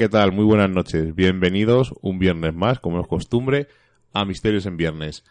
¿Qué 0.00 0.08
tal? 0.08 0.32
Muy 0.32 0.46
buenas 0.46 0.70
noches. 0.70 1.14
Bienvenidos 1.14 1.92
un 2.00 2.18
viernes 2.18 2.54
más, 2.54 2.80
como 2.80 3.02
es 3.02 3.06
costumbre, 3.06 3.68
a 4.14 4.24
Misterios 4.24 4.64
en 4.64 4.78
Viernes. 4.78 5.24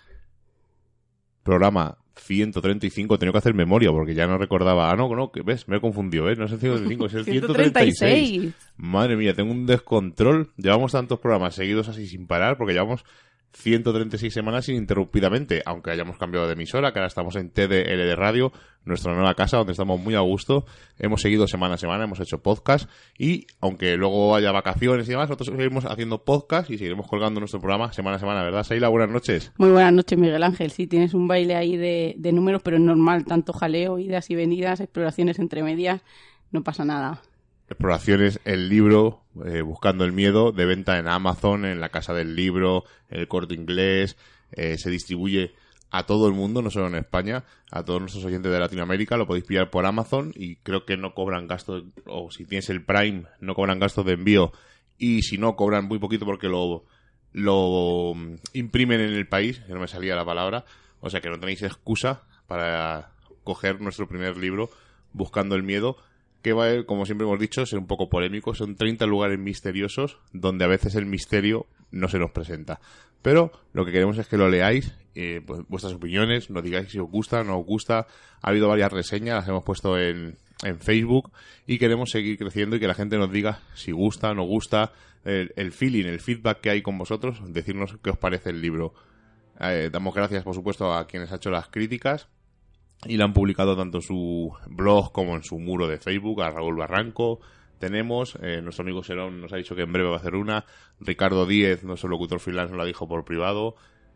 Programa 1.42 1.98
135. 2.18 3.18
Tengo 3.18 3.32
que 3.32 3.40
hacer 3.40 3.56
memoria 3.56 3.90
porque 3.90 4.14
ya 4.14 4.28
no 4.28 4.38
recordaba. 4.38 4.92
Ah, 4.92 4.96
no, 4.96 5.10
no, 5.16 5.32
que 5.32 5.42
ves, 5.42 5.68
me 5.68 5.78
he 5.78 5.82
confundido, 5.82 6.30
¿eh? 6.30 6.36
No 6.36 6.46
es 6.46 6.52
el 6.52 6.60
135, 6.60 7.06
es 7.08 7.14
el 7.16 7.26
136. 7.26 8.54
Madre 8.78 9.18
mía, 9.18 9.34
tengo 9.34 9.52
un 9.52 9.66
descontrol. 9.66 10.52
Llevamos 10.56 10.92
tantos 10.92 11.18
programas 11.18 11.56
seguidos 11.56 11.90
así 11.90 12.06
sin 12.06 12.28
parar 12.28 12.56
porque 12.56 12.74
llevamos 12.74 13.04
136 13.54 14.34
semanas 14.34 14.70
ininterrumpidamente, 14.70 15.62
aunque 15.66 15.92
hayamos 15.92 16.18
cambiado 16.18 16.48
de 16.48 16.54
emisora, 16.54 16.94
que 16.94 17.00
ahora 17.00 17.08
estamos 17.08 17.36
en 17.36 17.50
TDL 17.50 17.98
de 17.98 18.16
Radio, 18.16 18.52
nuestra 18.86 19.14
nueva 19.14 19.34
casa, 19.36 19.58
donde 19.58 19.74
estamos 19.74 20.00
muy 20.00 20.16
a 20.16 20.20
gusto. 20.20 20.66
Hemos 20.98 21.22
seguido 21.22 21.48
semana 21.48 21.76
a 21.76 21.78
semana, 21.78 22.04
hemos 22.04 22.20
hecho 22.20 22.42
podcast 22.42 22.90
y, 23.18 23.48
aunque 23.60 23.98
luego 23.98 24.36
haya 24.36 24.52
vacaciones 24.52 25.08
y 25.08 25.12
demás, 25.12 25.30
nosotros 25.30 25.56
seguimos 25.58 25.86
haciendo 25.86 26.24
podcast 26.24 26.70
y 26.70 26.78
seguiremos 26.78 27.08
colgando 27.08 27.40
nuestro 27.40 27.60
programa 27.60 27.92
semana 27.92 28.18
a 28.18 28.20
semana, 28.20 28.44
¿verdad, 28.44 28.64
Seila? 28.64 28.90
Buenas 28.90 29.10
noches. 29.10 29.52
Muy 29.58 29.72
buenas 29.72 29.94
noches, 29.94 30.18
Miguel 30.18 30.44
Ángel. 30.44 30.72
Sí, 30.72 30.88
tienes 30.88 31.14
un 31.14 31.28
baile 31.28 31.56
ahí 31.56 31.78
de, 31.78 32.16
de 32.18 32.32
números, 32.32 32.62
pero 32.64 32.78
es 32.78 32.84
normal, 32.84 33.26
tanto 33.26 33.54
jaleo, 33.54 34.00
idas 34.00 34.30
y 34.30 34.36
venidas, 34.36 34.80
exploraciones 34.80 35.40
entre 35.40 35.64
medias, 35.64 36.02
no 36.52 36.64
pasa 36.64 36.86
nada 36.86 37.22
exploraciones, 37.70 38.40
el 38.46 38.68
libro, 38.68 39.22
eh, 39.46 39.62
Buscando 39.62 40.04
el 40.04 40.12
Miedo, 40.12 40.52
de 40.52 40.66
venta 40.66 40.98
en 40.98 41.08
Amazon, 41.08 41.66
en 41.66 41.80
la 41.80 41.90
Casa 41.90 42.14
del 42.14 42.36
Libro, 42.36 42.84
en 43.10 43.22
el 43.22 43.28
Corte 43.28 43.54
Inglés, 43.54 44.18
eh, 44.52 44.78
se 44.78 44.90
distribuye 44.90 45.54
a 45.92 46.06
todo 46.06 46.28
el 46.28 46.34
mundo, 46.34 46.62
no 46.62 46.72
solo 46.72 46.88
en 46.88 46.96
España, 46.96 47.44
a 47.72 47.84
todos 47.84 48.00
nuestros 48.00 48.26
oyentes 48.26 48.52
de 48.52 48.60
Latinoamérica, 48.60 49.18
lo 49.18 49.28
podéis 49.28 49.46
pillar 49.46 49.70
por 49.70 49.86
Amazon 49.86 50.34
y 50.36 50.58
creo 50.58 50.86
que 50.86 50.98
no 50.98 51.14
cobran 51.14 51.48
gastos, 51.48 51.84
o 52.06 52.30
si 52.32 52.46
tienes 52.46 52.70
el 52.70 52.84
Prime, 52.84 53.24
no 53.40 53.56
cobran 53.56 53.80
gastos 53.80 54.06
de 54.06 54.14
envío 54.14 54.52
y 54.98 55.22
si 55.22 55.38
no, 55.38 55.56
cobran 55.56 55.86
muy 55.86 56.00
poquito 56.00 56.26
porque 56.26 56.48
lo, 56.48 56.86
lo 57.32 58.14
mm, 58.16 58.36
imprimen 58.54 59.00
en 59.00 59.14
el 59.14 59.28
país, 59.28 59.60
que 59.60 59.74
no 59.74 59.80
me 59.80 59.88
salía 59.88 60.16
la 60.16 60.26
palabra, 60.26 60.66
o 61.00 61.10
sea 61.10 61.22
que 61.22 61.30
no 61.30 61.40
tenéis 61.40 61.64
excusa 61.64 62.24
para 62.48 63.12
coger 63.44 63.80
nuestro 63.80 64.08
primer 64.08 64.38
libro, 64.38 64.70
Buscando 65.12 65.56
el 65.56 65.64
Miedo, 65.64 65.98
que 66.42 66.54
va, 66.54 66.84
como 66.86 67.06
siempre 67.06 67.28
hemos 67.28 67.40
dicho, 67.40 67.66
ser 67.66 67.80
un 67.80 67.88
poco 67.88 68.10
polémico. 68.10 68.54
Son 68.54 68.76
30 68.76 69.06
lugares 69.06 69.40
misteriosos 69.40 70.18
donde 70.32 70.66
a 70.66 70.68
veces 70.68 70.96
el 70.96 71.06
misterio 71.06 71.68
no 71.92 72.08
se 72.08 72.20
nos 72.20 72.32
presenta. 72.32 72.80
Pero 73.22 73.52
lo 73.74 73.86
que 73.86 73.92
queremos 73.92 74.18
es 74.18 74.28
que 74.28 74.38
lo 74.38 74.50
leáis, 74.50 74.96
eh, 75.16 75.42
pues, 75.46 75.62
vuestras 75.68 75.94
opiniones, 75.94 76.50
nos 76.50 76.64
digáis 76.64 76.90
si 76.90 77.00
os 77.00 77.10
gusta, 77.10 77.44
no 77.44 77.60
os 77.60 77.66
gusta. 77.66 78.08
Ha 78.42 78.50
habido 78.50 78.70
varias 78.70 78.92
reseñas, 78.92 79.36
las 79.36 79.48
hemos 79.50 79.64
puesto 79.64 79.98
en, 79.98 80.38
en 80.64 80.80
Facebook 80.80 81.32
y 81.68 81.78
queremos 81.78 82.12
seguir 82.12 82.38
creciendo 82.38 82.78
y 82.78 82.80
que 82.80 82.88
la 82.88 82.94
gente 82.94 83.18
nos 83.18 83.32
diga 83.32 83.60
si 83.76 83.92
gusta, 83.92 84.34
no 84.34 84.44
gusta, 84.44 84.94
el, 85.26 85.52
el 85.58 85.74
feeling, 85.74 86.06
el 86.06 86.22
feedback 86.22 86.62
que 86.62 86.70
hay 86.70 86.82
con 86.82 86.98
vosotros, 86.98 87.42
decirnos 87.54 87.98
qué 88.02 88.12
os 88.12 88.18
parece 88.18 88.52
el 88.52 88.62
libro. 88.62 88.94
Eh, 89.60 89.90
damos 89.92 90.16
gracias, 90.16 90.44
por 90.44 90.56
supuesto, 90.56 90.94
a 90.94 91.06
quienes 91.06 91.30
han 91.32 91.38
hecho 91.38 91.52
las 91.52 91.68
críticas 91.68 92.30
y 93.06 93.18
la 93.18 93.26
han 93.26 93.34
publicado 93.34 93.78
tanto 93.78 94.00
en 94.00 94.04
su 94.04 94.54
blog 94.68 95.12
como 95.12 95.36
en 95.36 95.44
su 95.44 95.60
muro 95.60 95.88
de 95.88 95.98
Facebook, 95.98 96.42
a 96.42 96.52
Raúl 96.52 96.76
Barranco. 96.76 97.40
Tenemos, 97.80 98.38
eh, 98.42 98.62
nuestro 98.62 98.84
amigo 98.84 99.04
Serón 99.04 99.42
nos 99.42 99.54
ha 99.54 99.58
dicho 99.58 99.76
que 99.76 99.84
en 99.84 99.94
breve 99.94 100.10
va 100.10 100.16
a 100.16 100.20
hacer 100.20 100.36
una. 100.36 100.66
Ricardo 101.00 101.46
Díez, 101.46 101.84
nuestro 101.84 102.10
locutor 102.10 102.40
freelance, 102.40 102.72
nos 102.72 102.80
la 102.80 102.86
dijo 102.86 103.08
por 103.08 103.24
privado. 103.24 103.76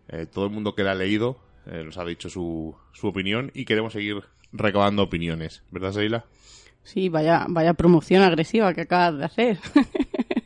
Eh, 0.09 0.25
todo 0.25 0.45
el 0.45 0.51
mundo 0.51 0.75
que 0.75 0.83
la 0.83 0.91
ha 0.91 0.95
leído 0.95 1.39
eh, 1.65 1.81
nos 1.85 1.97
ha 1.97 2.03
dicho 2.03 2.29
su, 2.29 2.75
su 2.91 3.07
opinión 3.07 3.51
y 3.53 3.63
queremos 3.65 3.93
seguir 3.93 4.23
recabando 4.51 5.03
opiniones. 5.03 5.63
¿Verdad, 5.71 5.93
Seila? 5.93 6.25
Sí, 6.83 7.07
vaya, 7.07 7.45
vaya 7.47 7.73
promoción 7.73 8.21
agresiva 8.21 8.73
que 8.73 8.81
acabas 8.81 9.17
de 9.17 9.25
hacer. 9.25 9.59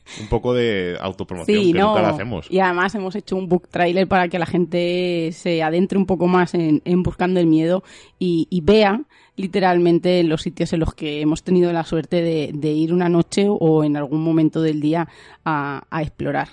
un 0.22 0.28
poco 0.28 0.54
de 0.54 0.98
autopromoción 1.00 1.58
que 1.74 1.80
nunca 1.80 2.02
la 2.02 2.10
hacemos. 2.10 2.48
Y 2.50 2.60
además 2.60 2.94
hemos 2.96 3.16
hecho 3.16 3.36
un 3.36 3.48
book 3.48 3.68
trailer 3.70 4.08
para 4.08 4.28
que 4.28 4.40
la 4.40 4.46
gente 4.46 5.30
se 5.34 5.64
adentre 5.64 5.98
un 5.98 6.06
poco 6.06 6.28
más 6.28 6.54
en, 6.54 6.82
Buscando 7.04 7.40
el 7.40 7.48
Miedo 7.48 7.84
y, 8.20 8.48
vea 8.64 9.02
literalmente 9.38 10.24
los 10.24 10.42
sitios 10.42 10.74
en 10.74 10.82
los 10.82 10.94
que 10.94 11.22
hemos 11.22 11.44
tenido 11.44 11.72
la 11.72 11.84
suerte 11.84 12.22
de, 12.22 12.72
ir 12.72 12.94
una 12.94 13.08
noche 13.08 13.46
o 13.48 13.84
en 13.84 13.96
algún 13.96 14.22
momento 14.24 14.62
del 14.62 14.82
día 14.82 15.08
a, 15.46 15.84
explorar 16.02 16.50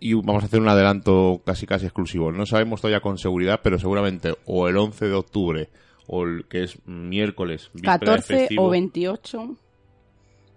y 0.00 0.14
vamos 0.14 0.42
a 0.44 0.46
hacer 0.46 0.60
un 0.60 0.68
adelanto 0.68 1.42
casi 1.44 1.66
casi 1.66 1.86
exclusivo. 1.86 2.30
No 2.30 2.46
sabemos 2.46 2.80
todavía 2.80 3.00
con 3.00 3.18
seguridad, 3.18 3.60
pero 3.64 3.78
seguramente 3.80 4.34
o 4.44 4.68
el 4.68 4.76
11 4.76 5.06
de 5.06 5.14
octubre 5.14 5.68
o 6.06 6.24
el 6.24 6.44
que 6.48 6.64
es 6.64 6.78
miércoles, 6.86 7.70
14 7.82 8.48
o 8.58 8.68
28 8.68 9.56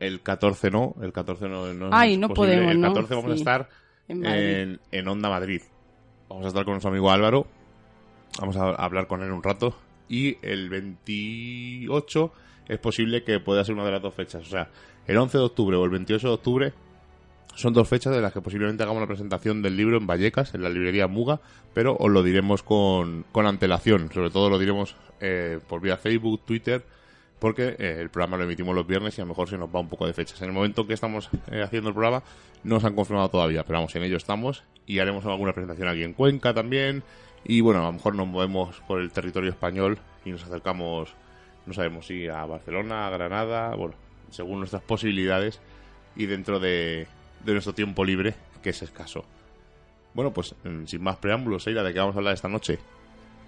el 0.01 0.21
14 0.21 0.71
no, 0.71 0.95
el 1.01 1.13
14 1.13 1.47
no, 1.47 1.71
no 1.73 1.89
Ay, 1.91 2.17
no 2.17 2.29
podemos, 2.29 2.71
El 2.71 2.81
14 2.81 3.15
vamos 3.15 3.31
a 3.31 3.35
estar 3.35 3.69
en, 4.07 4.79
en, 4.91 5.07
Onda 5.07 5.29
Madrid. 5.29 5.61
Vamos 6.27 6.45
a 6.45 6.47
estar 6.47 6.65
con 6.65 6.73
nuestro 6.73 6.89
amigo 6.89 7.11
Álvaro. 7.11 7.45
Vamos 8.39 8.57
a 8.57 8.69
hablar 8.71 9.05
con 9.07 9.21
él 9.21 9.31
un 9.31 9.43
rato. 9.43 9.75
Y 10.09 10.37
el 10.41 10.69
28 10.69 12.33
es 12.67 12.79
posible 12.79 13.23
que 13.23 13.39
pueda 13.39 13.63
ser 13.63 13.75
una 13.75 13.85
de 13.85 13.91
las 13.91 14.01
dos 14.01 14.15
fechas. 14.15 14.41
O 14.41 14.49
sea, 14.49 14.69
el 15.05 15.17
11 15.17 15.37
de 15.37 15.43
octubre 15.43 15.77
o 15.77 15.85
el 15.85 15.91
28 15.91 16.27
de 16.27 16.33
octubre 16.33 16.73
son 17.53 17.73
dos 17.73 17.87
fechas 17.87 18.13
de 18.13 18.21
las 18.21 18.33
que 18.33 18.41
posiblemente 18.41 18.81
hagamos 18.81 19.01
la 19.01 19.07
presentación 19.07 19.61
del 19.61 19.77
libro 19.77 19.97
en 19.97 20.07
Vallecas, 20.07 20.55
en 20.55 20.63
la 20.63 20.69
librería 20.69 21.07
Muga, 21.07 21.41
pero 21.75 21.95
os 21.95 22.09
lo 22.09 22.23
diremos 22.23 22.63
con, 22.63 23.23
con 23.31 23.45
antelación. 23.45 24.11
Sobre 24.11 24.31
todo 24.31 24.49
lo 24.49 24.57
diremos 24.57 24.95
eh, 25.19 25.59
por 25.67 25.79
vía 25.79 25.97
Facebook, 25.97 26.41
Twitter 26.43 26.83
porque 27.41 27.75
eh, 27.79 27.97
el 27.99 28.11
programa 28.11 28.37
lo 28.37 28.43
emitimos 28.43 28.75
los 28.75 28.85
viernes 28.85 29.17
y 29.17 29.21
a 29.21 29.25
lo 29.25 29.29
mejor 29.29 29.49
se 29.49 29.57
nos 29.57 29.67
va 29.67 29.79
un 29.79 29.89
poco 29.89 30.05
de 30.05 30.13
fechas. 30.13 30.39
En 30.43 30.49
el 30.49 30.53
momento 30.53 30.85
que 30.85 30.93
estamos 30.93 31.27
eh, 31.51 31.63
haciendo 31.63 31.89
el 31.89 31.95
programa 31.95 32.21
no 32.63 32.79
se 32.79 32.85
han 32.85 32.95
confirmado 32.95 33.29
todavía, 33.29 33.63
pero 33.63 33.79
vamos, 33.79 33.95
en 33.95 34.03
ello 34.03 34.15
estamos 34.15 34.63
y 34.85 34.99
haremos 34.99 35.25
alguna 35.25 35.51
presentación 35.51 35.87
aquí 35.87 36.03
en 36.03 36.13
Cuenca 36.13 36.53
también. 36.53 37.01
Y 37.43 37.61
bueno, 37.61 37.81
a 37.81 37.85
lo 37.87 37.93
mejor 37.93 38.13
nos 38.13 38.27
movemos 38.27 38.79
por 38.87 39.01
el 39.01 39.09
territorio 39.09 39.49
español 39.49 39.97
y 40.23 40.29
nos 40.29 40.43
acercamos, 40.43 41.15
no 41.65 41.73
sabemos 41.73 42.05
si 42.05 42.27
a 42.27 42.45
Barcelona, 42.45 43.07
a 43.07 43.09
Granada, 43.09 43.73
bueno, 43.75 43.95
según 44.29 44.59
nuestras 44.59 44.83
posibilidades 44.83 45.59
y 46.15 46.27
dentro 46.27 46.59
de, 46.59 47.07
de 47.43 47.53
nuestro 47.53 47.73
tiempo 47.73 48.05
libre, 48.05 48.35
que 48.61 48.69
es 48.69 48.83
escaso. 48.83 49.25
Bueno, 50.13 50.31
pues 50.31 50.53
mm, 50.63 50.85
sin 50.85 51.01
más 51.01 51.17
preámbulos, 51.17 51.65
Eira, 51.65 51.81
¿de 51.81 51.91
qué 51.91 51.97
vamos 51.97 52.15
a 52.15 52.19
hablar 52.19 52.35
esta 52.35 52.49
noche? 52.49 52.77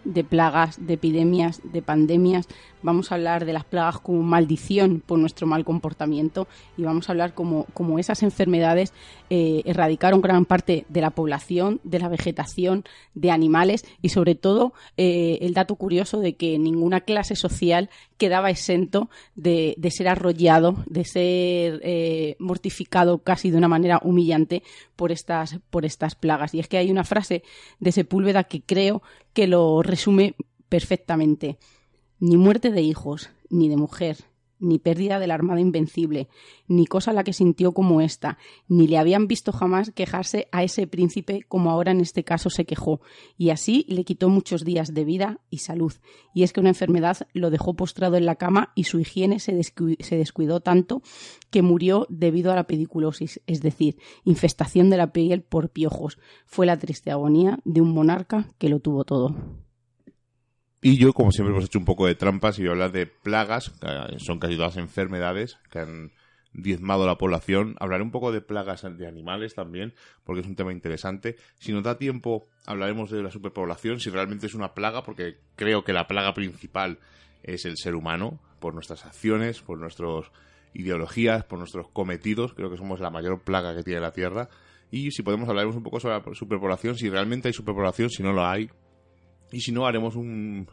De 0.03 0.23
plagas, 0.23 0.85
de 0.85 0.93
epidemias, 0.93 1.61
de 1.63 1.81
pandemias. 1.81 2.47
Vamos 2.81 3.11
a 3.11 3.15
hablar 3.15 3.45
de 3.45 3.53
las 3.53 3.63
plagas 3.63 3.99
como 3.99 4.23
maldición 4.23 5.01
por 5.05 5.19
nuestro 5.19 5.47
mal 5.47 5.63
comportamiento 5.63 6.47
y 6.77 6.83
vamos 6.83 7.07
a 7.07 7.13
hablar 7.13 7.33
como, 7.33 7.65
como 7.73 7.99
esas 7.99 8.23
enfermedades 8.23 8.93
eh, 9.35 9.63
erradicaron 9.65 10.21
gran 10.21 10.45
parte 10.45 10.85
de 10.89 11.01
la 11.01 11.09
población, 11.09 11.81
de 11.83 11.97
la 11.97 12.07
vegetación, 12.07 12.83
de 13.15 13.31
animales 13.31 13.83
y 13.99 14.09
sobre 14.09 14.35
todo 14.35 14.73
eh, 14.95 15.39
el 15.41 15.55
dato 15.55 15.75
curioso 15.75 16.19
de 16.19 16.35
que 16.35 16.59
ninguna 16.59 17.01
clase 17.01 17.35
social 17.35 17.89
quedaba 18.19 18.51
exento 18.51 19.09
de, 19.33 19.75
ser 19.89 20.07
arrollado, 20.07 20.83
de 20.85 21.03
ser 21.03 21.81
eh, 21.81 22.35
mortificado 22.37 23.23
casi 23.23 23.49
de 23.49 23.57
una 23.57 23.67
manera 23.67 23.99
humillante 24.03 24.61
por 24.95 25.11
estas, 25.11 25.57
por 25.71 25.83
estas 25.83 26.13
plagas. 26.13 26.53
Y 26.53 26.59
es 26.59 26.67
que 26.67 26.77
hay 26.77 26.91
una 26.91 27.03
frase 27.03 27.41
de 27.79 27.91
Sepúlveda 27.91 28.43
que 28.43 28.61
creo 28.61 29.01
que 29.33 29.47
lo 29.47 29.81
resume 29.81 30.35
perfectamente. 30.69 31.57
Ni 32.19 32.37
muerte 32.37 32.69
de 32.69 32.83
hijos, 32.83 33.31
ni 33.49 33.67
de 33.67 33.77
mujer, 33.77 34.17
ni 34.63 34.79
pérdida 34.79 35.19
de 35.19 35.27
la 35.27 35.35
armada 35.35 35.59
invencible, 35.59 36.27
ni 36.67 36.87
cosa 36.87 37.13
la 37.13 37.23
que 37.23 37.33
sintió 37.33 37.73
como 37.73 38.01
esta, 38.01 38.37
ni 38.67 38.87
le 38.87 38.97
habían 38.97 39.27
visto 39.27 39.51
jamás 39.51 39.91
quejarse 39.91 40.47
a 40.51 40.63
ese 40.63 40.87
príncipe 40.87 41.43
como 41.47 41.69
ahora 41.69 41.91
en 41.91 42.01
este 42.01 42.23
caso 42.23 42.49
se 42.49 42.65
quejó, 42.65 43.01
y 43.37 43.49
así 43.49 43.85
le 43.89 44.05
quitó 44.05 44.29
muchos 44.29 44.63
días 44.63 44.93
de 44.93 45.03
vida 45.03 45.39
y 45.49 45.59
salud. 45.59 45.93
Y 46.33 46.43
es 46.43 46.53
que 46.53 46.61
una 46.61 46.69
enfermedad 46.69 47.27
lo 47.33 47.49
dejó 47.49 47.75
postrado 47.75 48.15
en 48.15 48.25
la 48.25 48.35
cama 48.35 48.71
y 48.75 48.85
su 48.85 48.99
higiene 48.99 49.39
se, 49.39 49.61
se 49.63 50.17
descuidó 50.17 50.61
tanto 50.61 51.01
que 51.51 51.61
murió 51.61 52.07
debido 52.09 52.51
a 52.51 52.55
la 52.55 52.65
pediculosis, 52.65 53.41
es 53.45 53.61
decir, 53.61 53.97
infestación 54.23 54.89
de 54.89 54.97
la 54.97 55.11
piel 55.11 55.43
por 55.43 55.69
piojos. 55.69 56.17
Fue 56.45 56.65
la 56.65 56.79
triste 56.79 57.11
agonía 57.11 57.59
de 57.65 57.81
un 57.81 57.93
monarca 57.93 58.47
que 58.57 58.69
lo 58.69 58.79
tuvo 58.79 59.03
todo. 59.03 59.62
Y 60.83 60.97
yo, 60.97 61.13
como 61.13 61.31
siempre, 61.31 61.53
hemos 61.53 61.63
hecho 61.63 61.79
un 61.79 61.85
poco 61.85 62.07
de 62.07 62.15
trampas 62.15 62.59
y 62.59 62.63
voy 62.63 62.69
a 62.69 62.71
hablar 62.73 62.91
de 62.91 63.05
plagas, 63.07 63.69
que 63.69 64.19
son 64.19 64.37
casi 64.37 64.57
todas 64.57 64.75
enfermedades 64.75 65.57
que 65.71 65.79
han 65.79 66.11
diezmado 66.51 67.07
la 67.07 67.17
población. 67.17 67.77
Hablaré 67.79 68.03
un 68.03 68.11
poco 68.11 68.33
de 68.33 68.41
plagas 68.41 68.83
de 68.83 69.07
animales 69.07 69.55
también, 69.55 69.93
porque 70.25 70.41
es 70.41 70.47
un 70.47 70.57
tema 70.57 70.73
interesante. 70.73 71.37
Si 71.57 71.71
nos 71.71 71.83
da 71.83 71.97
tiempo, 71.97 72.49
hablaremos 72.65 73.09
de 73.11 73.23
la 73.23 73.31
superpoblación, 73.31 74.01
si 74.01 74.09
realmente 74.09 74.47
es 74.47 74.55
una 74.55 74.73
plaga, 74.73 75.03
porque 75.03 75.37
creo 75.55 75.85
que 75.85 75.93
la 75.93 76.05
plaga 76.05 76.33
principal 76.33 76.99
es 77.43 77.63
el 77.63 77.77
ser 77.77 77.95
humano, 77.95 78.41
por 78.59 78.73
nuestras 78.73 79.05
acciones, 79.05 79.61
por 79.61 79.77
nuestras 79.77 80.31
ideologías, 80.73 81.45
por 81.45 81.59
nuestros 81.59 81.87
cometidos. 81.89 82.53
Creo 82.55 82.69
que 82.69 82.77
somos 82.77 82.99
la 82.99 83.09
mayor 83.09 83.41
plaga 83.41 83.73
que 83.73 83.83
tiene 83.83 84.01
la 84.01 84.11
Tierra. 84.11 84.49
Y 84.91 85.11
si 85.11 85.23
podemos 85.23 85.47
hablaremos 85.47 85.77
un 85.77 85.83
poco 85.83 86.01
sobre 86.01 86.15
la 86.19 86.35
superpoblación, 86.35 86.97
si 86.97 87.09
realmente 87.09 87.47
hay 87.47 87.53
superpoblación, 87.53 88.09
si 88.09 88.21
no 88.21 88.33
lo 88.33 88.45
hay, 88.45 88.69
y 89.53 89.61
si 89.61 89.71
no, 89.71 89.85
haremos 89.85 90.15
un, 90.15 90.67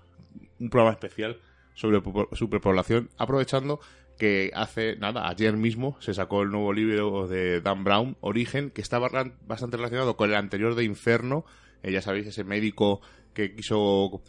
un 0.58 0.70
programa 0.70 0.92
especial 0.92 1.38
sobre 1.74 2.02
superpoblación, 2.32 3.10
aprovechando 3.16 3.80
que 4.18 4.50
hace 4.54 4.96
nada, 4.96 5.28
ayer 5.28 5.56
mismo 5.56 5.96
se 6.00 6.12
sacó 6.12 6.42
el 6.42 6.50
nuevo 6.50 6.72
libro 6.72 7.26
de 7.26 7.60
Dan 7.60 7.84
Brown, 7.84 8.16
Origen, 8.20 8.70
que 8.70 8.82
estaba 8.82 9.08
bastante 9.46 9.76
relacionado 9.76 10.16
con 10.16 10.28
el 10.28 10.36
anterior 10.36 10.74
de 10.74 10.84
Inferno. 10.84 11.44
Eh, 11.82 11.92
ya 11.92 12.02
sabéis, 12.02 12.26
ese 12.26 12.44
médico 12.44 13.00
que 13.32 13.54
quiso 13.54 14.20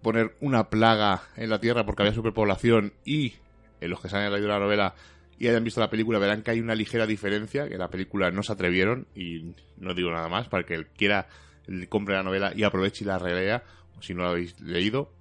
poner 0.00 0.36
una 0.40 0.70
plaga 0.70 1.22
en 1.36 1.50
la 1.50 1.60
Tierra 1.60 1.84
porque 1.84 2.02
había 2.02 2.14
superpoblación 2.14 2.94
y 3.04 3.34
en 3.80 3.90
los 3.90 4.00
que 4.00 4.08
se 4.08 4.16
han 4.16 4.32
leído 4.32 4.48
la 4.48 4.58
novela 4.58 4.94
y 5.38 5.48
hayan 5.48 5.64
visto 5.64 5.80
la 5.80 5.90
película 5.90 6.18
verán 6.18 6.42
que 6.42 6.52
hay 6.52 6.60
una 6.60 6.74
ligera 6.74 7.06
diferencia, 7.06 7.68
que 7.68 7.76
la 7.76 7.88
película 7.88 8.30
no 8.30 8.42
se 8.42 8.52
atrevieron 8.52 9.06
y 9.14 9.54
no 9.76 9.92
digo 9.94 10.10
nada 10.10 10.28
más 10.28 10.48
para 10.48 10.64
que 10.64 10.74
el 10.74 10.86
quiera 10.86 11.26
compre 11.88 12.14
la 12.14 12.22
novela 12.22 12.52
y 12.54 12.62
aproveche 12.62 13.04
y 13.04 13.06
la 13.06 13.18
relea 13.18 13.62
si 14.00 14.14
no 14.14 14.22
lo 14.22 14.30
habéis 14.30 14.58
leído. 14.60 15.12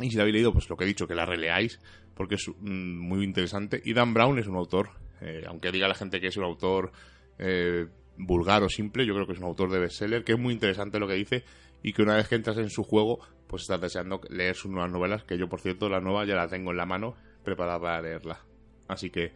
Y 0.00 0.10
si 0.10 0.16
lo 0.16 0.22
habéis 0.22 0.34
leído, 0.34 0.52
pues 0.52 0.68
lo 0.68 0.76
que 0.76 0.84
he 0.84 0.86
dicho, 0.86 1.06
que 1.06 1.14
la 1.14 1.24
releáis, 1.24 1.80
porque 2.14 2.34
es 2.36 2.48
mm, 2.48 2.98
muy 2.98 3.24
interesante. 3.24 3.80
Y 3.84 3.92
Dan 3.94 4.14
Brown 4.14 4.38
es 4.38 4.46
un 4.46 4.56
autor, 4.56 4.90
eh, 5.20 5.44
aunque 5.46 5.70
diga 5.72 5.88
la 5.88 5.94
gente 5.94 6.20
que 6.20 6.28
es 6.28 6.36
un 6.36 6.44
autor 6.44 6.92
eh, 7.38 7.86
vulgar 8.16 8.62
o 8.62 8.68
simple, 8.68 9.06
yo 9.06 9.14
creo 9.14 9.26
que 9.26 9.32
es 9.32 9.38
un 9.38 9.44
autor 9.44 9.70
de 9.70 9.78
bestseller, 9.78 10.24
que 10.24 10.32
es 10.32 10.38
muy 10.38 10.54
interesante 10.54 10.98
lo 10.98 11.08
que 11.08 11.14
dice 11.14 11.44
y 11.82 11.92
que 11.92 12.02
una 12.02 12.16
vez 12.16 12.28
que 12.28 12.34
entras 12.34 12.56
en 12.56 12.70
su 12.70 12.82
juego, 12.82 13.20
pues 13.46 13.62
estás 13.62 13.80
deseando 13.80 14.20
leer 14.30 14.56
sus 14.56 14.70
nuevas 14.70 14.90
novelas, 14.90 15.22
que 15.24 15.36
yo, 15.36 15.48
por 15.48 15.60
cierto, 15.60 15.90
la 15.90 16.00
nueva 16.00 16.24
ya 16.24 16.34
la 16.34 16.48
tengo 16.48 16.70
en 16.70 16.78
la 16.78 16.86
mano, 16.86 17.14
preparada 17.44 17.78
para 17.78 18.00
leerla. 18.00 18.40
Así 18.88 19.10
que, 19.10 19.32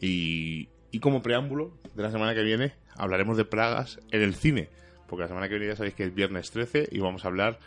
y, 0.00 0.70
y 0.90 1.00
como 1.00 1.20
preámbulo 1.20 1.76
de 1.94 2.02
la 2.02 2.10
semana 2.10 2.34
que 2.34 2.42
viene, 2.42 2.72
hablaremos 2.96 3.36
de 3.36 3.44
plagas 3.44 4.00
en 4.10 4.22
el 4.22 4.34
cine, 4.34 4.70
porque 5.06 5.22
la 5.22 5.28
semana 5.28 5.48
que 5.48 5.54
viene 5.56 5.72
ya 5.72 5.76
sabéis 5.76 5.94
que 5.94 6.04
es 6.04 6.14
viernes 6.14 6.50
13 6.50 6.88
y 6.90 7.00
vamos 7.00 7.26
a 7.26 7.28
hablar 7.28 7.58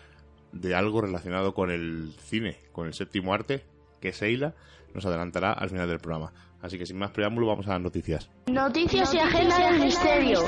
de 0.56 0.74
algo 0.74 1.02
relacionado 1.02 1.54
con 1.54 1.70
el 1.70 2.14
cine, 2.18 2.58
con 2.72 2.88
el 2.88 2.94
séptimo 2.94 3.34
arte, 3.34 3.64
que 4.00 4.14
Seila 4.14 4.56
nos 4.94 5.06
adelantará 5.06 5.52
al 5.52 5.70
final 5.70 5.88
del 5.88 6.00
programa. 6.00 6.32
Así 6.62 6.80
que 6.80 6.86
sin 6.86 6.98
más 6.98 7.12
preámbulo 7.12 7.48
vamos 7.48 7.68
a 7.68 7.72
las 7.72 7.82
noticias. 7.82 8.30
Noticias 8.48 9.14
y 9.14 9.20
agenda 9.20 9.70
del 9.70 9.82
misterio. 9.82 10.40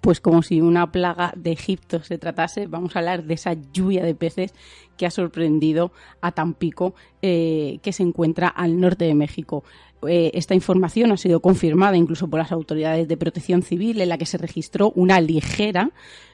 Pues 0.00 0.20
como 0.20 0.42
si 0.42 0.62
una 0.62 0.90
plaga 0.90 1.32
de 1.36 1.52
Egipto 1.52 2.02
se 2.02 2.16
tratase, 2.16 2.66
vamos 2.66 2.96
a 2.96 3.00
hablar 3.00 3.24
de 3.24 3.34
esa 3.34 3.54
lluvia 3.72 4.02
de 4.02 4.14
peces 4.14 4.54
que 4.96 5.04
ha 5.04 5.10
sorprendido 5.10 5.92
a 6.22 6.32
Tampico, 6.32 6.94
eh, 7.20 7.80
que 7.82 7.92
se 7.92 8.02
encuentra 8.02 8.48
al 8.48 8.80
norte 8.80 9.04
de 9.04 9.14
México. 9.14 9.62
Eh, 10.08 10.30
esta 10.34 10.54
información 10.54 11.12
ha 11.12 11.16
sido 11.16 11.40
confirmada 11.40 11.96
incluso 11.96 12.28
por 12.28 12.40
las 12.40 12.52
autoridades 12.52 13.06
de 13.08 13.16
protección 13.16 13.62
civil, 13.62 14.00
en 14.00 14.08
la 14.08 14.18
que 14.18 14.26
se 14.26 14.38
registró 14.38 14.92
una 14.94 15.20
ligera 15.20 15.90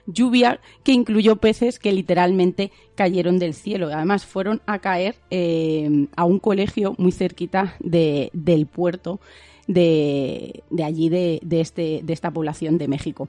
lluvia 0.06 0.60
que 0.84 0.92
incluyó 0.92 1.36
peces 1.36 1.78
que 1.78 1.92
literalmente 1.92 2.70
cayeron 2.94 3.38
del 3.38 3.54
cielo. 3.54 3.88
Además, 3.92 4.24
fueron 4.24 4.62
a 4.66 4.78
caer 4.78 5.16
eh, 5.30 6.06
a 6.16 6.24
un 6.24 6.38
colegio 6.38 6.94
muy 6.98 7.12
cerquita 7.12 7.76
del 7.80 8.66
puerto 8.66 9.20
de, 9.66 10.62
allí, 10.84 11.08
de, 11.08 11.40
este, 11.50 12.00
de 12.02 12.12
esta 12.12 12.30
población 12.30 12.78
de 12.78 12.88
México 12.88 13.28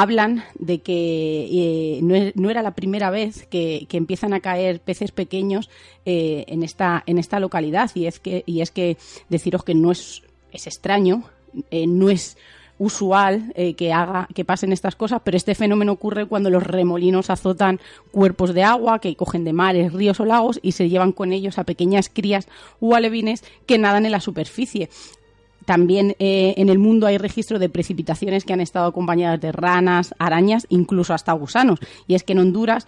hablan 0.00 0.44
de 0.58 0.80
que 0.80 1.48
eh, 1.50 2.32
no, 2.34 2.50
era 2.50 2.62
la 2.62 2.74
primera 2.74 3.08
vez 3.08 3.46
que, 3.46 3.86
empiezan 3.92 4.34
a 4.34 4.40
caer 4.40 4.80
peces 4.80 5.10
pequeños 5.10 5.70
eh, 6.04 6.44
en, 6.48 6.62
esta, 6.62 7.02
en 7.06 7.16
esta 7.16 7.40
localidad 7.40 7.90
y 7.94 8.06
es 8.06 8.20
que, 8.20 8.42
y 8.44 8.60
es 8.60 8.70
que 8.70 8.98
deciros 9.30 9.64
que 9.64 9.74
no 9.74 9.90
es, 9.90 10.22
es 10.52 10.66
extraño, 10.66 11.24
eh, 11.70 11.86
no 11.86 12.10
es 12.10 12.36
usual 12.78 13.54
que 13.78 13.90
haga 13.90 14.28
que 14.34 14.44
pasen 14.44 14.70
estas 14.70 14.96
cosas, 14.96 15.22
pero 15.24 15.38
este 15.38 15.54
fenómeno 15.54 15.92
ocurre 15.92 16.26
cuando 16.26 16.50
los 16.50 16.62
remolinos 16.62 17.30
azotan 17.30 17.80
cuerpos 18.10 18.52
de 18.52 18.64
agua 18.64 18.98
que 18.98 19.16
cogen 19.16 19.44
de 19.44 19.54
mares, 19.54 19.94
ríos 19.94 20.20
o 20.20 20.26
lagos 20.26 20.60
y 20.62 20.72
se 20.72 20.90
llevan 20.90 21.12
con 21.12 21.32
ellos 21.32 21.58
a 21.58 21.64
pequeñas 21.64 22.10
crías 22.12 22.48
o 22.78 22.94
alevines 22.94 23.44
que 23.64 23.78
nadan 23.78 24.04
en 24.04 24.12
la 24.12 24.20
superficie. 24.20 24.90
También 25.66 26.14
eh, 26.20 26.54
en 26.56 26.70
el 26.70 26.78
mundo 26.78 27.06
hay 27.06 27.18
registro 27.18 27.58
de 27.58 27.68
precipitaciones 27.68 28.44
que 28.44 28.52
han 28.52 28.60
estado 28.60 28.86
acompañadas 28.86 29.40
de 29.40 29.52
ranas, 29.52 30.14
arañas, 30.18 30.66
incluso 30.70 31.12
hasta 31.12 31.32
gusanos. 31.32 31.80
Y 32.06 32.14
es 32.14 32.22
que 32.22 32.32
en 32.32 32.38
Honduras 32.38 32.86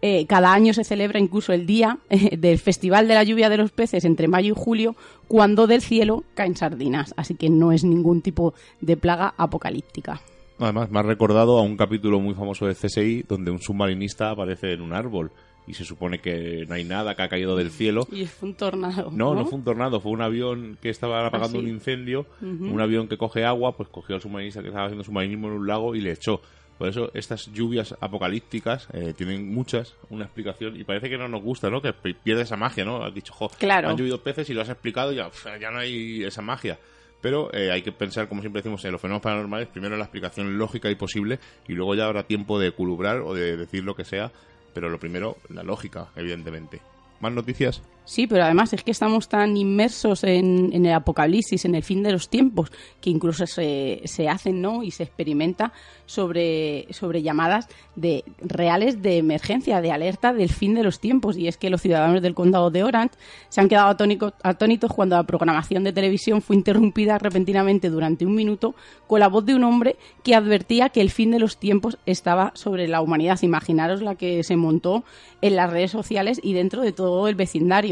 eh, 0.00 0.26
cada 0.26 0.54
año 0.54 0.72
se 0.72 0.84
celebra 0.84 1.18
incluso 1.18 1.52
el 1.52 1.66
día 1.66 1.98
eh, 2.08 2.36
del 2.36 2.58
Festival 2.58 3.08
de 3.08 3.14
la 3.14 3.24
Lluvia 3.24 3.50
de 3.50 3.58
los 3.58 3.72
Peces 3.72 4.04
entre 4.04 4.28
mayo 4.28 4.54
y 4.54 4.56
julio, 4.56 4.94
cuando 5.28 5.66
del 5.66 5.82
cielo 5.82 6.24
caen 6.34 6.56
sardinas. 6.56 7.12
Así 7.16 7.34
que 7.34 7.50
no 7.50 7.72
es 7.72 7.84
ningún 7.84 8.22
tipo 8.22 8.54
de 8.80 8.96
plaga 8.96 9.34
apocalíptica. 9.36 10.22
Además, 10.60 10.90
me 10.90 11.00
ha 11.00 11.02
recordado 11.02 11.58
a 11.58 11.62
un 11.62 11.76
capítulo 11.76 12.20
muy 12.20 12.34
famoso 12.34 12.66
de 12.66 12.74
CSI 12.74 13.24
donde 13.26 13.50
un 13.50 13.60
submarinista 13.60 14.30
aparece 14.30 14.74
en 14.74 14.82
un 14.82 14.92
árbol 14.92 15.32
y 15.70 15.74
se 15.74 15.84
supone 15.84 16.18
que 16.18 16.66
no 16.68 16.74
hay 16.74 16.82
nada 16.82 17.14
que 17.14 17.22
ha 17.22 17.28
caído 17.28 17.56
del 17.56 17.70
cielo. 17.70 18.06
Y 18.10 18.26
fue 18.26 18.48
un 18.48 18.54
tornado. 18.56 19.10
No, 19.12 19.34
no, 19.34 19.46
fue 19.46 19.58
un 19.58 19.64
tornado, 19.64 20.00
fue 20.00 20.10
un 20.10 20.20
avión 20.20 20.76
que 20.82 20.90
estaba 20.90 21.24
apagando 21.24 21.58
ah, 21.58 21.62
un 21.62 21.68
incendio, 21.68 22.26
un 22.40 22.80
avión 22.80 23.06
que 23.06 23.16
coge 23.16 23.44
agua, 23.44 23.76
pues 23.76 23.88
cogió 23.88 24.16
al 24.16 24.20
submarinista 24.20 24.62
que 24.62 24.68
estaba 24.68 24.86
haciendo 24.86 25.04
submarinismo 25.04 25.46
en 25.46 25.54
un 25.54 25.66
lago 25.66 25.94
y 25.94 26.00
le 26.00 26.10
echó. 26.10 26.40
Por 26.76 26.88
eso 26.88 27.10
estas 27.14 27.52
lluvias 27.52 27.94
apocalípticas 28.00 28.88
eh, 28.92 29.12
tienen 29.16 29.54
muchas, 29.54 29.94
una 30.08 30.24
explicación, 30.24 30.80
y 30.80 30.82
parece 30.82 31.08
que 31.08 31.18
no 31.18 31.28
nos 31.28 31.42
gusta, 31.42 31.70
¿no? 31.70 31.80
Que 31.80 31.92
pierde 31.92 32.42
esa 32.42 32.56
magia, 32.56 32.84
¿no? 32.84 33.04
Has 33.04 33.14
dicho, 33.14 33.32
jo, 33.32 33.48
claro. 33.50 33.90
han 33.90 33.96
llovido 33.96 34.22
peces 34.22 34.50
y 34.50 34.54
lo 34.54 34.62
has 34.62 34.70
explicado 34.70 35.12
y 35.12 35.16
ya, 35.16 35.30
ya 35.60 35.70
no 35.70 35.78
hay 35.78 36.24
esa 36.24 36.42
magia. 36.42 36.78
Pero 37.20 37.52
eh, 37.52 37.70
hay 37.70 37.82
que 37.82 37.92
pensar, 37.92 38.28
como 38.28 38.40
siempre 38.40 38.60
decimos, 38.60 38.84
en 38.84 38.92
los 38.92 39.00
fenómenos 39.00 39.22
paranormales, 39.22 39.68
primero 39.68 39.96
la 39.96 40.04
explicación 40.04 40.56
lógica 40.56 40.90
y 40.90 40.94
posible, 40.94 41.38
y 41.68 41.74
luego 41.74 41.94
ya 41.94 42.06
habrá 42.06 42.22
tiempo 42.22 42.58
de 42.58 42.72
culubrar 42.72 43.20
o 43.20 43.34
de 43.34 43.56
decir 43.56 43.84
lo 43.84 43.94
que 43.94 44.04
sea 44.04 44.32
pero 44.74 44.88
lo 44.88 44.98
primero, 44.98 45.36
la 45.48 45.62
lógica, 45.62 46.08
evidentemente. 46.16 46.80
¿Más 47.20 47.32
noticias? 47.32 47.82
Sí, 48.04 48.26
pero 48.26 48.44
además 48.44 48.72
es 48.72 48.82
que 48.82 48.90
estamos 48.90 49.28
tan 49.28 49.56
inmersos 49.56 50.24
en, 50.24 50.72
el 50.74 50.92
apocalipsis, 50.92 51.64
en 51.64 51.74
el 51.74 51.82
fin 51.82 52.02
de 52.02 52.12
los 52.12 52.28
tiempos, 52.28 52.72
que 53.00 53.10
incluso 53.10 53.46
se, 53.46 54.02
se 54.04 54.28
hacen 54.28 54.60
¿no? 54.60 54.82
y 54.82 54.90
se 54.90 55.04
experimenta 55.04 55.72
sobre, 56.06 56.86
sobre 56.90 57.22
llamadas 57.22 57.68
de 57.94 58.24
reales 58.40 59.00
de 59.00 59.18
emergencia, 59.18 59.80
de 59.80 59.92
alerta 59.92 60.32
del 60.32 60.48
fin 60.48 60.74
de 60.74 60.82
los 60.82 60.98
tiempos. 60.98 61.36
Y 61.36 61.46
es 61.46 61.56
que 61.56 61.70
los 61.70 61.82
ciudadanos 61.82 62.20
del 62.20 62.34
condado 62.34 62.70
de 62.70 62.82
Orange 62.82 63.14
se 63.48 63.60
han 63.60 63.68
quedado 63.68 63.88
atónicos, 63.88 64.32
atónitos 64.42 64.92
cuando 64.92 65.16
la 65.16 65.22
programación 65.22 65.84
de 65.84 65.92
televisión 65.92 66.42
fue 66.42 66.56
interrumpida 66.56 67.18
repentinamente 67.18 67.90
durante 67.90 68.26
un 68.26 68.34
minuto 68.34 68.74
con 69.06 69.20
la 69.20 69.28
voz 69.28 69.44
de 69.44 69.54
un 69.54 69.64
hombre 69.64 69.96
que 70.22 70.34
advertía 70.34 70.88
que 70.88 71.00
el 71.00 71.10
fin 71.10 71.30
de 71.30 71.38
los 71.38 71.58
tiempos 71.58 71.98
estaba 72.06 72.52
sobre 72.54 72.88
la 72.88 73.00
humanidad. 73.00 73.38
Imaginaros 73.42 74.02
la 74.02 74.14
que 74.14 74.42
se 74.42 74.56
montó 74.56 75.04
en 75.42 75.56
las 75.56 75.70
redes 75.70 75.90
sociales 75.90 76.40
y 76.42 76.54
dentro 76.54 76.82
de 76.82 76.92
todo 76.92 77.28
el 77.28 77.34
vecindario. 77.34 77.89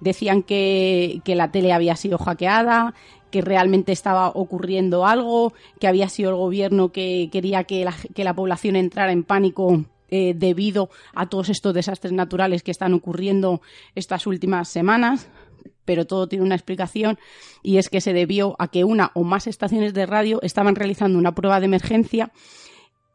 Decían 0.00 0.42
que, 0.42 1.22
la 1.26 1.52
tele 1.52 1.72
había 1.72 1.94
sido 1.94 2.18
hackeada, 2.18 2.94
que 3.30 3.42
realmente 3.42 3.92
estaba 3.92 4.28
ocurriendo 4.28 5.06
algo, 5.06 5.52
que 5.78 5.86
había 5.86 6.08
sido 6.08 6.30
el 6.30 6.36
gobierno 6.36 6.90
que 6.90 7.28
quería 7.30 7.64
que 7.64 7.84
la, 7.84 7.94
que 8.14 8.24
la 8.24 8.34
población 8.34 8.76
entrara 8.76 9.12
en 9.12 9.22
pánico 9.22 9.84
eh, 10.12 10.34
debido 10.34 10.90
a 11.14 11.28
todos 11.28 11.50
estos 11.50 11.72
desastres 11.72 12.12
naturales 12.12 12.64
que 12.64 12.72
están 12.72 12.94
ocurriendo 12.94 13.60
estas 13.94 14.26
últimas 14.26 14.68
semanas. 14.68 15.28
Pero 15.84 16.04
todo 16.04 16.28
tiene 16.28 16.44
una 16.44 16.56
explicación 16.56 17.18
y 17.62 17.76
es 17.76 17.88
que 17.88 18.00
se 18.00 18.12
debió 18.12 18.56
a 18.58 18.68
que 18.68 18.82
una 18.82 19.12
o 19.14 19.22
más 19.22 19.46
estaciones 19.46 19.94
de 19.94 20.06
radio 20.06 20.40
estaban 20.42 20.74
realizando 20.74 21.18
una 21.18 21.34
prueba 21.34 21.60
de 21.60 21.66
emergencia 21.66 22.32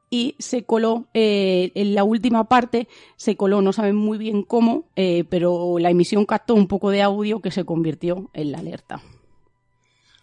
y 0.10 0.36
se 0.40 0.64
coló 0.64 1.06
eh, 1.14 1.72
en 1.76 1.96
la 1.96 2.04
última 2.04 2.46
parte, 2.46 2.88
se 3.16 3.36
coló, 3.36 3.62
no 3.62 3.74
saben 3.74 3.96
muy 3.96 4.18
bien 4.18 4.44
cómo, 4.44 4.86
eh, 4.96 5.26
pero 5.30 5.78
la 5.80 5.90
emisión 5.90 6.26
captó 6.26 6.56
un 6.56 6.68
poco 6.68 6.90
de 6.90 7.02
audio 7.02 7.42
que 7.42 7.52
se 7.52 7.66
convirtió 7.66 8.30
en 8.34 8.52
la 8.52 8.60
alerta. 8.60 9.02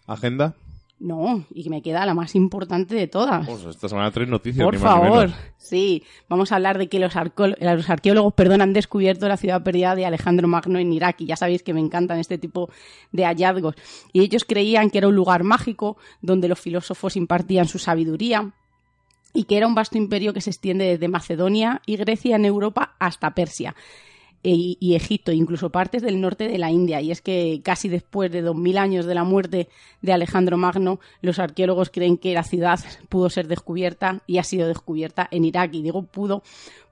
¿Agenda? 0.07 0.55
No, 1.03 1.45
y 1.53 1.65
que 1.65 1.71
me 1.71 1.83
queda 1.83 2.07
la 2.07 2.15
más 2.15 2.37
importante 2.37 2.95
de 2.95 3.09
todas. 3.09 3.45
Pues 3.45 3.65
esta 3.65 3.89
semana 3.89 4.13
tres 4.13 4.29
noticias. 4.29 4.65
Por 4.65 4.79
favor, 4.79 5.31
sí. 5.57 6.05
Vamos 6.29 6.53
a 6.53 6.55
hablar 6.55 6.79
de 6.79 6.89
que 6.89 7.01
los, 7.01 7.13
los 7.61 7.91
arqueólogos 7.91 8.35
perdón, 8.35 8.61
han 8.61 8.73
descubierto 8.73 9.27
la 9.27 9.37
ciudad 9.37 9.65
perdida 9.65 9.97
de 9.97 10.07
Alejandro 10.07 10.47
Magno 10.47 10.79
en 10.79 10.93
Irak. 10.93 11.21
Y 11.23 11.27
ya 11.27 11.35
sabéis 11.35 11.65
que 11.65 11.75
me 11.75 11.81
encantan 11.81 12.21
este 12.21 12.39
tipo 12.39 12.71
de 13.11 13.25
hallazgos. 13.25 13.75
Y 14.13 14.21
ellos 14.21 14.45
creían 14.45 14.91
que 14.91 14.99
era 14.99 15.09
un 15.09 15.17
lugar 15.17 15.43
mágico 15.43 15.97
donde 16.21 16.47
los 16.47 16.61
filósofos 16.61 17.17
impartían 17.17 17.67
su 17.67 17.81
sabiduría 17.81 18.53
y 19.33 19.45
que 19.45 19.57
era 19.57 19.67
un 19.67 19.75
vasto 19.75 19.99
imperio 19.99 20.33
que 20.33 20.41
se 20.41 20.51
extiende 20.51 20.85
desde 20.85 21.09
Macedonia 21.09 21.81
y 21.87 21.97
Grecia 21.97 22.37
en 22.37 22.45
Europa 22.45 22.95
hasta 22.99 23.35
Persia 23.35 23.75
e, 24.45 24.77
y 24.81 24.95
Egipto, 24.95 25.31
incluso 25.33 25.71
partes 25.71 26.03
del 26.03 26.21
norte 26.21 26.49
de 26.49 26.59
la 26.59 26.71
India. 26.71 27.01
Y 27.01 27.11
es 27.13 27.23
que 27.23 27.61
casi 27.63 27.89
después 27.89 28.31
de 28.33 28.45
2.000 28.45 28.77
años 28.77 29.07
de 29.07 29.15
la 29.15 29.25
muerte 29.25 29.69
de 30.01 30.13
Alejandro 30.13 30.57
Magno, 30.57 31.01
los 31.21 31.39
arqueólogos 31.39 31.91
creen 31.91 32.19
que 32.19 32.35
la 32.35 32.43
ciudad 32.43 32.81
pudo 33.09 33.31
ser 33.31 33.47
descubierta 33.47 34.23
y 34.27 34.39
ha 34.39 34.45
sido 34.45 34.69
descubierta 34.69 35.29
en 35.31 35.45
Irak. 35.45 35.75
Y 35.75 35.83
digo 35.83 36.03
pudo 36.03 36.43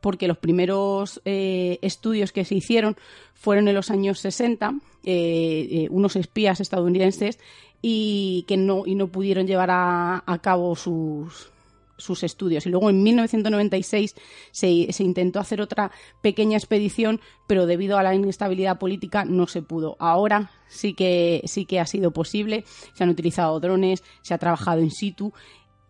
porque 0.01 0.29
los 0.29 0.39
primeros 0.39 1.21
eh, 1.25 1.79
estudios 1.83 2.33
que 2.33 2.45
se 2.45 2.55
hicieron 2.55 2.97
fueron 3.35 3.69
en 3.69 3.75
los 3.75 3.91
años 3.91 4.21
60, 4.21 4.75
eh, 5.05 5.69
eh, 5.71 5.89
unos 5.91 6.17
espías 6.17 6.61
estadounidenses 6.61 7.39
y 7.83 8.45
que 8.47 8.57
no, 8.57 8.85
y 8.87 8.95
no 8.95 9.09
pudieron 9.09 9.47
llevar 9.47 9.71
a 9.73 10.39
cabo 10.43 10.77
sus, 10.77 11.51
sus 12.01 12.23
estudios. 12.23 12.67
Y 12.67 12.71
luego 12.71 12.91
en 12.91 13.03
1996 13.03 14.15
se, 14.51 14.93
se, 14.93 15.05
intentó 15.05 15.39
hacer 15.41 15.61
otra 15.61 15.93
pequeña 16.21 16.57
expedición, 16.57 17.21
pero 17.47 17.67
debido 17.67 17.99
a 17.99 18.03
la 18.03 18.15
inestabilidad 18.15 18.79
política 18.79 19.25
no 19.25 19.47
se 19.47 19.63
pudo. 19.63 19.97
Ahora 19.99 20.51
sí 20.69 20.95
que, 20.95 21.43
sí 21.45 21.67
que 21.67 21.81
ha 21.81 21.87
sido 21.87 22.13
posible, 22.13 22.65
se 22.95 23.05
han 23.05 23.11
utilizado 23.11 23.61
drones, 23.61 24.03
se 24.23 24.35
ha 24.35 24.39
trabajado 24.39 24.81
in 24.81 24.91
situ 24.91 25.33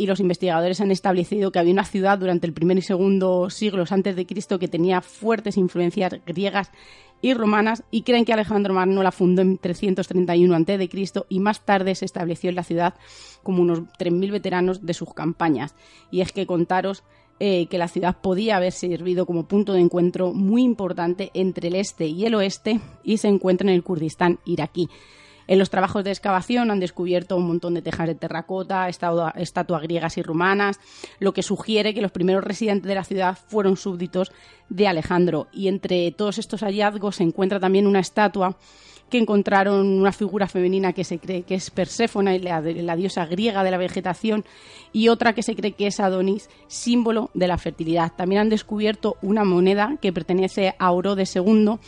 y 0.00 0.06
los 0.06 0.18
investigadores 0.18 0.80
han 0.80 0.90
establecido 0.90 1.52
que 1.52 1.58
había 1.58 1.74
una 1.74 1.84
ciudad 1.84 2.18
durante 2.18 2.46
el 2.46 2.54
primer 2.54 2.78
y 2.78 2.82
segundo 2.82 3.50
siglos 3.50 3.92
antes 3.92 4.16
de 4.16 4.24
Cristo 4.24 4.58
que 4.58 4.66
tenía 4.66 5.02
fuertes 5.02 5.58
influencias 5.58 6.14
griegas 6.24 6.70
y 7.20 7.34
romanas 7.34 7.84
y 7.90 8.00
creen 8.00 8.24
que 8.24 8.32
Alejandro 8.32 8.72
Magno 8.72 9.02
la 9.02 9.12
fundó 9.12 9.42
en 9.42 9.58
331 9.58 10.54
a.C. 10.54 10.88
y 11.28 11.40
más 11.40 11.66
tarde 11.66 11.94
se 11.94 12.06
estableció 12.06 12.48
en 12.48 12.56
la 12.56 12.64
ciudad 12.64 12.94
como 13.42 13.62
unos 13.62 13.80
3.000 13.98 14.30
veteranos 14.30 14.84
de 14.84 14.94
sus 14.94 15.12
campañas. 15.14 15.74
Y 16.10 16.20
es 16.20 16.32
que 16.32 16.46
contaros 16.46 17.02
eh, 17.42 17.68
que 17.68 17.78
la 17.78 17.88
ciudad 17.88 18.18
podía 18.20 18.58
haber 18.58 18.72
servido 18.72 19.24
como 19.24 19.48
punto 19.48 19.72
de 19.72 19.80
encuentro 19.80 20.34
muy 20.34 20.62
importante 20.62 21.30
entre 21.32 21.68
el 21.68 21.76
este 21.76 22.06
y 22.06 22.26
el 22.26 22.34
oeste 22.34 22.80
y 23.02 23.16
se 23.16 23.28
encuentra 23.28 23.68
en 23.68 23.74
el 23.74 23.82
Kurdistán 23.82 24.40
iraquí. 24.44 24.90
En 25.50 25.58
los 25.58 25.68
trabajos 25.68 26.04
de 26.04 26.10
excavación 26.10 26.70
han 26.70 26.78
descubierto 26.78 27.36
un 27.36 27.48
montón 27.48 27.74
de 27.74 27.82
tejas 27.82 28.06
de 28.06 28.14
terracota, 28.14 28.88
estatuas 28.88 29.82
griegas 29.82 30.16
y 30.16 30.22
romanas, 30.22 30.78
lo 31.18 31.32
que 31.32 31.42
sugiere 31.42 31.92
que 31.92 32.02
los 32.02 32.12
primeros 32.12 32.44
residentes 32.44 32.86
de 32.86 32.94
la 32.94 33.02
ciudad 33.02 33.38
fueron 33.48 33.76
súbditos 33.76 34.30
de 34.68 34.86
Alejandro. 34.86 35.48
Y 35.50 35.66
entre 35.66 36.12
todos 36.12 36.38
estos 36.38 36.60
hallazgos 36.60 37.16
se 37.16 37.24
encuentra 37.24 37.58
también 37.58 37.88
una 37.88 37.98
estatua 37.98 38.58
que 39.10 39.18
encontraron 39.18 39.86
una 39.86 40.12
figura 40.12 40.46
femenina 40.46 40.92
que 40.92 41.04
se 41.04 41.18
cree 41.18 41.42
que 41.42 41.56
es 41.56 41.70
Perséfona, 41.70 42.38
la, 42.38 42.60
la, 42.60 42.96
diosa 42.96 43.26
griega 43.26 43.62
de 43.62 43.70
la 43.70 43.76
vegetación, 43.76 44.44
y 44.92 45.08
otra 45.08 45.34
que 45.34 45.42
se 45.42 45.54
cree 45.54 45.72
que 45.72 45.88
es 45.88 46.00
Adonis, 46.00 46.48
símbolo 46.68 47.30
de 47.34 47.48
la 47.48 47.58
fertilidad. 47.58 48.12
También 48.16 48.42
han 48.42 48.48
descubierto 48.48 49.16
una 49.20 49.44
moneda 49.44 49.98
que 50.00 50.12
pertenece 50.12 50.74
a 50.78 50.92
Orodes 50.92 51.34
II, 51.36 51.78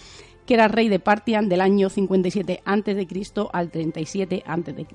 que 0.47 0.55
era 0.55 0.69
rey 0.69 0.89
de 0.89 0.99
Partian 0.99 1.49
del 1.49 1.61
año 1.61 1.89
57 1.89 2.63
a.C. 2.65 3.07
al 3.53 3.71
37 3.71 4.43
a.C. 4.45 4.87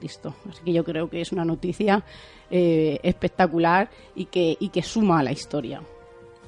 Así 0.49 0.61
que 0.65 0.73
yo 0.73 0.83
creo 0.83 1.09
que 1.09 1.21
es 1.21 1.31
una 1.31 1.45
noticia 1.45 2.03
eh, 2.51 2.99
espectacular 3.03 3.89
y 4.15 4.25
que, 4.25 4.57
y 4.59 4.69
que 4.69 4.83
suma 4.83 5.19
a 5.19 5.23
la 5.23 5.31
historia. 5.31 5.81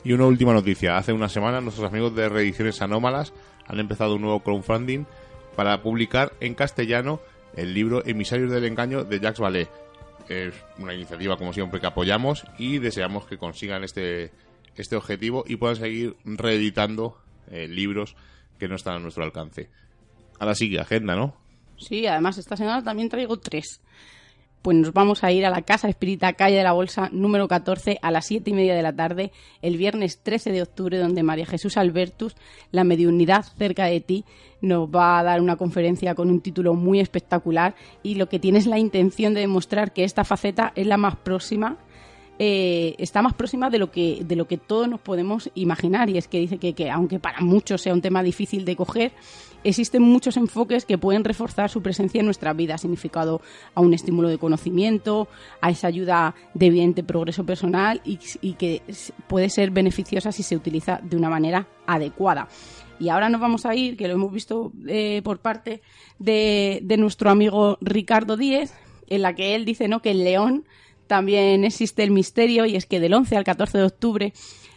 Y 0.04 0.14
una 0.14 0.26
última 0.26 0.54
noticia. 0.54 0.98
Hace 0.98 1.14
una 1.14 1.30
semana 1.30 1.62
nuestros 1.62 1.88
amigos 1.88 2.16
de 2.16 2.30
Reediciones 2.30 2.82
Anómalas 2.82 3.34
han 3.68 3.80
empezado 3.80 4.16
un 4.16 4.22
nuevo 4.22 4.42
crowdfunding 4.42 5.06
para 5.60 5.82
publicar 5.82 6.32
en 6.40 6.56
castellano 6.56 7.20
el 7.54 7.74
libro 7.74 8.02
Emisarios 8.06 8.50
del 8.50 8.64
Engaño 8.64 9.04
de 9.04 9.20
Jacques 9.20 9.42
Vallée. 9.42 9.68
Es 10.30 10.54
una 10.78 10.94
iniciativa, 10.94 11.36
como 11.36 11.52
siempre, 11.52 11.82
que 11.82 11.88
apoyamos 11.88 12.46
y 12.58 12.78
deseamos 12.78 13.26
que 13.26 13.38
consigan 13.38 13.84
este, 13.84 14.32
este 14.78 14.96
objetivo 14.96 15.44
y 15.46 15.58
puedan 15.58 15.76
seguir 15.76 16.16
reeditando 16.24 17.18
eh, 17.52 17.68
libros 17.68 18.16
que 18.58 18.70
no 18.70 18.78
están 18.78 18.94
a 18.94 19.00
nuestro 19.00 19.26
alcance. 19.26 19.70
Ahora 20.40 20.56
sigue 20.56 20.80
agenda, 20.80 21.18
¿no? 21.18 21.36
Sí, 21.78 22.08
además 22.08 22.38
esta 22.38 22.56
semana 22.56 22.82
también 22.82 23.10
traigo 23.10 23.38
tres. 23.38 23.82
Pues 24.62 24.76
nos 24.76 24.92
vamos 24.92 25.24
a 25.24 25.32
ir 25.32 25.46
a 25.46 25.50
la 25.50 25.62
Casa 25.62 25.88
Espírita 25.88 26.34
Calle 26.34 26.58
de 26.58 26.64
la 26.64 26.74
Bolsa 26.74 27.08
número 27.14 27.48
14 27.48 27.98
a 28.02 28.12
las 28.12 28.26
siete 28.26 28.50
y 28.50 28.54
media 28.54 28.76
de 28.76 28.82
la 28.82 28.92
tarde, 28.92 29.32
el 29.62 29.78
viernes 29.78 30.20
13 30.22 30.52
de 30.52 30.62
octubre, 30.62 30.98
donde 30.98 31.24
María 31.24 31.46
Jesús 31.46 31.78
Albertus, 31.78 32.36
la 32.72 32.84
mediunidad 32.84 33.46
cerca 33.58 33.86
de 33.86 34.02
ti, 34.02 34.26
nos 34.60 34.90
va 34.90 35.18
a 35.18 35.24
dar 35.24 35.40
una 35.40 35.56
conferencia 35.56 36.14
con 36.14 36.30
un 36.30 36.42
título 36.42 36.74
muy 36.74 37.00
espectacular 37.00 37.74
y 38.04 38.16
lo 38.16 38.28
que 38.28 38.40
tiene 38.40 38.60
es 38.60 38.68
la 38.68 38.80
intención 38.80 39.34
de 39.34 39.40
demostrar 39.40 39.94
que 39.94 40.04
esta 40.04 40.26
faceta 40.26 40.74
es 40.76 40.88
la 40.88 40.98
más 40.98 41.16
próxima 41.16 41.78
eh, 42.40 42.96
está 42.98 43.22
más 43.22 43.34
próxima 43.34 43.70
de 43.70 43.80
lo 43.80 43.92
que 43.92 44.22
de 44.24 44.36
lo 44.38 44.48
que 44.48 44.58
todos 44.58 44.88
nos 44.88 45.02
podemos 45.02 45.52
imaginar. 45.56 46.10
Y 46.10 46.18
es 46.18 46.28
que 46.28 46.40
dice 46.40 46.58
que, 46.58 46.74
que, 46.74 46.90
aunque 46.90 47.20
para 47.20 47.42
muchos 47.42 47.82
sea 47.82 47.94
un 47.94 48.02
tema 48.02 48.24
difícil 48.24 48.66
de 48.66 48.76
coger 48.76 49.12
existen 49.64 50.02
muchos 50.02 50.38
enfoques 50.38 50.86
que 50.86 50.98
pueden 50.98 51.24
reforzar 51.24 51.70
su 51.70 51.82
presencia 51.82 52.20
en 52.20 52.26
nuestra 52.26 52.54
vida. 52.54 52.78
Significado 52.78 53.42
a 53.76 53.82
un 53.82 53.94
estímulo 53.94 54.30
de 54.30 54.38
conocimiento 54.38 55.28
a 55.62 55.70
esa 55.70 55.88
ayuda 55.88 56.36
de 56.54 56.68
evidente 56.68 57.04
progreso 57.04 57.46
personal 57.46 58.02
y, 58.04 58.18
que 58.54 58.82
puede 59.28 59.50
ser 59.50 59.72
beneficiosa 59.72 60.32
si 60.32 60.44
se 60.44 60.56
utiliza 60.56 61.00
de 61.04 61.18
una 61.18 61.30
manera 61.30 61.68
adecuada. 61.86 62.48
Y 63.00 63.10
ahora 63.10 63.30
nos 63.30 63.40
vamos 63.40 63.66
a 63.66 63.76
ir, 63.76 63.96
que 63.96 64.08
lo 64.08 64.16
hemos 64.16 64.32
visto 64.32 64.74
eh, 64.88 65.22
por 65.24 65.40
parte 65.40 65.82
de, 66.20 66.80
de 66.84 66.98
nuestro 66.98 67.30
amigo 67.30 67.78
Ricardo 67.82 68.36
Díez, 68.36 68.74
en 69.08 69.22
la 69.22 69.36
que 69.36 69.56
él 69.56 69.66
dice 69.66 69.88
¿no? 69.88 70.02
que 70.02 70.12
el 70.12 70.24
león 70.24 70.66
también 71.10 71.66
existe 71.66 72.04
el 72.04 72.12
misterio 72.12 72.68
y 72.68 72.76
es 72.76 72.86
que 72.86 73.00
del 73.00 73.16
11 73.16 73.36
al 73.36 73.44
14 73.44 73.80
de 73.80 73.84
octubre 73.84 74.34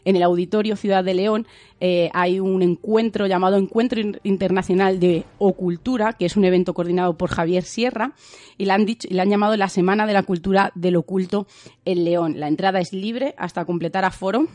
en 0.06 0.16
el 0.16 0.22
Auditorio 0.22 0.76
Ciudad 0.76 1.04
de 1.04 1.12
León 1.12 1.46
eh, 1.78 2.08
hay 2.14 2.40
un 2.40 2.62
encuentro 2.62 3.26
llamado 3.26 3.58
Encuentro 3.58 4.00
Internacional 4.22 4.98
de 4.98 5.24
Ocultura, 5.38 6.14
que 6.14 6.24
es 6.24 6.36
un 6.36 6.46
evento 6.46 6.72
coordinado 6.72 7.18
por 7.18 7.28
Javier 7.28 7.64
Sierra, 7.64 8.14
y 8.56 8.64
le 8.64 8.72
han, 8.72 8.86
dicho, 8.86 9.06
y 9.10 9.18
han 9.18 9.28
llamado 9.28 9.58
la 9.58 9.68
Semana 9.68 10.06
de 10.06 10.14
la 10.14 10.22
Cultura 10.22 10.72
del 10.74 10.96
Oculto 10.96 11.46
en 11.84 12.04
León. 12.04 12.40
La 12.40 12.48
entrada 12.48 12.80
es 12.80 12.94
libre 12.94 13.34
hasta 13.36 13.66
completar 13.66 14.06
aforo 14.06 14.48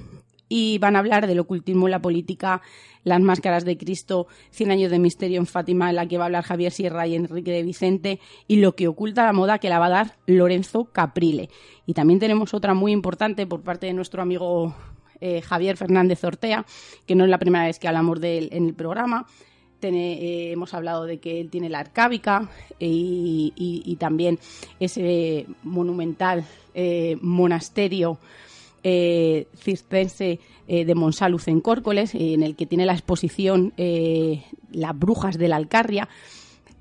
y 0.50 0.78
van 0.78 0.96
a 0.96 1.00
hablar 1.00 1.28
del 1.28 1.40
ocultismo 1.40 1.88
la 1.88 2.02
política, 2.02 2.62
las 3.04 3.22
máscaras 3.22 3.66
de 3.66 3.78
Cristo, 3.78 4.28
Cien 4.52 4.72
años 4.72 4.92
de 4.92 5.00
misterio 5.00 5.40
en 5.40 5.46
Fátima, 5.46 5.90
en 5.90 5.96
la 5.96 6.08
que 6.08 6.18
va 6.18 6.26
a 6.26 6.28
hablar 6.28 6.44
Javier 6.44 6.72
Sierra 6.72 7.08
y 7.08 7.16
Enrique 7.16 7.52
de 7.52 7.64
Vicente, 7.64 8.20
y 8.48 8.58
lo 8.58 8.76
que 8.76 8.88
oculta 8.88 9.26
la 9.26 9.34
moda 9.34 9.60
que 9.60 9.70
la 9.70 9.80
va 9.80 9.88
a 9.88 9.90
dar 9.90 10.18
Lorenzo 10.26 10.86
Caprile. 10.86 11.50
Y 11.86 11.94
también 11.94 12.20
tenemos 12.20 12.54
otra 12.54 12.74
muy 12.74 12.92
importante 12.92 13.48
por 13.48 13.62
parte 13.62 13.88
de 13.88 13.94
nuestro 13.94 14.22
amigo 14.22 14.76
eh, 15.20 15.42
Javier 15.42 15.78
Fernández 15.78 16.24
Ortea, 16.24 16.66
que 17.06 17.16
no 17.16 17.24
es 17.24 17.30
la 17.30 17.40
primera 17.40 17.66
vez 17.66 17.80
que 17.80 17.88
hablamos 17.88 18.20
de 18.22 18.38
él 18.38 18.50
en 18.52 18.68
el 18.68 18.74
programa, 18.74 19.26
eh, 19.80 20.50
hemos 20.54 20.74
hablado 20.74 21.06
de 21.06 21.20
que 21.20 21.40
él 21.40 21.52
tiene 21.52 21.70
la 21.70 21.80
arcábica 21.80 22.50
y, 22.80 23.96
también 24.00 24.40
ese 24.80 25.46
monumental 25.64 26.46
monasterio 27.22 28.20
circense 28.84 30.40
de 30.68 30.96
Monsaluz 30.96 31.48
en 31.48 31.62
Córcoles, 31.62 32.14
en 32.14 32.44
el 32.44 32.56
que 32.56 32.66
tiene 32.66 32.86
la 32.86 32.94
exposición 32.94 33.74
Las 33.78 34.98
Brujas 34.98 35.38
de 35.38 35.48
la 35.48 35.56
Alcarria, 35.56 36.10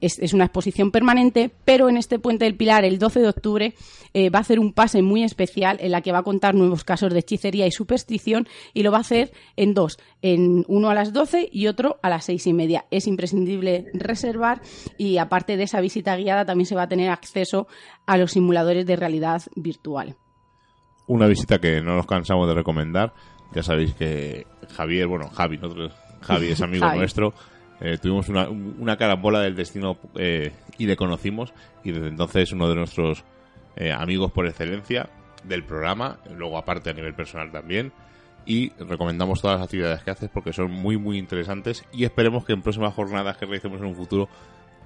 es, 0.01 0.33
una 0.33 0.45
exposición 0.45 0.91
permanente, 0.91 1.51
pero 1.65 1.89
en 1.89 1.97
este 1.97 2.19
Puente 2.19 2.45
del 2.45 2.57
Pilar, 2.57 2.85
el 2.85 2.99
12 2.99 3.21
de 3.21 3.29
octubre, 3.29 3.75
eh, 4.15 4.31
va 4.31 4.39
a 4.39 4.43
hacer 4.43 4.59
un 4.59 4.73
pase 4.73 5.03
muy 5.03 5.23
especial 5.23 5.79
en 5.81 5.93
la 5.93 6.01
que 6.03 6.13
va 6.13 6.19
a 6.19 6.23
contar 6.23 6.55
nuevos 6.55 6.85
casos 6.85 7.13
de 7.13 7.21
hechicería 7.21 7.67
y 7.67 7.73
superstición 7.73 8.47
y 8.75 8.83
lo 8.83 8.93
va 8.93 8.99
a 8.99 9.03
hacer 9.03 9.33
en 9.57 9.75
dos, 9.75 9.99
en 10.23 10.65
uno 10.69 10.91
a 10.91 10.95
las 10.95 11.13
12 11.13 11.49
y 11.51 11.67
otro 11.67 11.99
a 12.03 12.11
las 12.11 12.25
seis 12.25 12.47
y 12.47 12.53
media. 12.53 12.87
Es 12.91 13.07
imprescindible 13.07 13.87
reservar 13.95 14.61
y 14.99 15.19
aparte 15.19 15.57
de 15.57 15.65
esa 15.65 15.81
visita 15.81 16.17
guiada 16.17 16.45
también 16.45 16.67
se 16.67 16.75
va 16.75 16.83
a 16.83 16.89
tener 16.89 17.11
acceso 17.11 17.67
a 18.07 18.17
los 18.17 18.33
simuladores 18.33 18.87
de 18.87 18.97
realidad 18.97 19.43
virtual. 19.55 20.17
Una 21.07 21.27
visita 21.27 21.59
que 21.59 21.81
no 21.81 21.95
nos 21.95 22.07
cansamos 22.07 22.49
de 22.49 22.55
recomendar. 22.55 23.13
Ya 23.55 23.63
sabéis 23.63 23.95
que 23.95 24.47
Javier, 24.75 25.07
bueno, 25.07 25.29
Javi, 25.31 25.57
nosotros, 25.59 25.93
Javi 26.21 26.49
es 26.49 26.61
amigo 26.61 26.91
nuestro. 26.95 27.33
Eh, 27.81 27.99
tuvimos 28.01 28.29
una, 28.29 28.49
una 28.49 28.97
carambola 28.97 29.41
del 29.41 29.55
destino 29.55 29.99
eh, 30.15 30.53
y 30.79 30.87
le 30.87 30.97
conocimos 30.97 31.53
y 31.85 31.93
desde 31.93 32.09
entonces 32.09 32.51
uno 32.53 32.69
de 32.69 32.75
nuestros 32.75 33.23
eh, 33.77 33.93
amigos 33.93 34.33
por 34.33 34.47
excelencia 34.47 35.11
del 35.45 35.63
programa, 35.63 36.19
luego 36.35 36.57
aparte 36.57 36.91
a 36.91 36.95
nivel 36.95 37.15
personal 37.15 37.53
también 37.53 37.93
y 38.47 38.71
recomendamos 38.79 39.43
todas 39.43 39.59
las 39.59 39.67
actividades 39.67 40.03
que 40.03 40.11
haces 40.11 40.31
porque 40.33 40.55
son 40.55 40.71
muy 40.71 40.97
muy 40.97 41.19
interesantes 41.19 41.85
y 41.93 42.05
esperemos 42.05 42.47
que 42.47 42.55
en 42.55 42.63
próximas 42.63 42.95
jornadas 42.95 43.37
que 43.37 43.45
realicemos 43.45 43.81
en 43.81 43.89
un 43.89 43.95
futuro 43.95 44.29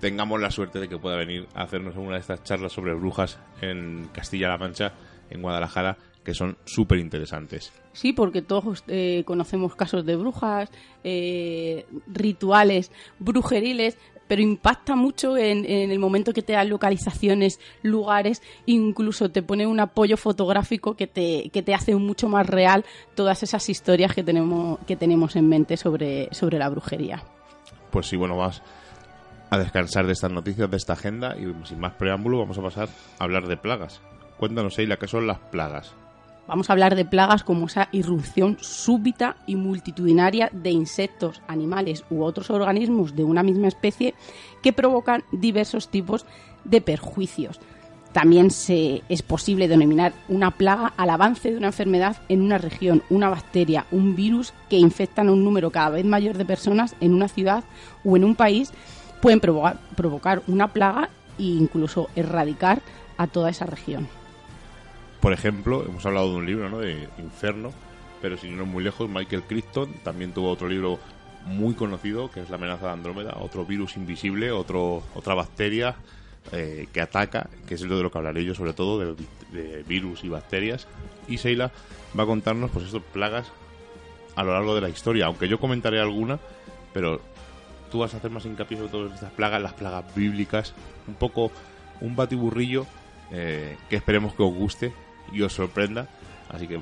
tengamos 0.01 0.41
la 0.41 0.51
suerte 0.51 0.81
de 0.81 0.89
que 0.89 0.99
pueda 0.99 1.17
venir 1.17 1.47
a 1.55 1.63
hacernos 1.63 1.95
una 1.97 2.15
de 2.15 2.21
estas 2.21 2.43
charlas 2.43 2.73
sobre 2.73 2.95
brujas 2.95 3.39
en 3.61 4.09
Castilla-La 4.13 4.59
Mancha, 4.59 4.95
en 5.29 5.43
Guadalajara, 5.43 5.97
que 6.25 6.35
son 6.35 6.57
súper 6.65 6.99
interesantes. 6.99 7.73
Sí, 7.93 8.13
porque 8.13 8.43
todos 8.43 8.85
eh, 8.89 9.23
conocemos 9.27 9.75
casos 9.75 10.05
de 10.05 10.17
brujas, 10.17 10.71
eh, 11.03 11.87
rituales 12.07 12.93
brujeriles, 13.19 13.97
pero 14.31 14.43
impacta 14.43 14.95
mucho 14.95 15.37
en, 15.37 15.65
el 15.67 15.99
momento 15.99 16.33
que 16.33 16.43
te 16.43 16.53
dan 16.53 16.69
localizaciones, 16.69 17.59
lugares, 17.83 18.43
incluso 18.65 19.29
te 19.31 19.43
pone 19.43 19.67
un 19.67 19.81
apoyo 19.81 20.17
fotográfico 20.17 20.95
que 20.95 21.09
te, 21.09 21.51
que 21.53 21.63
te 21.63 21.75
hace 21.75 21.97
mucho 21.97 22.29
más 22.29 22.47
real 22.47 22.85
todas 23.17 23.43
esas 23.43 23.69
historias 23.69 24.15
que 24.15 24.23
tenemos, 24.23 24.79
que 24.87 24.95
tenemos 24.95 25.35
en 25.35 25.49
mente 25.49 25.77
sobre, 25.77 26.33
sobre 26.33 26.59
la 26.59 26.69
brujería. 26.69 27.25
Pues 27.91 28.07
sí, 28.07 28.15
bueno, 28.15 28.37
vas 28.37 28.63
a 29.51 29.59
descansar 29.59 30.07
de 30.07 30.13
estas 30.13 30.31
noticias, 30.31 30.71
de 30.71 30.77
esta 30.77 30.93
agenda, 30.93 31.37
y 31.37 31.53
sin 31.67 31.81
más 31.81 31.95
preámbulo 31.95 32.39
vamos 32.39 32.57
a 32.57 32.63
pasar 32.63 32.89
a 33.19 33.25
hablar 33.25 33.49
de 33.49 33.57
plagas. 33.57 34.01
Cuéntanos, 34.37 34.79
Eila, 34.79 34.97
¿qué 34.97 35.09
son 35.09 35.27
las 35.27 35.39
plagas? 35.39 35.93
Vamos 36.51 36.69
a 36.69 36.73
hablar 36.73 36.97
de 36.97 37.05
plagas 37.05 37.45
como 37.45 37.67
esa 37.67 37.89
irrupción 37.93 38.59
súbita 38.61 39.37
y 39.47 39.55
multitudinaria 39.55 40.51
de 40.53 40.71
insectos, 40.71 41.43
animales 41.47 42.05
u 42.11 42.25
otros 42.25 42.51
organismos 42.51 43.15
de 43.15 43.23
una 43.23 43.45
misma 43.45 43.69
especie 43.69 44.15
que 44.61 44.73
provocan 44.73 45.23
diversos 45.31 45.93
tipos 45.93 46.27
de 46.65 46.81
perjuicios. 46.81 47.61
También 48.11 48.51
se, 48.51 49.05
es 49.09 49.23
posible 49.23 49.69
denominar 49.69 50.13
una 50.29 50.51
plaga 50.51 50.93
al 50.97 51.11
avance 51.11 51.53
de 51.53 51.57
una 51.57 51.69
enfermedad 51.69 52.17
en 52.29 52.43
una 52.43 52.59
región, 52.59 53.05
una 53.11 53.29
bacteria, 53.29 53.87
un 53.93 54.17
virus 54.17 54.53
que 54.69 54.77
infectan 54.77 55.29
a 55.29 55.33
un 55.33 55.45
número 55.45 55.71
cada 55.71 55.91
vez 55.91 56.05
mayor 56.05 56.37
de 56.37 56.47
personas 56.47 56.97
en 57.01 57.15
una 57.15 57.29
ciudad 57.29 57.63
o 58.05 58.17
en 58.17 58.25
un 58.25 58.35
país, 58.35 58.73
pueden 59.23 59.39
provocar, 59.39 59.79
provocar 59.95 60.43
una 60.49 60.73
plaga 60.73 61.11
e 61.39 61.45
incluso 61.45 62.11
erradicar 62.17 62.83
a 63.19 63.29
toda 63.29 63.51
esa 63.51 63.67
región. 63.67 64.09
Por 65.21 65.33
ejemplo, 65.35 65.85
hemos 65.85 66.05
hablado 66.07 66.31
de 66.31 66.37
un 66.37 66.47
libro, 66.47 66.71
¿no? 66.71 66.79
De 66.79 67.09
Inferno, 67.19 67.73
pero 68.23 68.37
sin 68.37 68.53
irnos 68.53 68.69
muy 68.69 68.83
lejos, 68.83 69.09
Michael 69.09 69.43
Crichton 69.43 69.93
también 70.03 70.33
tuvo 70.33 70.51
otro 70.51 70.69
libro 70.69 70.99
muy 71.45 71.75
conocido, 71.75 72.31
que 72.31 72.41
es 72.41 72.51
La 72.51 72.57
amenaza 72.57 72.87
de 72.87 72.93
Andrómeda, 72.93 73.37
otro 73.41 73.65
virus 73.65 73.97
invisible, 73.97 74.51
otro, 74.51 75.03
otra 75.15 75.35
bacteria 75.35 75.97
eh, 76.53 76.87
que 76.93 77.01
ataca, 77.03 77.49
que 77.67 77.75
es 77.75 77.83
lo 77.83 77.97
de 77.97 78.03
lo 78.03 78.11
que 78.11 78.19
hablaré 78.19 78.45
yo 78.45 78.55
sobre 78.55 78.73
todo, 78.73 79.15
de, 79.15 79.83
virus 79.87 80.25
y 80.25 80.29
bacterias. 80.29 80.87
Y 81.29 81.39
Seila 81.39 81.71
va 82.19 82.23
a 82.23 82.27
contarnos, 82.27 82.71
pues, 82.71 82.87
estas 82.87 83.03
plagas 83.03 83.51
a 84.37 84.43
lo 84.43 84.53
largo 84.53 84.75
de 84.75 84.81
la 84.81 84.89
historia, 84.89 85.27
aunque 85.27 85.49
yo 85.49 85.61
comentaré 85.61 86.01
alguna, 86.01 86.39
pero 86.95 87.21
tú 87.91 87.99
vas 87.99 88.15
a 88.15 88.19
hacer 88.19 88.31
más 88.31 88.47
hincapié 88.47 88.79
sobre 88.79 88.91
todas 88.91 89.15
estas 89.15 89.33
plagas, 89.33 89.61
las 89.61 89.75
plagas 89.75 90.15
bíblicas, 90.15 90.73
un 91.07 91.15
poco 91.15 91.53
un 92.01 92.17
batiburrillo 92.17 92.87
eh, 93.33 93.77
que 93.91 93.97
esperemos 93.97 94.35
que 94.35 94.43
os 94.43 94.55
guste 94.55 94.93
y 95.33 95.43
os 95.43 95.53
sorprenda. 95.53 96.07
Así 96.49 96.67
que 96.67 96.81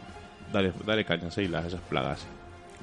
dale, 0.52 0.72
dale 0.86 1.04
caña, 1.04 1.30
Seila, 1.30 1.66
esas 1.66 1.80
plagas. 1.82 2.26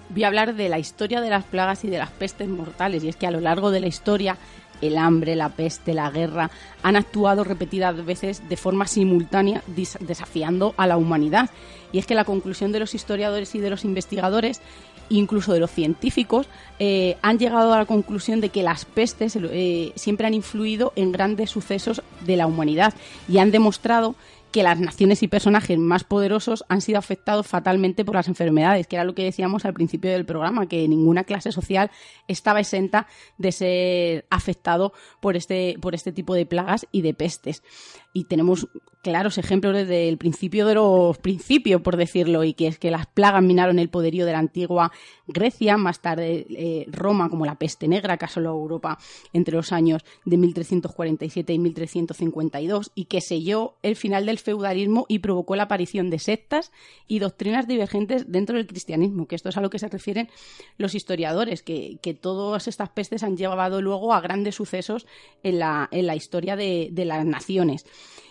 Voy 0.09 0.23
a 0.23 0.27
hablar 0.27 0.55
de 0.55 0.69
la 0.69 0.77
historia 0.77 1.21
de 1.21 1.29
las 1.29 1.45
plagas 1.45 1.83
y 1.83 1.89
de 1.89 1.97
las 1.97 2.11
pestes 2.11 2.47
mortales. 2.47 3.03
Y 3.03 3.09
es 3.09 3.15
que 3.15 3.27
a 3.27 3.31
lo 3.31 3.39
largo 3.39 3.71
de 3.71 3.79
la 3.79 3.87
historia, 3.87 4.37
el 4.81 4.97
hambre, 4.97 5.35
la 5.35 5.49
peste, 5.49 5.93
la 5.93 6.11
guerra 6.11 6.51
han 6.83 6.95
actuado 6.95 7.43
repetidas 7.43 8.05
veces 8.05 8.47
de 8.47 8.57
forma 8.57 8.87
simultánea, 8.87 9.63
desafiando 9.65 10.75
a 10.77 10.85
la 10.85 10.97
humanidad. 10.97 11.49
Y 11.91 11.97
es 11.97 12.05
que 12.05 12.13
la 12.13 12.25
conclusión 12.25 12.71
de 12.71 12.79
los 12.79 12.93
historiadores 12.93 13.55
y 13.55 13.59
de 13.59 13.69
los 13.69 13.85
investigadores 13.85 14.61
incluso 15.09 15.53
de 15.53 15.59
los 15.59 15.71
científicos, 15.71 16.47
eh, 16.79 17.17
han 17.21 17.39
llegado 17.39 17.73
a 17.73 17.77
la 17.77 17.85
conclusión 17.85 18.41
de 18.41 18.49
que 18.49 18.63
las 18.63 18.85
pestes 18.85 19.35
eh, 19.35 19.91
siempre 19.95 20.27
han 20.27 20.33
influido 20.33 20.93
en 20.95 21.11
grandes 21.11 21.51
sucesos 21.51 22.01
de 22.21 22.37
la 22.37 22.47
humanidad 22.47 22.93
y 23.27 23.37
han 23.37 23.51
demostrado 23.51 24.15
que 24.55 24.63
las 24.63 24.79
naciones 24.79 25.21
y 25.21 25.27
personajes 25.27 25.77
más 25.77 26.05
poderosos 26.05 26.63
han 26.69 26.79
sido 26.79 26.97
afectados 26.97 27.45
fatalmente 27.45 28.05
por 28.05 28.15
las 28.15 28.29
enfermedades, 28.29 28.87
que 28.87 28.95
era 28.95 29.03
lo 29.03 29.13
que 29.13 29.25
decíamos 29.25 29.65
al 29.65 29.73
principio 29.73 30.09
del 30.09 30.25
programa, 30.25 30.69
que 30.69 30.87
ninguna 30.87 31.25
clase 31.25 31.51
social 31.51 31.91
estaba 32.29 32.61
exenta 32.61 33.05
de 33.37 33.51
ser 33.51 34.25
afectado 34.29 34.93
por 35.19 35.35
este, 35.35 35.75
por 35.81 35.93
este 35.93 36.13
tipo 36.13 36.35
de 36.35 36.45
plagas 36.45 36.87
y 36.93 37.01
de 37.01 37.13
pestes. 37.13 37.63
Y 38.13 38.29
tenemos 38.29 38.69
claros 39.05 39.37
ejemplos 39.37 39.75
desde 39.75 40.09
el 40.09 40.17
principio 40.17 40.65
de 40.65 40.73
los 40.73 41.19
principios, 41.19 41.79
por 41.83 41.95
decirlo, 41.95 42.43
y 42.43 42.55
que 42.55 42.65
es 42.65 42.79
que 42.79 42.89
las 42.89 43.05
plagas 43.05 43.43
minaron 43.43 43.77
el 43.77 43.87
poderío 43.87 44.25
de 44.25 44.31
la 44.31 44.39
antigua 44.39 44.91
Grecia, 45.27 45.77
más 45.77 45.99
tarde 45.99 46.47
eh, 46.49 46.87
Roma, 46.87 47.29
como 47.29 47.45
la 47.45 47.53
peste 47.53 47.87
negra 47.87 48.17
que 48.17 48.25
asoló 48.25 48.49
Europa 48.49 48.97
entre 49.31 49.53
los 49.53 49.71
años 49.71 50.03
de 50.25 50.37
1347 50.37 51.53
y 51.53 51.59
1352, 51.59 52.93
y 52.95 53.05
que 53.05 53.21
selló 53.21 53.75
el 53.83 53.95
final 53.95 54.25
del 54.25 54.39
feudalismo 54.39 55.05
y 55.07 55.19
provocó 55.19 55.55
la 55.55 55.63
aparición 55.63 56.09
de 56.09 56.17
sectas 56.17 56.71
y 57.07 57.19
doctrinas 57.19 57.67
divergentes 57.67 58.31
dentro 58.31 58.57
del 58.57 58.65
cristianismo, 58.65 59.27
que 59.27 59.35
esto 59.35 59.49
es 59.49 59.57
a 59.57 59.61
lo 59.61 59.69
que 59.69 59.77
se 59.77 59.87
refieren 59.87 60.29
los 60.79 60.95
historiadores, 60.95 61.61
que, 61.61 61.99
todas 62.19 62.67
estas 62.67 62.89
pestes 62.89 63.21
han 63.21 63.37
llevado 63.37 63.83
luego 63.83 64.13
a 64.15 64.21
grandes 64.21 64.55
sucesos 64.55 65.05
en 65.43 65.59
la, 65.59 65.89
en 65.91 66.07
la 66.07 66.15
historia 66.15 66.55
de 66.55 67.05
las 67.05 67.23
naciones. 67.23 67.85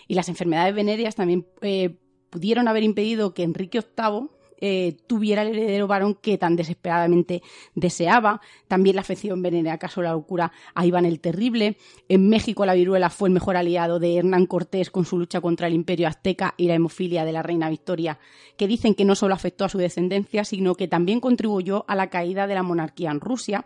Y 0.07 0.15
las 0.15 0.29
enfermedades 0.29 0.75
venéreas 0.75 1.15
también 1.15 1.45
eh, 1.61 1.97
pudieron 2.29 2.67
haber 2.67 2.83
impedido 2.83 3.33
que 3.33 3.43
Enrique 3.43 3.79
VIII 3.79 4.29
eh, 4.61 4.95
tuviera 5.07 5.41
el 5.41 5.49
heredero 5.49 5.85
varón 5.85 6.15
que 6.15 6.37
tan 6.37 6.55
desesperadamente 6.55 7.43
deseaba. 7.75 8.41
También 8.67 8.95
la 8.95 9.01
afección 9.01 9.41
venérea 9.41 9.77
caso 9.77 10.01
la 10.01 10.13
locura 10.13 10.51
a 10.73 10.85
Iván 10.85 11.05
el 11.05 11.19
Terrible. 11.19 11.77
En 12.07 12.29
México 12.29 12.65
la 12.65 12.73
viruela 12.73 13.09
fue 13.09 13.29
el 13.29 13.33
mejor 13.33 13.57
aliado 13.57 13.99
de 13.99 14.17
Hernán 14.17 14.45
Cortés 14.45 14.91
con 14.91 15.05
su 15.05 15.17
lucha 15.17 15.41
contra 15.41 15.67
el 15.67 15.73
imperio 15.73 16.07
azteca 16.07 16.53
y 16.57 16.67
la 16.67 16.75
hemofilia 16.75 17.25
de 17.25 17.33
la 17.33 17.43
reina 17.43 17.69
Victoria, 17.69 18.17
que 18.57 18.67
dicen 18.67 18.95
que 18.95 19.05
no 19.05 19.15
solo 19.15 19.33
afectó 19.33 19.65
a 19.65 19.69
su 19.69 19.77
descendencia, 19.77 20.45
sino 20.45 20.75
que 20.75 20.87
también 20.87 21.19
contribuyó 21.19 21.83
a 21.87 21.95
la 21.95 22.09
caída 22.09 22.47
de 22.47 22.55
la 22.55 22.63
monarquía 22.63 23.11
en 23.11 23.19
Rusia 23.19 23.65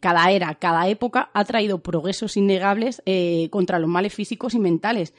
cada 0.00 0.32
era, 0.32 0.56
cada 0.56 0.88
época 0.88 1.30
ha 1.32 1.44
traído 1.44 1.78
progresos 1.78 2.36
innegables 2.36 3.02
eh, 3.06 3.48
contra 3.50 3.78
los 3.78 3.88
males 3.88 4.12
físicos 4.12 4.52
y 4.54 4.58
mentales. 4.58 5.14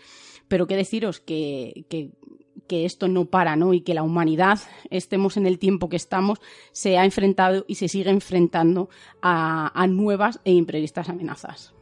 Pero 0.54 0.68
qué 0.68 0.76
deciros 0.76 1.20
que, 1.20 1.84
que, 1.90 2.86
esto 2.86 3.08
no 3.08 3.26
para, 3.26 3.56
¿no? 3.56 3.74
Y 3.74 3.82
que 3.82 3.96
la 3.96 4.04
humanidad, 4.04 4.60
estemos 4.92 5.36
en 5.36 5.48
el 5.48 5.58
tiempo 5.58 5.90
que 5.90 5.96
estamos, 5.96 6.40
se 6.72 7.00
ha 7.00 7.06
enfrentado 7.06 7.66
y 7.68 7.74
se 7.74 7.88
sigue 7.88 8.12
enfrentando 8.12 8.88
a, 9.20 9.72
a 9.74 9.88
nuevas 9.88 10.40
e 10.46 10.52
imprevistas 10.52 11.10
amenazas. 11.10 11.74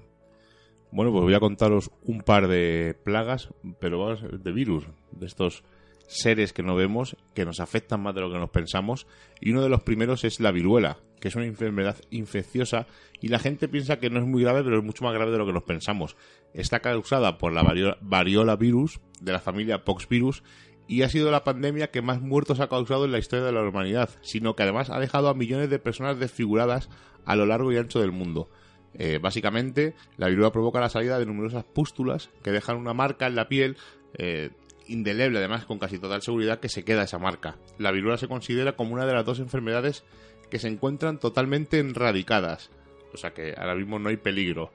Bueno, 0.90 1.12
pues 1.12 1.22
voy 1.22 1.34
a 1.34 1.42
contaros 1.42 1.92
un 2.06 2.22
par 2.22 2.48
de 2.48 2.96
plagas, 3.04 3.50
pero 3.82 4.16
de 4.16 4.52
virus, 4.54 4.86
de 5.12 5.26
estos 5.26 5.66
seres 6.08 6.54
que 6.54 6.64
no 6.64 6.76
vemos, 6.76 7.18
que 7.34 7.46
nos 7.46 7.60
afectan 7.60 8.02
más 8.02 8.14
de 8.16 8.22
lo 8.22 8.32
que 8.32 8.38
nos 8.38 8.52
pensamos, 8.52 9.08
y 9.40 9.52
uno 9.52 9.64
de 9.64 9.70
los 9.70 9.84
primeros 9.84 10.24
es 10.24 10.40
la 10.40 10.52
viruela, 10.52 10.98
que 11.22 11.30
es 11.30 11.36
una 11.36 11.46
enfermedad 11.46 11.96
infecciosa 12.10 12.88
y 13.22 13.30
la 13.30 13.40
gente 13.40 13.68
piensa 13.68 14.00
que 14.00 14.10
no 14.10 14.20
es 14.20 14.26
muy 14.26 14.44
grave, 14.44 14.64
pero 14.64 14.80
es 14.80 14.84
mucho 14.84 15.04
más 15.04 15.14
grave 15.14 15.32
de 15.32 15.38
lo 15.38 15.46
que 15.46 15.54
nos 15.54 15.64
pensamos. 15.64 16.18
Está 16.54 16.80
causada 16.80 17.38
por 17.38 17.54
la 17.54 17.64
variola, 18.02 18.56
virus 18.56 19.00
de 19.20 19.32
la 19.32 19.40
familia 19.40 19.84
poxvirus 19.84 20.44
y 20.88 21.04
ha 21.04 21.10
sido 21.10 21.32
la 21.32 21.44
pandemia 21.44 21.92
que 21.92 22.02
más 22.02 22.22
muertos 22.22 22.60
ha 22.60 22.68
causado 22.68 23.06
en 23.06 23.14
la 23.14 23.20
historia 23.20 23.46
de 23.46 23.54
la 23.54 23.64
humanidad, 23.64 24.10
sino 24.22 24.56
que 24.56 24.64
además 24.64 24.90
ha 24.90 25.00
dejado 25.00 25.30
a 25.30 25.34
millones 25.34 25.70
de 25.70 25.80
personas 25.80 26.20
desfiguradas 26.20 26.90
a 27.26 27.36
lo 27.36 27.46
largo 27.46 27.72
y 27.72 27.78
ancho 27.78 28.02
del 28.02 28.12
mundo. 28.12 28.50
Eh, 28.94 29.20
básicamente, 29.22 29.96
la 30.18 30.28
viruela 30.28 30.52
provoca 30.52 30.82
la 30.82 30.90
salida 30.90 31.18
de 31.18 31.26
numerosas 31.26 31.64
pústulas 31.64 32.30
que 32.44 32.52
dejan 32.52 32.76
una 32.76 32.94
marca 32.94 33.28
en 33.28 33.36
la 33.36 33.48
piel 33.48 33.78
eh, 34.18 34.50
indeleble, 34.88 35.38
además 35.38 35.66
con 35.66 35.80
casi 35.80 35.98
total 35.98 36.22
seguridad 36.22 36.60
que 36.60 36.68
se 36.68 36.84
queda 36.84 37.04
esa 37.04 37.20
marca. 37.20 37.58
La 37.78 37.92
viruela 37.92 38.18
se 38.18 38.28
considera 38.28 38.76
como 38.76 38.94
una 38.94 39.06
de 39.06 39.14
las 39.14 39.26
dos 39.26 39.40
enfermedades 39.40 40.04
que 40.50 40.60
se 40.60 40.68
encuentran 40.68 41.20
totalmente 41.20 41.80
erradicadas, 41.80 42.70
o 43.14 43.18
sea 43.18 43.34
que 43.34 43.54
ahora 43.58 43.76
mismo 43.76 43.98
no 44.00 44.10
hay 44.10 44.18
peligro. 44.18 44.74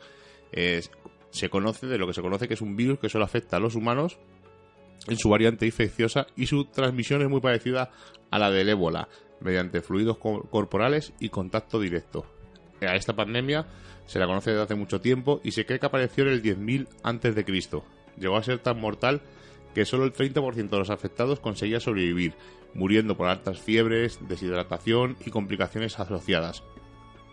Se 1.37 1.51
conoce 1.51 1.87
de 1.87 1.99
lo 1.99 2.07
que 2.07 2.15
se 2.15 2.23
conoce 2.23 2.49
que 2.49 2.55
es 2.55 2.63
un 2.63 2.77
virus 2.77 2.99
que 2.99 3.11
solo 3.11 3.25
afecta 3.25 3.59
a 3.59 3.61
los 3.61 3.75
humanos 3.75 4.19
en 5.07 5.19
su 5.19 5.29
variante 5.29 5.67
infecciosa 5.67 6.27
y 6.35 6.47
su 6.47 6.65
transmisión 6.65 7.21
es 7.21 7.29
muy 7.29 7.41
parecida 7.43 7.91
a 8.31 8.39
la 8.39 8.51
del 8.51 8.71
ébola, 8.71 9.09
mediante 9.41 9.83
fluidos 9.83 10.17
corporales 10.17 11.13
y 11.21 11.29
contacto 11.29 11.79
directo. 11.79 12.25
A 12.81 12.97
esta 12.97 13.15
pandemia 13.15 13.67
se 14.07 14.19
la 14.19 14.27
conoce 14.27 14.51
desde 14.51 14.63
hace 14.63 14.75
mucho 14.77 15.03
tiempo 15.03 15.43
y 15.45 15.53
se 15.53 15.67
cree 15.67 15.79
que 15.79 15.87
apareció 15.87 16.25
en 16.25 16.31
el 16.31 16.43
10.000 16.43 16.89
a.C. 17.03 17.83
Llegó 18.19 18.37
a 18.37 18.43
ser 18.43 18.61
tan 18.61 18.81
mortal 18.81 19.21
que 19.75 19.85
solo 19.85 20.05
el 20.05 20.15
30% 20.15 20.71
de 20.71 20.79
los 20.79 20.89
afectados 20.89 21.39
conseguía 21.39 21.81
sobrevivir, 21.81 22.33
muriendo 22.73 23.15
por 23.15 23.29
altas 23.29 23.61
fiebres, 23.61 24.19
deshidratación 24.27 25.19
y 25.27 25.31
complicaciones 25.31 26.01
asociadas. 26.01 26.63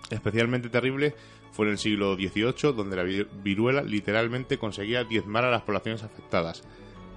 Especialmente 0.10 0.68
terrible 0.68 1.16
fue 1.54 1.68
en 1.68 1.74
el 1.74 1.78
siglo 1.78 2.16
XVIII, 2.16 2.74
donde 2.76 2.96
la 2.96 3.04
viruela 3.44 3.84
literalmente 3.84 4.58
conseguía 4.58 5.04
diezmar 5.04 5.46
a 5.46 5.52
las 5.52 5.62
poblaciones 5.62 6.04
afectadas. 6.04 6.64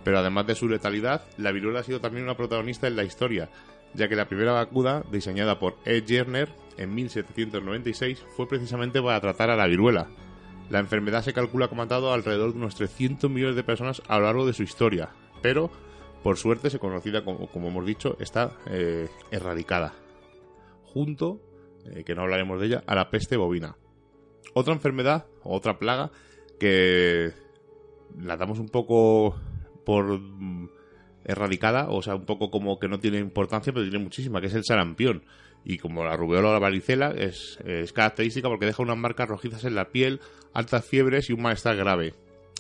Pero 0.05 0.19
además 0.19 0.47
de 0.47 0.55
su 0.55 0.69
letalidad, 0.69 1.25
la 1.39 1.53
viruela 1.53 1.81
ha 1.81 1.85
sido 1.85 2.01
también 2.01 2.25
una 2.25 2.37
protagonista 2.37 2.87
en 2.87 2.97
la 2.97 3.05
historia, 3.05 3.49
ya 3.95 4.09
que 4.09 4.15
la 4.15 4.29
primera 4.29 4.53
vacuna, 4.53 5.03
diseñada 5.11 5.59
por 5.59 5.79
E. 5.87 6.05
Jerner 6.07 6.51
en 6.77 6.95
1796, 6.95 8.25
fue 8.37 8.47
precisamente 8.47 9.01
para 9.01 9.21
tratar 9.23 9.49
a 9.49 9.57
la 9.57 9.67
viruela. 9.67 10.07
La 10.69 10.81
enfermedad 10.81 11.23
se 11.23 11.33
calcula 11.33 11.69
que 11.69 11.75
ha 11.75 11.79
matado 11.79 12.13
alrededor 12.13 12.53
de 12.53 12.59
unos 12.59 12.75
300 12.75 13.31
millones 13.31 13.57
de 13.57 13.65
personas 13.65 14.03
a 14.07 14.19
lo 14.19 14.27
largo 14.27 14.47
de 14.47 14.53
su 14.53 14.63
historia, 14.63 15.09
pero 15.41 15.71
por 16.23 16.37
suerte 16.37 16.69
se 16.69 16.79
conocida 16.79 17.25
como, 17.25 17.47
como 17.47 17.69
hemos 17.69 17.87
dicho, 17.87 18.19
está 18.21 18.53
eh, 18.67 19.09
erradicada. 19.31 19.95
Junto, 20.85 21.41
eh, 21.87 22.05
que 22.05 22.15
no 22.15 22.23
hablaremos 22.23 22.61
de 22.61 22.67
ella, 22.67 22.85
a 22.87 22.95
la 22.95 23.09
peste 23.11 23.39
bovina. 23.39 23.77
Otra 24.55 24.73
enfermedad, 24.73 25.27
otra 25.43 25.79
plaga, 25.79 26.11
que 26.59 27.33
la 28.19 28.37
damos 28.37 28.59
un 28.59 28.69
poco 28.69 29.37
por 29.85 30.19
mm, 30.19 30.69
erradicada, 31.25 31.89
o 31.91 32.03
sea, 32.03 32.15
un 32.15 32.25
poco 32.25 32.51
como 32.51 32.79
que 32.79 32.89
no 32.89 32.99
tiene 32.99 33.19
importancia, 33.19 33.73
pero 33.73 33.85
tiene 33.85 34.03
muchísima, 34.03 34.41
que 34.41 34.47
es 34.47 34.55
el 34.55 34.65
sarampión. 34.65 35.25
Y 35.65 35.79
como 35.79 36.05
la 36.05 36.17
rubeola 36.17 36.51
o 36.51 36.53
la 36.53 36.59
varicela, 36.61 37.11
es, 37.11 37.59
es 37.65 37.93
característica 37.93 38.49
porque 38.49 38.67
deja 38.67 38.83
unas 38.83 38.97
marcas 38.97 39.29
rojizas 39.29 39.65
en 39.65 39.75
la 39.75 39.91
piel, 39.91 40.21
altas 40.53 40.85
fiebres 40.85 41.29
y 41.29 41.33
un 41.33 41.43
malestar 41.43 41.77
grave. 41.77 42.15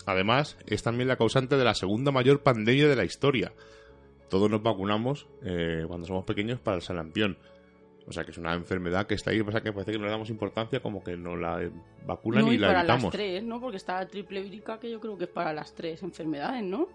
Además, 0.06 0.56
es 0.66 0.82
también 0.82 1.08
la 1.08 1.16
causante 1.16 1.56
de 1.56 1.64
la 1.64 1.74
segunda 1.74 2.10
mayor 2.10 2.42
pandemia 2.42 2.88
de 2.88 2.96
la 2.96 3.04
historia. 3.04 3.52
Todos 4.28 4.50
nos 4.50 4.62
vacunamos 4.62 5.28
eh, 5.42 5.84
cuando 5.86 6.06
somos 6.06 6.24
pequeños 6.24 6.60
para 6.60 6.76
el 6.76 6.82
sarampión. 6.82 7.38
O 8.08 8.12
sea 8.12 8.24
que 8.24 8.30
es 8.30 8.38
una 8.38 8.54
enfermedad 8.54 9.06
que 9.06 9.14
está 9.14 9.32
ahí, 9.32 9.42
pasa 9.42 9.60
que 9.60 9.72
parece 9.72 9.92
que 9.92 9.98
no 9.98 10.04
le 10.04 10.10
damos 10.10 10.30
importancia, 10.30 10.80
como 10.80 11.02
que 11.02 11.16
no 11.16 11.34
la 11.34 11.68
vacunan 12.06 12.44
no, 12.44 12.52
y, 12.52 12.58
la 12.58 12.68
para 12.68 12.80
evitamos. 12.80 13.04
las 13.04 13.12
tres, 13.12 13.42
¿no? 13.42 13.60
Porque 13.60 13.78
está 13.78 13.96
la 14.00 14.06
triple 14.06 14.42
vírica 14.42 14.78
que 14.78 14.90
yo 14.90 15.00
creo 15.00 15.18
que 15.18 15.24
es 15.24 15.30
para 15.30 15.52
las 15.52 15.74
tres 15.74 16.02
enfermedades, 16.02 16.62
¿no? 16.62 16.88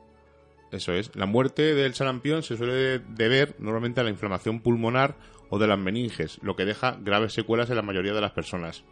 Eso 0.72 0.94
es. 0.94 1.14
La 1.16 1.26
muerte 1.26 1.76
del 1.76 1.94
sarampión 1.94 2.44
se 2.44 2.56
suele 2.56 3.00
deber 3.00 3.56
normalmente 3.60 4.00
a 4.00 4.06
la 4.06 4.10
inflamación 4.10 4.62
pulmonar 4.62 5.18
o 5.50 5.60
de 5.60 5.68
las 5.68 5.78
meninges, 5.78 6.40
lo 6.42 6.56
que 6.56 6.64
deja 6.64 6.98
graves 7.02 7.34
secuelas 7.34 7.70
en 7.70 7.76
la 7.76 7.82
mayoría 7.82 8.14
de 8.14 8.22
las 8.22 8.32
personas. 8.32 8.86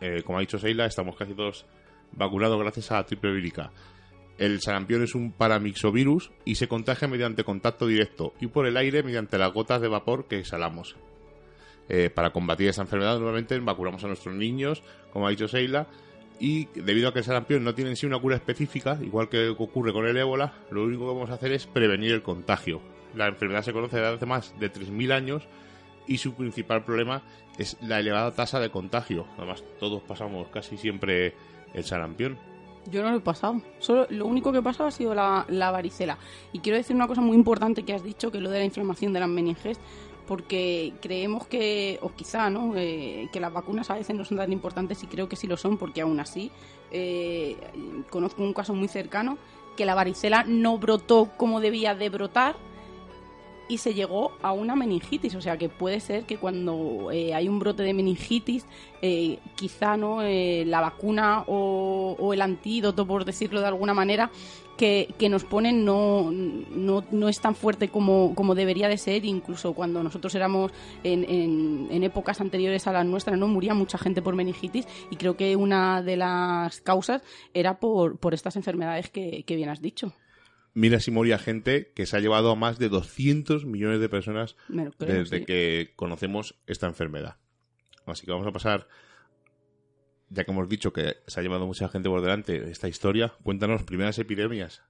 Eh, 0.00 0.22
como 0.24 0.38
ha 0.38 0.40
dicho 0.40 0.58
Seila, 0.58 0.86
estamos 0.86 1.16
casi 1.16 1.34
todos 1.34 1.66
vacunados 2.12 2.58
gracias 2.58 2.90
a 2.90 2.96
la 2.96 3.06
triple 3.06 3.32
vírica. 3.32 3.70
El 4.38 4.60
sarampión 4.60 5.02
es 5.04 5.14
un 5.14 5.32
paramixovirus 5.32 6.32
y 6.44 6.56
se 6.56 6.68
contagia 6.68 7.06
mediante 7.06 7.44
contacto 7.44 7.86
directo 7.86 8.34
y 8.40 8.48
por 8.48 8.66
el 8.66 8.76
aire 8.76 9.04
mediante 9.04 9.38
las 9.38 9.52
gotas 9.52 9.80
de 9.80 9.88
vapor 9.88 10.26
que 10.26 10.38
exhalamos. 10.38 10.96
Eh, 11.88 12.10
para 12.10 12.30
combatir 12.30 12.68
esa 12.68 12.82
enfermedad 12.82 13.14
normalmente 13.14 13.58
vacunamos 13.60 14.04
a 14.04 14.08
nuestros 14.08 14.34
niños, 14.34 14.82
como 15.12 15.26
ha 15.26 15.30
dicho 15.30 15.48
Seila, 15.48 15.86
y 16.40 16.66
debido 16.66 17.08
a 17.08 17.12
que 17.12 17.20
el 17.20 17.24
sarampión 17.24 17.64
no 17.64 17.74
tiene 17.74 17.90
en 17.90 17.96
sí 17.96 18.06
una 18.06 18.18
cura 18.18 18.36
específica, 18.36 18.98
igual 19.02 19.28
que 19.28 19.48
ocurre 19.48 19.92
con 19.92 20.06
el 20.06 20.16
ébola, 20.16 20.52
lo 20.70 20.84
único 20.84 21.04
que 21.06 21.14
vamos 21.14 21.30
a 21.30 21.34
hacer 21.34 21.52
es 21.52 21.66
prevenir 21.66 22.12
el 22.12 22.22
contagio. 22.22 22.80
La 23.14 23.26
enfermedad 23.26 23.62
se 23.62 23.72
conoce 23.72 23.96
desde 23.96 24.14
hace 24.14 24.26
más 24.26 24.54
de 24.60 24.70
3.000 24.70 25.12
años 25.12 25.48
y 26.06 26.18
su 26.18 26.34
principal 26.34 26.84
problema 26.84 27.22
es 27.58 27.76
la 27.82 27.98
elevada 27.98 28.32
tasa 28.32 28.60
de 28.60 28.70
contagio. 28.70 29.26
Además, 29.36 29.64
todos 29.80 30.02
pasamos 30.02 30.48
casi 30.48 30.76
siempre 30.76 31.34
el 31.74 31.84
sarampión. 31.84 32.38
Yo 32.90 33.02
no 33.02 33.10
lo 33.10 33.16
he 33.18 33.20
pasado. 33.20 33.60
Solo 33.78 34.06
lo 34.08 34.26
único 34.26 34.52
que 34.52 34.58
he 34.58 34.62
pasado 34.62 34.88
ha 34.88 34.92
sido 34.92 35.14
la, 35.14 35.44
la 35.48 35.70
varicela. 35.70 36.18
Y 36.52 36.60
quiero 36.60 36.78
decir 36.78 36.96
una 36.96 37.08
cosa 37.08 37.20
muy 37.20 37.36
importante 37.36 37.82
que 37.82 37.92
has 37.92 38.02
dicho, 38.02 38.30
que 38.30 38.40
lo 38.40 38.50
de 38.50 38.60
la 38.60 38.64
inflamación 38.64 39.12
de 39.12 39.20
las 39.20 39.28
meninges 39.28 39.78
porque 40.28 40.92
creemos 41.00 41.46
que, 41.46 41.98
o 42.02 42.12
quizá, 42.12 42.50
¿no? 42.50 42.74
Eh, 42.76 43.30
que 43.32 43.40
las 43.40 43.50
vacunas 43.50 43.90
a 43.90 43.94
veces 43.94 44.14
no 44.14 44.26
son 44.26 44.36
tan 44.36 44.52
importantes 44.52 45.02
y 45.02 45.06
creo 45.06 45.26
que 45.26 45.36
sí 45.36 45.46
lo 45.46 45.56
son, 45.56 45.78
porque 45.78 46.02
aún 46.02 46.20
así 46.20 46.52
eh, 46.90 47.56
conozco 48.10 48.42
un 48.42 48.52
caso 48.52 48.74
muy 48.74 48.88
cercano 48.88 49.38
que 49.74 49.86
la 49.86 49.94
varicela 49.94 50.44
no 50.46 50.76
brotó 50.76 51.30
como 51.38 51.60
debía 51.60 51.94
de 51.94 52.10
brotar 52.10 52.56
y 53.68 53.78
se 53.78 53.94
llegó 53.94 54.32
a 54.42 54.52
una 54.52 54.74
meningitis. 54.74 55.34
O 55.34 55.40
sea 55.40 55.56
que 55.56 55.68
puede 55.68 56.00
ser 56.00 56.24
que 56.24 56.38
cuando 56.38 57.10
eh, 57.12 57.34
hay 57.34 57.48
un 57.48 57.58
brote 57.58 57.82
de 57.82 57.94
meningitis, 57.94 58.66
eh, 59.02 59.38
quizá 59.54 59.96
no 59.96 60.22
eh, 60.22 60.64
la 60.66 60.80
vacuna 60.80 61.44
o, 61.46 62.32
el 62.32 62.42
antídoto, 62.42 63.06
por 63.06 63.24
decirlo 63.24 63.60
de 63.60 63.66
alguna 63.66 63.94
manera, 63.94 64.30
que, 64.76 65.12
que 65.18 65.28
nos 65.28 65.44
ponen 65.44 65.84
no, 65.84 66.30
no, 66.30 67.04
no, 67.10 67.28
es 67.28 67.40
tan 67.40 67.56
fuerte 67.56 67.88
como, 67.88 68.34
como, 68.34 68.54
debería 68.54 68.88
de 68.88 68.96
ser. 68.96 69.24
Incluso 69.24 69.74
cuando 69.74 70.02
nosotros 70.02 70.34
éramos 70.34 70.72
en, 71.02 71.24
en, 71.24 71.88
en, 71.90 72.04
épocas 72.04 72.40
anteriores 72.40 72.86
a 72.86 72.92
las 72.92 73.04
nuestras, 73.04 73.38
no 73.38 73.48
moría 73.48 73.74
mucha 73.74 73.98
gente 73.98 74.22
por 74.22 74.34
meningitis 74.34 74.86
y 75.10 75.16
creo 75.16 75.36
que 75.36 75.56
una 75.56 76.02
de 76.02 76.16
las 76.16 76.80
causas 76.80 77.22
era 77.54 77.80
por, 77.80 78.18
por 78.18 78.34
estas 78.34 78.56
enfermedades 78.56 79.10
que, 79.10 79.42
que 79.44 79.56
bien 79.56 79.68
has 79.68 79.82
dicho 79.82 80.12
mira 80.78 81.00
si 81.00 81.10
moría 81.10 81.38
gente 81.38 81.92
que 81.94 82.06
se 82.06 82.16
ha 82.16 82.20
llevado 82.20 82.52
a 82.52 82.54
más 82.54 82.78
de 82.78 82.88
200 82.88 83.66
millones 83.66 84.00
de 84.00 84.08
personas 84.08 84.56
creo, 84.68 84.92
desde 84.98 85.40
sí. 85.40 85.44
que 85.44 85.92
conocemos 85.96 86.56
esta 86.66 86.86
enfermedad. 86.86 87.36
Así 88.06 88.24
que 88.24 88.32
vamos 88.32 88.46
a 88.46 88.52
pasar, 88.52 88.86
ya 90.30 90.44
que 90.44 90.52
hemos 90.52 90.68
dicho 90.68 90.92
que 90.92 91.16
se 91.26 91.40
ha 91.40 91.42
llevado 91.42 91.66
mucha 91.66 91.88
gente 91.88 92.08
por 92.08 92.22
delante 92.22 92.70
esta 92.70 92.88
historia, 92.88 93.34
cuéntanos 93.42 93.82
primeras 93.82 94.18
epidemias. 94.20 94.82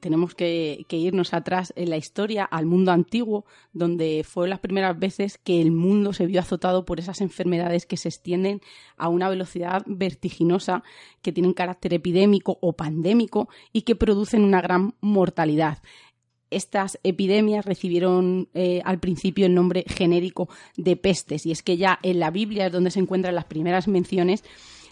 Tenemos 0.00 0.34
que, 0.34 0.84
irnos 0.90 1.34
atrás 1.34 1.72
en 1.76 1.90
la 1.90 1.96
historia, 1.96 2.44
al 2.44 2.66
mundo 2.66 2.90
antiguo, 2.90 3.44
donde 3.72 4.24
fueron 4.26 4.50
las 4.50 4.60
primeras 4.60 4.98
veces 4.98 5.38
que 5.38 5.60
el 5.60 5.70
mundo 5.70 6.12
se 6.12 6.26
vio 6.26 6.40
azotado 6.40 6.84
por 6.84 6.98
esas 6.98 7.20
enfermedades 7.20 7.86
que 7.86 7.96
se 7.96 8.08
extienden 8.08 8.60
a 8.96 9.08
una 9.08 9.28
velocidad 9.28 9.82
vertiginosa, 9.86 10.82
que 11.22 11.32
tienen 11.32 11.52
carácter 11.52 11.94
epidémico 11.94 12.58
o 12.60 12.72
pandémico 12.72 13.48
y 13.72 13.82
que 13.82 13.94
producen 13.94 14.42
una 14.42 14.60
gran 14.60 14.94
mortalidad. 15.00 15.78
Estas 16.50 16.98
epidemias 17.04 17.64
recibieron 17.64 18.48
eh, 18.54 18.82
al 18.84 18.98
principio 18.98 19.46
el 19.46 19.54
nombre 19.54 19.84
genérico 19.86 20.48
de 20.76 20.96
pestes 20.96 21.46
y 21.46 21.52
es 21.52 21.62
que 21.62 21.76
ya 21.76 22.00
en 22.02 22.18
la 22.18 22.30
Biblia 22.30 22.66
es 22.66 22.72
donde 22.72 22.90
se 22.90 22.98
encuentran 22.98 23.36
las 23.36 23.44
primeras 23.44 23.86
menciones 23.86 24.42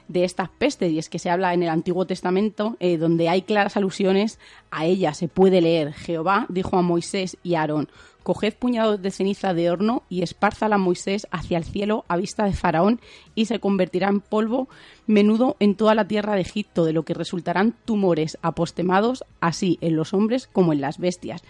de 0.08 0.24
estas 0.24 0.48
pestes 0.48 0.90
y 0.90 0.98
es 0.98 1.08
que 1.08 1.18
se 1.18 1.30
habla 1.30 1.54
en 1.54 1.62
el 1.62 1.68
Antiguo 1.68 2.06
Testamento 2.06 2.76
eh, 2.80 2.96
donde 2.96 3.28
hay 3.28 3.42
claras 3.42 3.76
alusiones 3.76 4.38
a 4.70 4.86
ella 4.86 5.14
se 5.14 5.28
puede 5.28 5.60
leer 5.60 5.92
Jehová 5.92 6.46
dijo 6.48 6.76
a 6.76 6.82
Moisés 6.82 7.36
y 7.42 7.54
a 7.54 7.60
Aarón 7.60 7.88
coged 8.28 8.52
puñados 8.52 9.00
de 9.00 9.10
ceniza 9.10 9.54
de 9.54 9.70
horno 9.70 10.02
y 10.10 10.20
espárzala 10.20 10.76
Moisés 10.76 11.26
hacia 11.30 11.56
el 11.56 11.64
cielo 11.64 12.04
a 12.08 12.18
vista 12.18 12.44
de 12.44 12.52
Faraón 12.52 13.00
y 13.34 13.46
se 13.46 13.58
convertirá 13.58 14.08
en 14.08 14.20
polvo 14.20 14.68
menudo 15.06 15.56
en 15.60 15.76
toda 15.76 15.94
la 15.94 16.06
tierra 16.06 16.34
de 16.34 16.42
Egipto, 16.42 16.84
de 16.84 16.92
lo 16.92 17.04
que 17.04 17.14
resultarán 17.14 17.74
tumores 17.86 18.36
apostemados 18.42 19.24
así 19.40 19.78
en 19.80 19.96
los 19.96 20.12
hombres 20.12 20.46
como 20.46 20.74
en 20.74 20.82
las 20.82 20.98
bestias. 20.98 21.42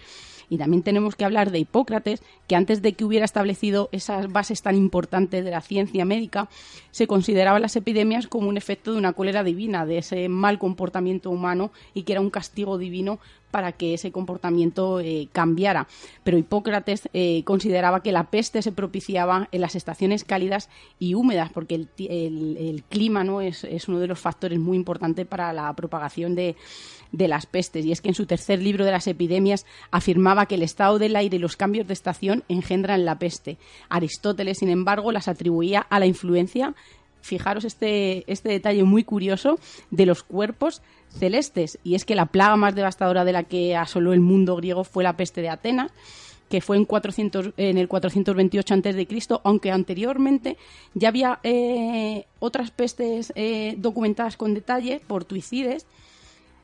Y 0.49 0.57
también 0.57 0.83
tenemos 0.83 1.15
que 1.15 1.25
hablar 1.25 1.51
de 1.51 1.59
Hipócrates, 1.59 2.21
que 2.47 2.55
antes 2.55 2.81
de 2.81 2.93
que 2.93 3.05
hubiera 3.05 3.25
establecido 3.25 3.89
esas 3.91 4.31
bases 4.31 4.61
tan 4.61 4.75
importantes 4.75 5.45
de 5.45 5.51
la 5.51 5.61
ciencia 5.61 6.05
médica, 6.05 6.49
se 6.91 7.07
consideraban 7.07 7.61
las 7.61 7.75
epidemias 7.75 8.27
como 8.27 8.49
un 8.49 8.57
efecto 8.57 8.91
de 8.91 8.97
una 8.97 9.13
cólera 9.13 9.43
divina, 9.43 9.85
de 9.85 9.99
ese 9.99 10.29
mal 10.29 10.59
comportamiento 10.59 11.29
humano 11.29 11.71
y 11.93 12.03
que 12.03 12.13
era 12.13 12.21
un 12.21 12.29
castigo 12.29 12.77
divino 12.77 13.19
para 13.51 13.71
que 13.71 13.93
ese 13.93 14.11
comportamiento 14.11 14.99
eh, 14.99 15.27
cambiara. 15.31 15.87
Pero 16.23 16.37
Hipócrates 16.37 17.09
eh, 17.13 17.43
consideraba 17.45 18.03
que 18.03 18.11
la 18.11 18.25
peste 18.25 18.61
se 18.61 18.71
propiciaba 18.71 19.47
en 19.51 19.61
las 19.61 19.75
estaciones 19.75 20.23
cálidas 20.23 20.69
y 20.99 21.13
húmedas, 21.13 21.51
porque 21.51 21.75
el, 21.75 22.83
clima 22.89 23.23
¿no? 23.23 23.41
es, 23.41 23.63
uno 23.87 23.99
de 23.99 24.07
los 24.07 24.19
factores 24.19 24.59
muy 24.59 24.77
importantes 24.77 25.25
para 25.25 25.51
la 25.53 25.73
propagación 25.73 26.35
de, 26.35 26.55
de, 27.11 27.27
las 27.27 27.45
pestes. 27.45 27.85
Y 27.85 27.91
es 27.91 28.01
que 28.01 28.09
en 28.09 28.15
su 28.15 28.25
tercer 28.25 28.61
libro 28.61 28.85
de 28.85 28.91
las 28.91 29.07
epidemias 29.07 29.65
afirmaba 29.91 30.45
que 30.45 30.55
el 30.55 30.63
estado 30.63 30.99
del 30.99 31.15
aire 31.15 31.37
y 31.37 31.39
los 31.39 31.55
cambios 31.55 31.87
de 31.87 31.93
estación 31.93 32.43
engendran 32.49 33.05
la 33.05 33.19
peste. 33.19 33.57
Aristóteles, 33.89 34.59
sin 34.59 34.69
embargo, 34.69 35.11
las 35.11 35.27
atribuía 35.27 35.79
a 35.89 35.99
la 35.99 36.05
influencia 36.05 36.75
fijaros 37.21 37.65
este, 37.65 38.23
este 38.31 38.49
detalle 38.49 38.83
muy 38.83 39.03
curioso 39.03 39.59
de 39.91 40.05
los 40.05 40.23
cuerpos 40.23 40.81
celestes. 41.17 41.79
Y 41.83 41.95
es 41.95 42.05
que 42.05 42.15
la 42.15 42.27
plaga 42.27 42.55
más 42.55 42.75
devastadora 42.75 43.25
de 43.25 43.33
la 43.33 43.43
que 43.43 43.75
asoló 43.75 44.13
el 44.13 44.21
mundo 44.21 44.55
griego 44.55 44.83
fue 44.83 45.03
la 45.03 45.17
peste 45.17 45.41
de 45.41 45.49
Atenas 45.49 45.91
que 46.49 46.61
fue 46.61 46.77
en, 46.77 46.85
400, 46.85 47.51
en 47.57 47.77
el 47.77 47.87
428 47.87 48.73
a.C., 48.73 49.07
aunque 49.43 49.71
anteriormente 49.71 50.57
ya 50.95 51.09
había 51.09 51.39
eh, 51.43 52.25
otras 52.39 52.71
pestes 52.71 53.31
eh, 53.35 53.75
documentadas 53.77 54.35
con 54.35 54.55
detalle 54.55 54.99
por 55.05 55.25
Tuicides, 55.25 55.85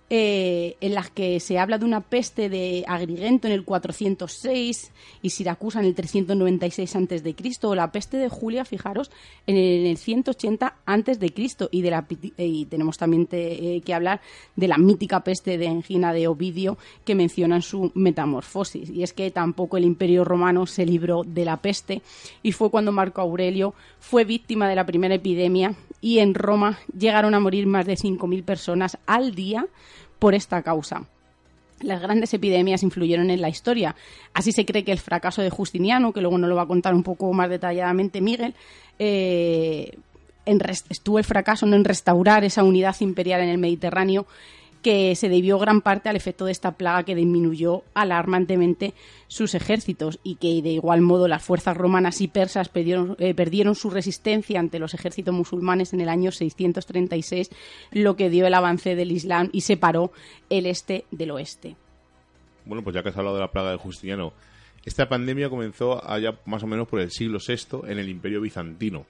eh, 0.09 0.77
en 0.81 0.93
las 0.93 1.09
que 1.09 1.39
se 1.39 1.57
habla 1.57 1.79
de 1.79 1.85
una 1.85 2.01
peste 2.01 2.47
de 2.47 2.85
Agrigento 2.87 3.47
en 3.47 3.53
el 3.53 3.65
406 3.65 4.91
y 5.23 5.29
Siracusa 5.31 5.79
en 5.79 5.85
el 5.85 5.95
396 5.95 6.95
a.C., 6.95 7.35
o 7.63 7.73
la 7.73 7.91
peste 7.91 8.17
de 8.17 8.29
Julia, 8.29 8.65
fijaros, 8.65 9.09
en 9.47 9.57
el, 9.57 9.97
180 9.97 10.75
a.C. 10.85 11.33
Y, 11.71 11.81
de 11.81 11.89
la, 11.89 12.05
y 12.37 12.65
tenemos 12.65 12.97
también 12.99 13.27
eh, 13.31 13.81
que 13.83 13.93
hablar 13.95 14.21
de 14.55 14.67
la 14.67 14.77
mítica 14.77 15.23
peste 15.23 15.57
de 15.57 15.65
Engina 15.65 16.13
de 16.13 16.27
Ovidio 16.27 16.77
que 17.03 17.15
menciona 17.15 17.55
en 17.55 17.61
su 17.63 17.91
Metamorfosis. 17.95 18.89
Y 18.91 19.01
es 19.01 19.13
que 19.13 19.31
tampoco 19.31 19.77
el 19.77 19.85
Imperio 19.85 20.23
Romano 20.23 20.67
se 20.67 20.85
libró 20.85 21.23
de 21.23 21.45
la 21.45 21.57
peste 21.57 22.01
y 22.43 22.51
fue 22.51 22.69
cuando 22.69 22.91
Marco 22.91 23.21
Aurelio 23.21 23.73
fue 23.99 24.23
víctima 24.23 24.69
de 24.69 24.75
la 24.75 24.85
primera 24.85 25.15
epidemia 25.15 25.75
y 26.05 26.19
en 26.19 26.35
Roma 26.35 26.77
llegaron 26.95 27.33
a 27.33 27.39
morir 27.39 27.65
más 27.65 27.87
de 27.87 27.95
5.000 27.95 28.43
personas 28.43 28.99
al 29.07 29.33
día 29.33 29.65
por 30.19 30.35
esta 30.35 30.61
causa. 30.61 31.07
Las 31.81 31.99
grandes 31.99 32.31
epidemias 32.35 32.83
influyeron 32.83 33.31
en 33.31 33.41
la 33.41 33.49
historia. 33.49 33.95
Así 34.31 34.51
se 34.51 34.67
cree 34.67 34.83
que 34.83 34.91
el 34.91 34.99
fracaso 34.99 35.41
de 35.41 35.49
Justiniano, 35.49 36.13
que 36.13 36.21
luego 36.21 36.37
nos 36.37 36.47
lo 36.47 36.57
va 36.57 36.61
a 36.61 36.67
contar 36.67 36.93
un 36.93 37.01
poco 37.01 37.33
más 37.33 37.49
detalladamente 37.49 38.21
Miguel, 38.21 38.53
eh, 38.99 39.97
estuvo 40.89 41.17
el 41.17 41.25
fracaso 41.25 41.65
en 41.65 41.83
restaurar 41.83 42.43
esa 42.43 42.63
unidad 42.63 42.95
imperial 42.99 43.41
en 43.41 43.49
el 43.49 43.57
Mediterráneo 43.57 44.27
que 44.85 45.15
se 45.15 45.29
debió 45.29 45.57
gran 45.57 45.81
parte 45.81 46.09
al 46.09 46.15
efecto 46.15 46.45
de 46.45 46.51
esta 46.51 46.77
plaga 46.77 47.01
que 47.01 47.15
disminuyó 47.15 47.81
alarmantemente 47.95 48.93
sus 49.27 49.55
ejércitos 49.55 50.19
y 50.21 50.35
que 50.35 50.61
de 50.61 50.73
igual 50.73 51.01
modo 51.01 51.27
las 51.27 51.41
fuerzas 51.41 51.75
romanas 51.75 52.21
y 52.21 52.27
persas 52.27 52.69
perdieron, 52.69 53.17
eh, 53.17 53.73
su 53.73 53.89
resistencia 53.89 54.59
ante 54.59 54.77
los 54.77 54.93
ejércitos 54.93 55.33
musulmanes 55.33 55.91
en 55.93 56.01
el 56.01 56.09
año 56.09 56.31
636, 56.31 57.49
lo 57.93 58.15
que 58.15 58.29
dio 58.29 58.45
el 58.45 58.53
avance 58.53 58.95
del 58.95 59.11
Islam 59.11 59.49
y 59.51 59.61
separó 59.61 60.11
el 60.51 60.67
este 60.67 61.05
del 61.09 61.31
oeste. 61.31 61.75
Bueno, 62.63 62.83
pues 62.83 62.93
ya 62.93 63.01
que 63.01 63.09
has 63.09 63.17
hablado 63.17 63.37
de 63.37 63.41
la 63.41 63.51
plaga 63.51 63.71
de 63.71 63.77
Justiniano, 63.77 64.33
esta 64.85 65.09
pandemia 65.09 65.49
comenzó 65.49 66.07
allá 66.07 66.37
más 66.45 66.61
o 66.61 66.67
menos 66.67 66.87
por 66.87 66.99
el 66.99 67.09
siglo 67.09 67.39
VI 67.39 67.91
en 67.91 67.97
el 67.97 68.07
Imperio 68.07 68.39
Bizantino. 68.39 69.07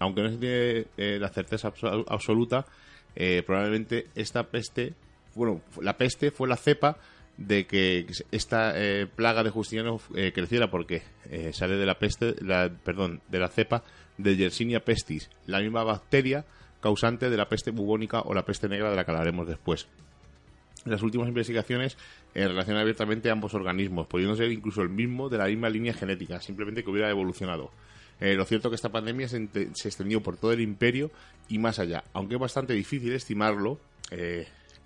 Aunque 0.00 0.20
no 0.20 0.30
se 0.30 0.38
tiene 0.38 0.86
eh, 0.96 1.18
la 1.20 1.28
certeza 1.28 1.72
absoluta, 2.08 2.66
eh, 3.14 3.44
probablemente 3.46 4.08
esta 4.16 4.42
peste 4.48 4.94
bueno, 5.34 5.60
la 5.80 5.96
peste 5.96 6.30
fue 6.30 6.48
la 6.48 6.56
cepa 6.56 6.98
de 7.36 7.66
que 7.66 8.06
esta 8.30 8.72
eh, 8.76 9.06
plaga 9.06 9.42
de 9.42 9.50
Justiniano 9.50 10.00
eh, 10.14 10.32
creciera 10.34 10.70
porque 10.70 11.02
eh, 11.30 11.52
sale 11.52 11.76
de 11.76 11.86
la 11.86 11.98
peste, 11.98 12.34
la, 12.40 12.70
perdón, 12.84 13.20
de 13.28 13.38
la 13.38 13.48
cepa 13.48 13.82
de 14.18 14.36
Yersinia 14.36 14.84
pestis, 14.84 15.30
la 15.46 15.60
misma 15.60 15.82
bacteria 15.82 16.44
causante 16.80 17.30
de 17.30 17.36
la 17.36 17.48
peste 17.48 17.70
bubónica 17.70 18.20
o 18.20 18.34
la 18.34 18.44
peste 18.44 18.68
negra 18.68 18.90
de 18.90 18.96
la 18.96 19.04
que 19.04 19.10
hablaremos 19.10 19.46
después. 19.46 19.86
Las 20.84 21.02
últimas 21.02 21.28
investigaciones 21.28 21.96
relacionan 22.34 22.82
abiertamente 22.82 23.30
ambos 23.30 23.54
organismos, 23.54 24.08
pudiendo 24.08 24.34
ser 24.34 24.50
incluso 24.50 24.82
el 24.82 24.88
mismo 24.88 25.28
de 25.28 25.38
la 25.38 25.46
misma 25.46 25.70
línea 25.70 25.94
genética, 25.94 26.40
simplemente 26.40 26.82
que 26.82 26.90
hubiera 26.90 27.08
evolucionado. 27.08 27.70
lo 28.18 28.44
cierto 28.44 28.66
es 28.66 28.70
que 28.72 28.74
esta 28.74 28.90
pandemia 28.90 29.28
se, 29.28 29.48
se, 29.74 29.88
extendió 29.88 30.20
por 30.24 30.36
todo 30.36 30.52
el 30.52 30.60
imperio 30.60 31.12
y 31.48 31.58
más 31.58 31.78
allá, 31.78 32.02
aunque 32.12 32.34
es 32.34 32.40
bastante 32.40 32.72
difícil 32.72 33.12
estimarlo, 33.12 33.78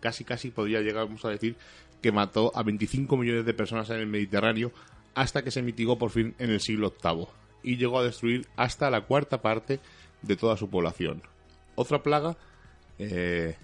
casi 0.06 0.22
casi 0.22 0.52
podría 0.52 0.82
llegar 0.82 1.08
a 1.20 1.28
decir 1.30 1.56
que 2.00 2.12
mató 2.12 2.52
a 2.54 2.62
25 2.62 3.16
millones 3.16 3.44
de 3.44 3.54
personas 3.54 3.90
en 3.90 3.96
el 3.96 4.06
Mediterráneo 4.06 4.70
hasta 5.16 5.42
que 5.42 5.50
se 5.50 5.62
mitigó 5.62 5.98
por 5.98 6.10
fin 6.10 6.36
en 6.38 6.50
el 6.50 6.60
siglo 6.60 6.94
VIII 7.02 7.26
y 7.64 7.76
llegó 7.76 7.98
a 7.98 8.04
destruir 8.04 8.46
hasta 8.54 8.88
la 8.88 9.00
cuarta 9.00 9.42
parte 9.42 9.80
de 10.22 10.36
toda 10.36 10.56
su 10.56 10.70
población. 10.70 11.22
Otra 11.74 12.04
plaga, 12.04 12.36
eh, 13.00 13.56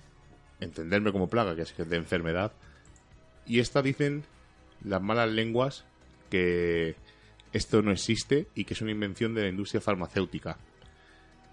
entenderme 0.58 1.12
como 1.12 1.28
plaga, 1.28 1.54
que 1.54 1.62
es 1.62 1.88
de 1.88 1.96
enfermedad, 1.96 2.50
y 3.46 3.60
esta 3.60 3.80
dicen 3.80 4.24
las 4.82 5.00
malas 5.00 5.30
lenguas 5.30 5.84
que 6.28 6.96
esto 7.52 7.82
no 7.82 7.92
existe 7.92 8.48
y 8.56 8.64
que 8.64 8.74
es 8.74 8.80
una 8.80 8.90
invención 8.90 9.32
de 9.32 9.42
la 9.42 9.48
industria 9.48 9.80
farmacéutica 9.80 10.58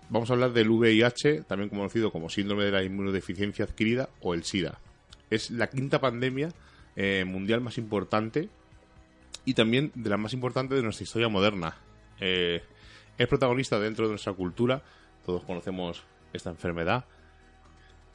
vamos 0.10 0.30
a 0.30 0.34
hablar 0.34 0.54
del 0.54 0.70
VIH, 0.70 1.44
también 1.44 1.70
conocido 1.70 2.12
como 2.12 2.30
síndrome 2.30 2.66
de 2.66 2.72
la 2.72 2.84
inmunodeficiencia 2.84 3.66
adquirida 3.66 4.10
o 4.22 4.34
el 4.34 4.44
SIDA. 4.44 4.80
Es 5.30 5.52
la 5.52 5.68
quinta 5.68 6.00
pandemia 6.00 6.50
eh, 6.96 7.24
mundial 7.26 7.62
más 7.62 7.78
importante 7.78 8.50
y 9.46 9.54
también 9.54 9.92
de 9.96 10.10
la 10.10 10.18
más 10.18 10.34
importante 10.34 10.76
de 10.76 10.84
nuestra 10.84 11.04
historia 11.04 11.30
moderna. 11.30 11.78
Eh, 12.20 12.62
es 13.18 13.28
protagonista 13.28 13.80
dentro 13.80 14.06
de 14.06 14.12
nuestra 14.12 14.34
cultura, 14.34 14.82
todos 15.26 15.44
conocemos 15.44 16.04
esta 16.34 16.50
enfermedad, 16.50 17.06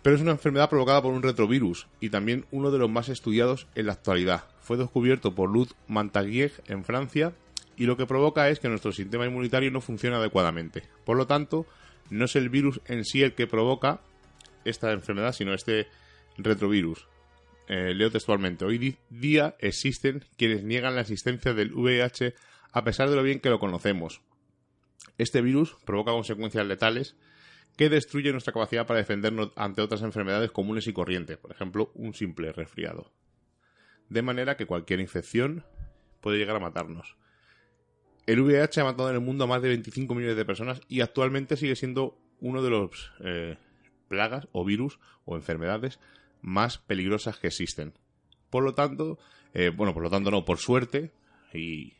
pero 0.02 0.16
es 0.16 0.22
una 0.22 0.33
enfermedad 0.33 0.68
provocada 0.68 1.02
por 1.02 1.12
un 1.12 1.22
retrovirus 1.22 1.87
y 2.00 2.11
también 2.11 2.46
uno 2.50 2.70
de 2.70 2.78
los 2.78 2.90
más 2.90 3.09
estudiados 3.09 3.66
en 3.74 3.87
la 3.87 3.92
actualidad. 3.92 4.44
Fue 4.61 4.76
descubierto 4.76 5.35
por 5.35 5.50
Luz 5.50 5.74
Mantaguier 5.88 6.52
en 6.66 6.85
Francia 6.85 7.33
y 7.76 7.87
lo 7.87 7.96
que 7.96 8.06
provoca 8.06 8.48
es 8.48 8.60
que 8.60 8.68
nuestro 8.68 8.92
sistema 8.92 9.26
inmunitario 9.26 9.70
no 9.70 9.80
funciona 9.80 10.18
adecuadamente. 10.18 10.82
Por 11.04 11.16
lo 11.16 11.26
tanto, 11.26 11.66
no 12.10 12.26
es 12.26 12.37
el 12.37 12.48
virus 12.48 12.80
en 12.87 13.04
sí 13.04 13.22
el 13.22 13.34
que 13.34 13.46
provoca 13.46 14.00
esta 14.64 14.92
enfermedad, 14.92 15.32
sino 15.32 15.54
este 15.54 15.88
retrovirus. 16.37 17.08
Eh, 17.68 17.94
leo 17.94 18.10
textualmente, 18.10 18.64
hoy 18.64 18.98
día 19.08 19.56
existen 19.58 20.24
quienes 20.37 20.64
niegan 20.64 20.94
la 20.94 21.00
existencia 21.00 21.54
del 21.54 21.72
VIH 21.72 22.34
a 22.72 22.84
pesar 22.84 23.08
de 23.08 23.16
lo 23.16 23.22
bien 23.22 23.40
que 23.40 23.48
lo 23.48 23.58
conocemos. 23.58 24.20
Este 25.16 25.40
virus 25.40 25.76
provoca 25.84 26.12
consecuencias 26.12 26.66
letales 26.66 27.16
que 27.76 27.88
destruyen 27.88 28.32
nuestra 28.32 28.52
capacidad 28.52 28.87
para 28.87 28.98
defendernos 28.98 29.52
ante 29.56 29.80
otras 29.80 30.02
enfermedades 30.02 30.50
comunes 30.50 30.87
y 30.87 30.92
corrientes, 30.92 31.38
por 31.38 31.52
ejemplo, 31.52 31.90
un 31.94 32.14
simple 32.14 32.52
resfriado. 32.52 33.12
De 34.08 34.22
manera 34.22 34.56
que 34.56 34.66
cualquier 34.66 35.00
infección 35.00 35.64
puede 36.20 36.38
llegar 36.38 36.56
a 36.56 36.60
matarnos. 36.60 37.16
El 38.26 38.40
VIH 38.40 38.80
ha 38.80 38.84
matado 38.84 39.10
en 39.10 39.16
el 39.16 39.20
mundo 39.20 39.44
a 39.44 39.46
más 39.46 39.60
de 39.60 39.68
25 39.68 40.14
millones 40.14 40.37
de 40.37 40.44
personas 40.44 40.80
y 40.88 41.02
actualmente 41.02 41.56
sigue 41.56 41.76
siendo 41.76 42.18
uno 42.40 42.62
de 42.62 42.70
los 42.70 43.12
eh, 43.20 43.58
plagas 44.08 44.48
o 44.52 44.64
virus 44.64 44.98
o 45.26 45.37
enfermedades 45.37 46.00
más 46.40 46.78
peligrosas 46.78 47.38
que 47.38 47.48
existen. 47.48 47.92
Por 48.48 48.64
lo 48.64 48.74
tanto, 48.74 49.18
eh, 49.52 49.70
bueno, 49.74 49.92
por 49.92 50.02
lo 50.02 50.10
tanto 50.10 50.30
no, 50.30 50.44
por 50.44 50.58
suerte, 50.58 51.12
y 51.52 51.94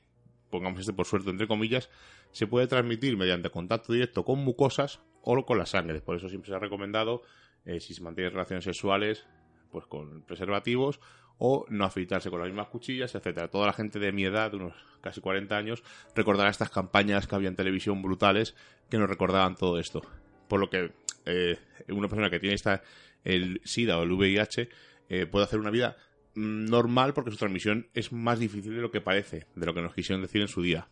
pongamos 0.51 0.81
este 0.81 0.93
por 0.93 1.07
suerte 1.07 1.31
entre 1.31 1.47
comillas, 1.47 1.91
se 2.31 2.47
puede 2.47 2.67
transmitir 2.67 3.17
mediante 3.17 3.51
contacto 3.51 3.93
directo 3.93 4.25
con 4.25 4.39
mucosas 4.39 5.01
o 5.23 5.45
con 5.45 5.59
la 5.59 5.67
sangre. 5.67 6.01
Por 6.01 6.17
eso 6.17 6.29
siempre 6.29 6.51
se 6.51 6.57
ha 6.57 6.59
recomendado, 6.59 7.23
eh, 7.65 7.81
si 7.81 7.93
se 7.93 8.03
mantiene 8.03 8.31
relaciones 8.31 8.65
sexuales, 8.65 9.27
pues 9.71 9.87
con 9.87 10.23
preservativos 10.23 11.01
o 11.47 11.67
no 11.69 11.85
afeitarse 11.85 12.31
con 12.31 12.41
las 12.41 12.49
mismas 12.49 12.69
cuchillas, 12.69 13.15
etcétera. 13.15 13.49
Toda 13.49 13.67
la 13.67 13.75
gente 13.75 13.99
de 13.99 14.13
mi 14.13 14.25
edad, 14.25 14.51
de 14.51 14.57
unos 14.57 14.73
casi 15.03 15.21
40 15.21 15.55
años, 15.55 15.83
recordará 16.15 16.49
estas 16.49 16.71
campañas 16.71 17.27
que 17.27 17.35
había 17.35 17.51
en 17.51 17.55
televisión 17.55 18.01
brutales 18.01 18.55
que 18.89 18.97
nos 18.97 19.11
recordaban 19.11 19.55
todo 19.55 19.79
esto. 19.79 20.01
Por 20.49 20.59
lo 20.59 20.71
que 20.71 20.93
eh, 21.27 21.59
una 21.91 22.09
persona 22.09 22.31
que 22.31 22.41
tiene 22.41 22.55
esta, 22.55 22.83
el 23.25 23.61
SIDA 23.63 23.99
o 23.99 24.05
el 24.05 24.13
VIH 24.13 24.71
eh, 25.11 25.27
puede 25.27 25.45
hacer 25.45 25.59
una 25.59 25.69
vida 25.69 25.99
mm, 26.35 26.65
normal 26.65 27.13
porque 27.13 27.31
su 27.31 27.37
transmisión 27.37 27.89
es 27.93 28.11
más 28.11 28.39
difícil 28.39 28.75
de 28.75 28.81
lo 28.81 28.91
que 28.91 29.03
parece, 29.03 29.47
de 29.55 29.67
lo 29.67 29.75
que 29.75 29.83
nos 29.83 29.93
quisieron 29.93 30.23
decir 30.23 30.41
en 30.41 30.49
su 30.49 30.63
día. 30.63 30.89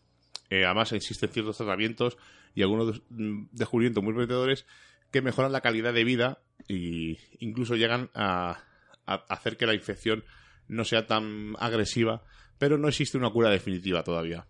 Eh, 0.51 0.67
además, 0.67 0.93
existen 0.93 1.31
ciertos 1.31 1.57
tratamientos 1.57 2.19
y 2.55 2.61
algunos 2.61 3.01
mm, 3.09 3.45
descubrimientos 3.53 4.05
muy 4.05 4.13
prometedores 4.13 4.67
que 5.11 5.23
mejoran 5.23 5.51
la 5.51 5.63
calidad 5.63 5.95
de 5.95 6.05
vida 6.05 6.43
e 6.69 7.17
incluso 7.39 7.75
llegan 7.75 8.11
a 8.13 8.65
hacer 9.07 9.57
que 9.57 9.65
la 9.65 9.75
infección 9.75 10.25
no 10.73 10.85
sea 10.85 11.07
tan 11.07 11.55
agresiva, 11.59 12.23
pero 12.59 12.79
no 12.79 12.89
existe 12.89 13.19
una 13.19 13.31
cura 13.31 13.51
definitiva 13.51 14.03
todavía. 14.03 14.47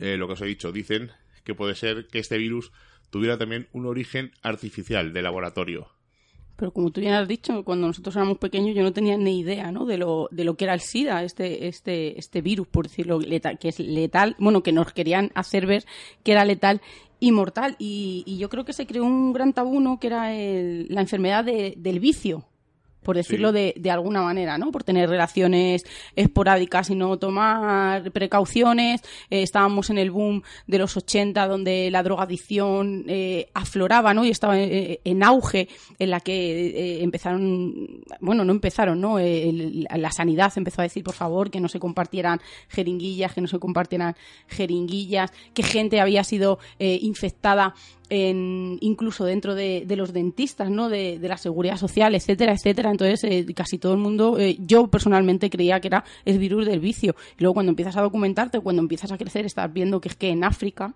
Eh, 0.00 0.16
lo 0.16 0.26
que 0.26 0.32
os 0.32 0.40
he 0.40 0.46
dicho, 0.46 0.72
dicen 0.72 1.10
que 1.44 1.54
puede 1.54 1.74
ser 1.74 2.06
que 2.06 2.18
este 2.18 2.38
virus 2.38 2.72
tuviera 3.10 3.36
también 3.36 3.68
un 3.72 3.86
origen 3.86 4.32
artificial 4.42 5.12
de 5.12 5.22
laboratorio. 5.22 5.88
Pero 6.56 6.72
como 6.72 6.90
tú 6.90 7.00
bien 7.00 7.14
has 7.14 7.26
dicho, 7.26 7.64
cuando 7.64 7.86
nosotros 7.86 8.14
éramos 8.16 8.38
pequeños 8.38 8.74
yo 8.74 8.82
no 8.82 8.92
tenía 8.92 9.16
ni 9.16 9.40
idea 9.40 9.72
¿no? 9.72 9.86
de, 9.86 9.98
lo, 9.98 10.28
de 10.30 10.44
lo 10.44 10.56
que 10.56 10.64
era 10.64 10.74
el 10.74 10.80
SIDA, 10.80 11.22
este, 11.24 11.68
este, 11.68 12.18
este 12.18 12.42
virus, 12.42 12.68
por 12.68 12.86
decirlo, 12.86 13.18
letal, 13.18 13.58
que 13.58 13.68
es 13.68 13.78
letal, 13.78 14.36
bueno, 14.38 14.62
que 14.62 14.72
nos 14.72 14.92
querían 14.92 15.32
hacer 15.34 15.66
ver 15.66 15.84
que 16.22 16.32
era 16.32 16.44
letal 16.44 16.80
y 17.18 17.32
mortal. 17.32 17.76
Y, 17.78 18.36
yo 18.38 18.48
creo 18.48 18.64
que 18.64 18.72
se 18.72 18.86
creó 18.86 19.04
un 19.04 19.32
gran 19.32 19.52
tabú, 19.52 19.98
que 19.98 20.06
era 20.06 20.30
la 20.30 21.00
enfermedad 21.00 21.44
del 21.44 22.00
vicio, 22.00 22.44
por 23.02 23.16
decirlo 23.16 23.52
de, 23.52 23.74
de, 23.76 23.90
alguna 23.90 24.22
manera, 24.22 24.58
¿no? 24.58 24.70
Por 24.70 24.84
tener 24.84 25.08
relaciones 25.08 25.84
esporádicas 26.16 26.90
y 26.90 26.94
no 26.94 27.18
tomar 27.18 28.10
precauciones. 28.12 29.02
Eh, 29.30 29.42
estábamos 29.42 29.90
en 29.90 29.98
el 29.98 30.10
boom 30.10 30.42
de 30.66 30.78
los 30.78 30.96
80 30.96 31.46
donde 31.46 31.90
la 31.90 32.02
drogadicción 32.02 33.04
eh, 33.08 33.48
afloraba, 33.54 34.14
¿no? 34.14 34.24
Y 34.24 34.30
estaba 34.30 34.58
eh, 34.58 35.00
en, 35.04 35.22
auge, 35.22 35.68
en 35.98 36.10
la 36.10 36.20
que 36.20 37.02
empezaron, 37.02 38.02
bueno, 38.20 38.44
no 38.44 38.52
empezaron, 38.52 39.00
¿no? 39.00 39.18
la 39.18 40.12
sanidad 40.12 40.52
empezó 40.56 40.80
a 40.80 40.84
decir, 40.84 41.02
por 41.04 41.14
favor, 41.14 41.50
que 41.50 41.60
no 41.60 41.68
se 41.68 41.78
compartieran 41.78 42.40
jeringuillas, 42.68 43.34
que 43.34 43.40
no 43.40 43.48
se 43.48 43.58
compartieran 43.58 44.16
jeringuillas, 44.48 45.32
que 45.54 45.62
gente 45.62 46.00
había 46.00 46.24
sido 46.24 46.58
infectada 46.78 47.74
en, 48.10 48.76
incluso 48.80 49.24
dentro 49.24 49.54
de, 49.54 49.84
los 49.96 50.12
dentistas, 50.12 50.68
¿no? 50.68 50.88
De, 50.88 51.18
la 51.22 51.38
seguridad 51.38 51.76
social, 51.76 52.14
etcétera, 52.14 52.52
etcétera. 52.52 52.90
Entonces, 52.90 53.24
eh, 53.24 53.46
casi 53.54 53.78
todo 53.78 53.92
el 53.92 54.00
mundo, 54.00 54.38
eh, 54.38 54.56
yo 54.60 54.88
personalmente 54.88 55.48
creía 55.48 55.80
que 55.80 55.88
era 55.88 56.04
el 56.24 56.38
virus 56.38 56.66
del 56.66 56.80
vicio. 56.80 57.14
Y 57.38 57.42
luego 57.42 57.54
cuando 57.54 57.70
empiezas 57.70 57.96
a 57.96 58.02
documentarte, 58.02 58.60
cuando 58.60 58.82
empiezas 58.82 59.12
a 59.12 59.16
crecer, 59.16 59.46
estás 59.46 59.72
viendo 59.72 60.00
que 60.00 60.08
es 60.08 60.16
que 60.16 60.30
en 60.30 60.44
África 60.44 60.94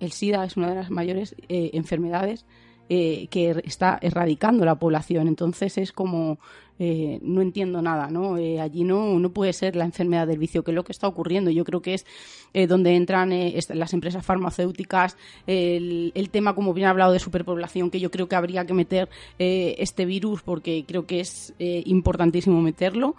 el 0.00 0.12
SIDA 0.12 0.44
es 0.44 0.56
una 0.56 0.70
de 0.70 0.74
las 0.74 0.90
mayores 0.90 1.36
eh, 1.48 1.70
enfermedades 1.74 2.46
que 2.88 3.62
está 3.64 3.98
erradicando 4.00 4.64
la 4.64 4.76
población. 4.76 5.26
Entonces 5.26 5.76
es 5.76 5.90
como 5.90 6.38
eh, 6.78 7.18
no 7.22 7.40
entiendo 7.40 7.80
nada, 7.80 8.08
¿no? 8.10 8.36
Eh, 8.36 8.60
allí 8.60 8.84
no, 8.84 9.18
no 9.18 9.30
puede 9.30 9.52
ser 9.52 9.76
la 9.76 9.84
enfermedad 9.84 10.26
del 10.26 10.38
vicio, 10.38 10.62
que 10.62 10.72
es 10.72 10.74
lo 10.74 10.84
que 10.84 10.92
está 10.92 11.08
ocurriendo. 11.08 11.50
Yo 11.50 11.64
creo 11.64 11.80
que 11.80 11.94
es 11.94 12.06
eh, 12.52 12.66
donde 12.66 12.94
entran 12.94 13.32
las 13.70 13.94
empresas 13.94 14.24
farmacéuticas, 14.24 15.16
el, 15.46 16.28
tema, 16.30 16.54
como 16.54 16.74
bien 16.74 16.88
ha 16.88 16.90
hablado, 16.90 17.12
de 17.12 17.18
superpoblación, 17.18 17.90
que 17.90 18.00
yo 18.00 18.10
creo 18.10 18.28
que 18.28 18.36
habría 18.36 18.66
que 18.66 18.74
meter 18.74 19.08
este 19.38 20.04
virus 20.04 20.42
porque 20.42 20.84
creo 20.86 21.06
que 21.06 21.20
es 21.20 21.54
importantísimo 21.58 22.60
meterlo 22.60 23.14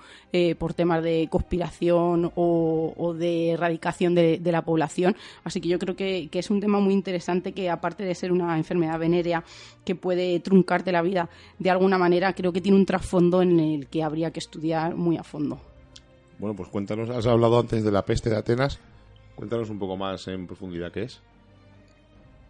por 0.60 0.74
temas 0.74 1.04
de 1.04 1.28
conspiración 1.30 2.32
o, 2.36 3.15
de 3.17 3.52
erradicación 3.52 4.15
de, 4.15 4.39
la 4.43 4.63
población. 4.63 5.15
Así 5.43 5.62
que 5.62 5.70
yo 5.70 5.80
creo 5.80 5.96
que, 5.96 6.30
que 6.30 6.39
es 6.39 6.50
un 6.50 6.60
tema 6.60 6.80
muy 6.80 6.93
interesante 6.93 7.54
que, 7.54 7.70
aparte 7.70 8.04
de 8.04 8.15
ser 8.15 8.32
una 8.32 8.58
enfermedad 8.58 9.00
venérea 9.00 9.43
que 9.86 9.96
puede 9.96 10.39
truncarte 10.41 10.91
la 10.91 11.02
vida 11.02 11.30
de 11.60 11.70
alguna 11.70 11.98
manera, 11.98 12.34
creo 12.34 12.52
que 12.52 12.62
tiene 12.62 12.78
un 12.78 12.86
trasfondo 12.86 13.41
en 13.41 13.46
el 13.60 13.88
que 13.88 14.03
habría 14.03 14.31
que 14.31 14.39
estudiar 14.39 14.95
muy 14.95 15.17
a 15.17 15.23
fondo. 15.23 15.60
Bueno, 16.39 16.55
pues 16.55 16.69
cuéntanos, 16.69 17.10
has 17.10 17.25
hablado 17.25 17.60
antes 17.60 17.83
de 17.83 17.91
la 17.91 18.05
peste 18.05 18.29
de 18.29 18.38
Atenas, 18.38 18.79
cuéntanos 19.36 19.69
un 19.69 19.79
poco 19.79 19.97
más 19.97 20.27
en 20.27 20.45
profundidad 20.45 20.91
qué 20.91 21.03
es. 21.03 21.21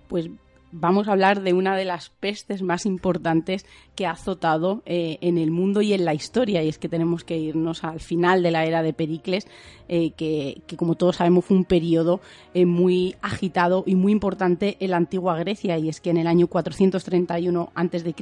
Pues 0.09 0.29
vamos 0.71 1.07
a 1.07 1.13
hablar 1.13 1.41
de 1.41 1.53
una 1.53 1.75
de 1.75 1.85
las 1.85 2.09
pestes 2.09 2.61
más 2.61 2.85
importantes 2.85 3.65
que 3.95 4.05
ha 4.05 4.11
azotado 4.11 4.83
eh, 4.85 5.17
en 5.21 5.37
el 5.37 5.51
mundo 5.51 5.81
y 5.81 5.93
en 5.93 6.05
la 6.05 6.13
historia. 6.13 6.63
Y 6.63 6.69
es 6.69 6.77
que 6.77 6.89
tenemos 6.89 7.23
que 7.23 7.37
irnos 7.37 7.83
al 7.83 7.99
final 7.99 8.43
de 8.43 8.51
la 8.51 8.65
era 8.65 8.83
de 8.83 8.93
Pericles, 8.93 9.47
eh, 9.87 10.11
que, 10.11 10.61
como 10.77 10.95
todos 10.95 11.17
sabemos 11.17 11.45
fue 11.45 11.57
un 11.57 11.65
periodo 11.65 12.21
eh, 12.53 12.65
muy 12.65 13.15
agitado 13.21 13.83
y 13.87 13.95
muy 13.95 14.11
importante 14.11 14.77
en 14.79 14.91
la 14.91 14.97
antigua 14.97 15.37
Grecia. 15.37 15.77
Y 15.77 15.89
es 15.89 16.01
que 16.01 16.09
en 16.09 16.17
el 16.17 16.27
año 16.27 16.47
431 16.47 17.71
a.C., 17.73 18.15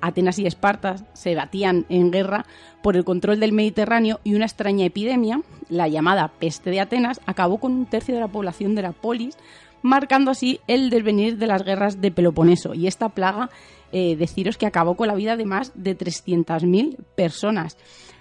Atenas 0.00 0.38
y 0.38 0.46
Esparta 0.46 0.96
se 1.12 1.34
batían 1.34 1.86
en 1.88 2.10
guerra 2.10 2.46
por 2.82 2.96
el 2.96 3.04
control 3.04 3.40
del 3.40 3.52
Mediterráneo 3.52 4.20
y 4.24 4.34
una 4.34 4.44
extraña 4.44 4.86
epidemia, 4.86 5.42
la 5.68 5.88
llamada 5.88 6.32
peste 6.38 6.70
de 6.70 6.80
Atenas, 6.80 7.20
acabó 7.26 7.58
con 7.58 7.72
un 7.72 7.86
tercio 7.86 8.14
de 8.14 8.20
la 8.20 8.28
población 8.28 8.74
de 8.74 8.82
la 8.82 8.92
polis 8.92 9.36
marcando 9.82 10.30
así 10.30 10.60
el 10.66 10.90
devenir 10.90 11.38
de 11.38 11.46
las 11.46 11.64
guerras 11.64 12.00
de 12.00 12.10
Peloponeso. 12.10 12.74
Y 12.74 12.86
esta 12.86 13.08
plaga, 13.08 13.50
eh, 13.92 14.16
deciros 14.16 14.56
que 14.56 14.66
acabó 14.66 14.96
con 14.96 15.08
la 15.08 15.14
vida 15.14 15.36
de 15.36 15.44
más 15.44 15.72
de 15.74 15.96
300.000 15.96 16.96
personas. 17.14 17.76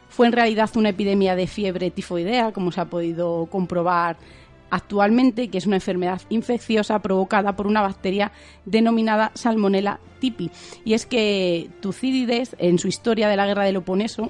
Fue 0.09 0.27
en 0.27 0.33
realidad 0.33 0.69
una 0.75 0.89
epidemia 0.89 1.35
de 1.35 1.47
fiebre 1.47 1.91
tifoidea, 1.91 2.51
como 2.51 2.71
se 2.71 2.81
ha 2.81 2.85
podido 2.85 3.47
comprobar 3.47 4.17
actualmente, 4.69 5.49
que 5.49 5.57
es 5.57 5.65
una 5.65 5.77
enfermedad 5.77 6.21
infecciosa 6.29 6.99
provocada 6.99 7.55
por 7.55 7.67
una 7.67 7.81
bacteria 7.81 8.31
denominada 8.65 9.31
Salmonella 9.33 9.99
tipi. 10.19 10.51
Y 10.83 10.93
es 10.93 11.05
que 11.05 11.69
Tucídides, 11.81 12.55
en 12.59 12.79
su 12.79 12.87
historia 12.87 13.29
de 13.29 13.37
la 13.37 13.45
guerra 13.45 13.63
de, 13.63 13.71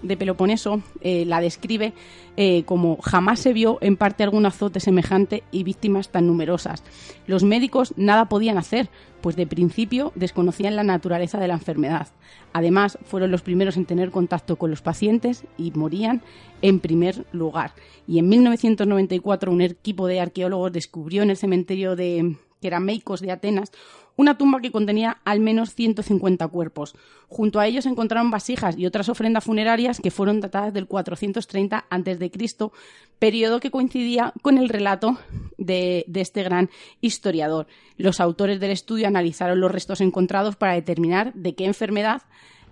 de 0.02 0.18
Peloponeso, 0.18 0.82
eh, 1.02 1.26
la 1.26 1.42
describe 1.42 1.94
eh, 2.38 2.64
como 2.66 2.98
jamás 3.02 3.40
se 3.40 3.54
vio 3.54 3.78
en 3.82 3.96
parte 3.96 4.24
algún 4.24 4.46
azote 4.46 4.80
semejante 4.80 5.44
y 5.52 5.64
víctimas 5.64 6.10
tan 6.10 6.28
numerosas. 6.28 6.84
Los 7.28 7.44
médicos 7.44 7.94
nada 7.96 8.28
podían 8.28 8.58
hacer, 8.58 8.90
pues 9.22 9.36
de 9.36 9.48
principio 9.48 10.12
desconocían 10.16 10.76
la 10.76 10.84
naturaleza 10.84 11.40
de 11.40 11.48
la 11.48 11.54
enfermedad. 11.54 12.08
Además, 12.54 12.98
fueron 13.06 13.32
los 13.32 13.42
primeros 13.42 13.78
en 13.78 13.86
tener 13.86 14.12
contacto 14.12 14.58
con 14.58 14.70
los 14.70 14.82
pacientes 14.82 15.46
y 15.58 15.72
morían 15.72 16.22
en 16.62 16.80
primer 16.80 17.26
lugar. 17.32 17.74
Y 18.08 18.20
en 18.20 18.30
1994 18.30 19.52
un 19.52 19.62
equipo 19.62 20.08
de 20.08 20.20
arqueólogos 20.20 20.72
descubrió 20.72 21.24
en 21.24 21.30
el 21.30 21.38
cementerio 21.38 21.96
de 21.96 22.36
Kerameikos 22.62 23.22
de 23.22 23.32
Atenas 23.32 23.72
una 24.16 24.38
tumba 24.38 24.62
que 24.62 24.72
contenía 24.72 25.18
al 25.26 25.40
menos 25.40 25.76
150 25.76 26.48
cuerpos. 26.48 26.96
Junto 27.28 27.60
a 27.60 27.68
ellos 27.68 27.84
se 27.84 27.90
encontraron 27.90 28.32
vasijas 28.32 28.78
y 28.78 28.86
otras 28.86 29.10
ofrendas 29.10 29.44
funerarias 29.44 30.00
que 30.00 30.12
fueron 30.12 30.42
datadas 30.42 30.74
del 30.74 30.88
430 30.88 31.86
a.C., 31.90 32.72
periodo 33.20 33.60
que 33.60 33.72
coincidía 33.72 34.34
con 34.42 34.58
el 34.58 34.70
relato 34.70 35.18
de, 35.58 36.06
de 36.08 36.22
este 36.22 36.44
gran 36.44 36.70
historiador. 37.02 37.68
Los 37.98 38.20
autores 38.20 38.60
del 38.60 38.72
estudio 38.72 39.08
analizaron 39.08 39.60
los 39.60 39.72
restos 39.72 40.02
encontrados 40.02 40.56
para 40.56 40.74
determinar 40.74 41.34
de 41.34 41.56
qué 41.56 41.66
enfermedad 41.66 42.24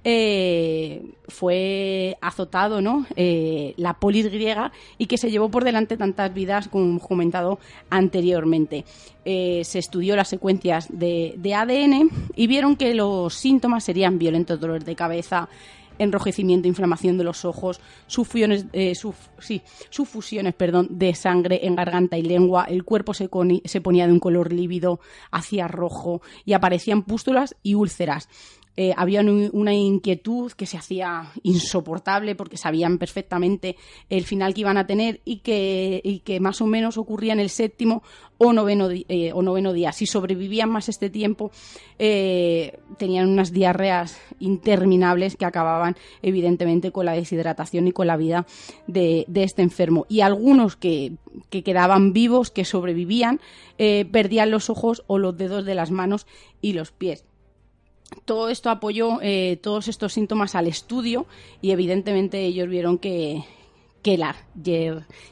eh, 0.05 1.01
fue 1.29 2.17
azotado 2.19 2.81
¿no? 2.81 3.05
Eh, 3.15 3.73
la 3.77 3.93
polis 3.93 4.29
griega 4.29 4.71
y 4.97 5.05
que 5.05 5.17
se 5.17 5.31
llevó 5.31 5.49
por 5.49 5.63
delante 5.63 5.95
tantas 5.95 6.33
vidas 6.33 6.67
como 6.67 6.99
comentado 6.99 7.59
anteriormente. 7.89 8.83
Eh, 9.23 9.61
se 9.63 9.79
estudió 9.79 10.15
las 10.15 10.27
secuencias 10.27 10.87
de, 10.91 11.55
ADN 11.55 12.09
y 12.35 12.47
vieron 12.47 12.75
que 12.75 12.93
los 12.93 13.33
síntomas 13.33 13.85
serían 13.85 14.19
violentos 14.19 14.59
dolores 14.59 14.83
de 14.83 14.95
cabeza, 14.95 15.47
enrojecimiento, 15.99 16.67
inflamación 16.67 17.17
de 17.17 17.23
los 17.23 17.45
ojos, 17.45 17.79
sufusiones, 18.07 18.65
sí, 19.39 19.61
sufusiones 19.89 20.53
perdón, 20.55 20.87
de 20.89 21.15
sangre 21.15 21.65
en 21.65 21.75
garganta 21.75 22.17
y 22.17 22.23
lengua, 22.23 22.65
el 22.67 22.83
cuerpo 22.83 23.13
se, 23.13 23.29
se 23.63 23.81
ponía 23.81 24.07
de 24.07 24.11
un 24.11 24.19
color 24.19 24.51
lívido 24.51 24.99
hacia 25.31 25.67
rojo 25.69 26.21
y 26.43 26.53
aparecían 26.53 27.03
pústulas 27.03 27.55
y 27.63 27.75
úlceras. 27.75 28.27
Eh, 28.75 28.91
había 28.97 29.21
una 29.21 29.73
inquietud 29.73 30.51
que 30.53 30.65
se 30.65 30.77
hacía 30.77 31.31
insoportable 31.43 32.33
porque 32.33 32.57
sabían 32.57 32.97
perfectamente 32.97 33.75
el 34.09 34.23
final 34.23 34.55
que 34.55 34.62
iban 34.62 34.77
a 34.77 34.88
tener 34.88 35.21
y 35.25 35.38
que, 35.39 36.39
más 36.41 36.59
o 36.59 36.65
menos 36.65 36.97
ocurría 36.97 37.33
en 37.33 37.39
el 37.39 37.51
séptimo 37.51 38.01
o 38.39 38.51
noveno, 38.51 38.89
eh, 38.89 39.31
o 39.31 39.43
noveno 39.43 39.73
día. 39.73 39.91
Si 39.91 40.07
sobrevivían 40.07 40.71
más 40.71 40.89
este 40.89 41.12
tiempo, 41.12 41.51
eh, 41.99 42.79
tenían 42.97 43.29
unas 43.29 43.51
diarreas 43.51 44.19
interminables 44.39 45.38
que 45.38 45.45
acababan 45.45 45.95
evidentemente 46.23 46.91
con 46.91 47.05
la 47.05 47.13
deshidratación 47.13 47.88
y 47.88 47.91
con 47.91 48.07
la 48.07 48.17
vida 48.17 48.47
de, 48.88 49.27
este 49.36 49.62
enfermo. 49.62 50.07
Y 50.09 50.21
algunos 50.21 50.75
que, 50.75 51.13
quedaban 51.51 52.12
vivos, 52.12 52.49
que 52.49 52.65
sobrevivían, 52.65 53.39
perdían 53.77 54.49
los 54.49 54.69
ojos 54.69 55.03
o 55.07 55.19
los 55.19 55.38
dedos 55.38 55.65
de 55.65 55.75
las 55.75 55.91
manos 55.91 56.25
y 56.62 56.73
los 56.73 56.91
pies 56.91 57.25
todo 58.26 58.49
esto 58.49 58.69
apoyó 58.69 59.19
eh, 59.21 59.60
todos 59.62 59.88
estos 59.88 60.13
síntomas 60.13 60.56
al 60.56 60.67
estudio 60.67 61.26
y 61.62 61.71
evidentemente 61.71 62.41
ellos 62.41 62.67
vieron 62.69 62.97
que, 62.97 63.43
que 64.02 64.17
la 64.17 64.36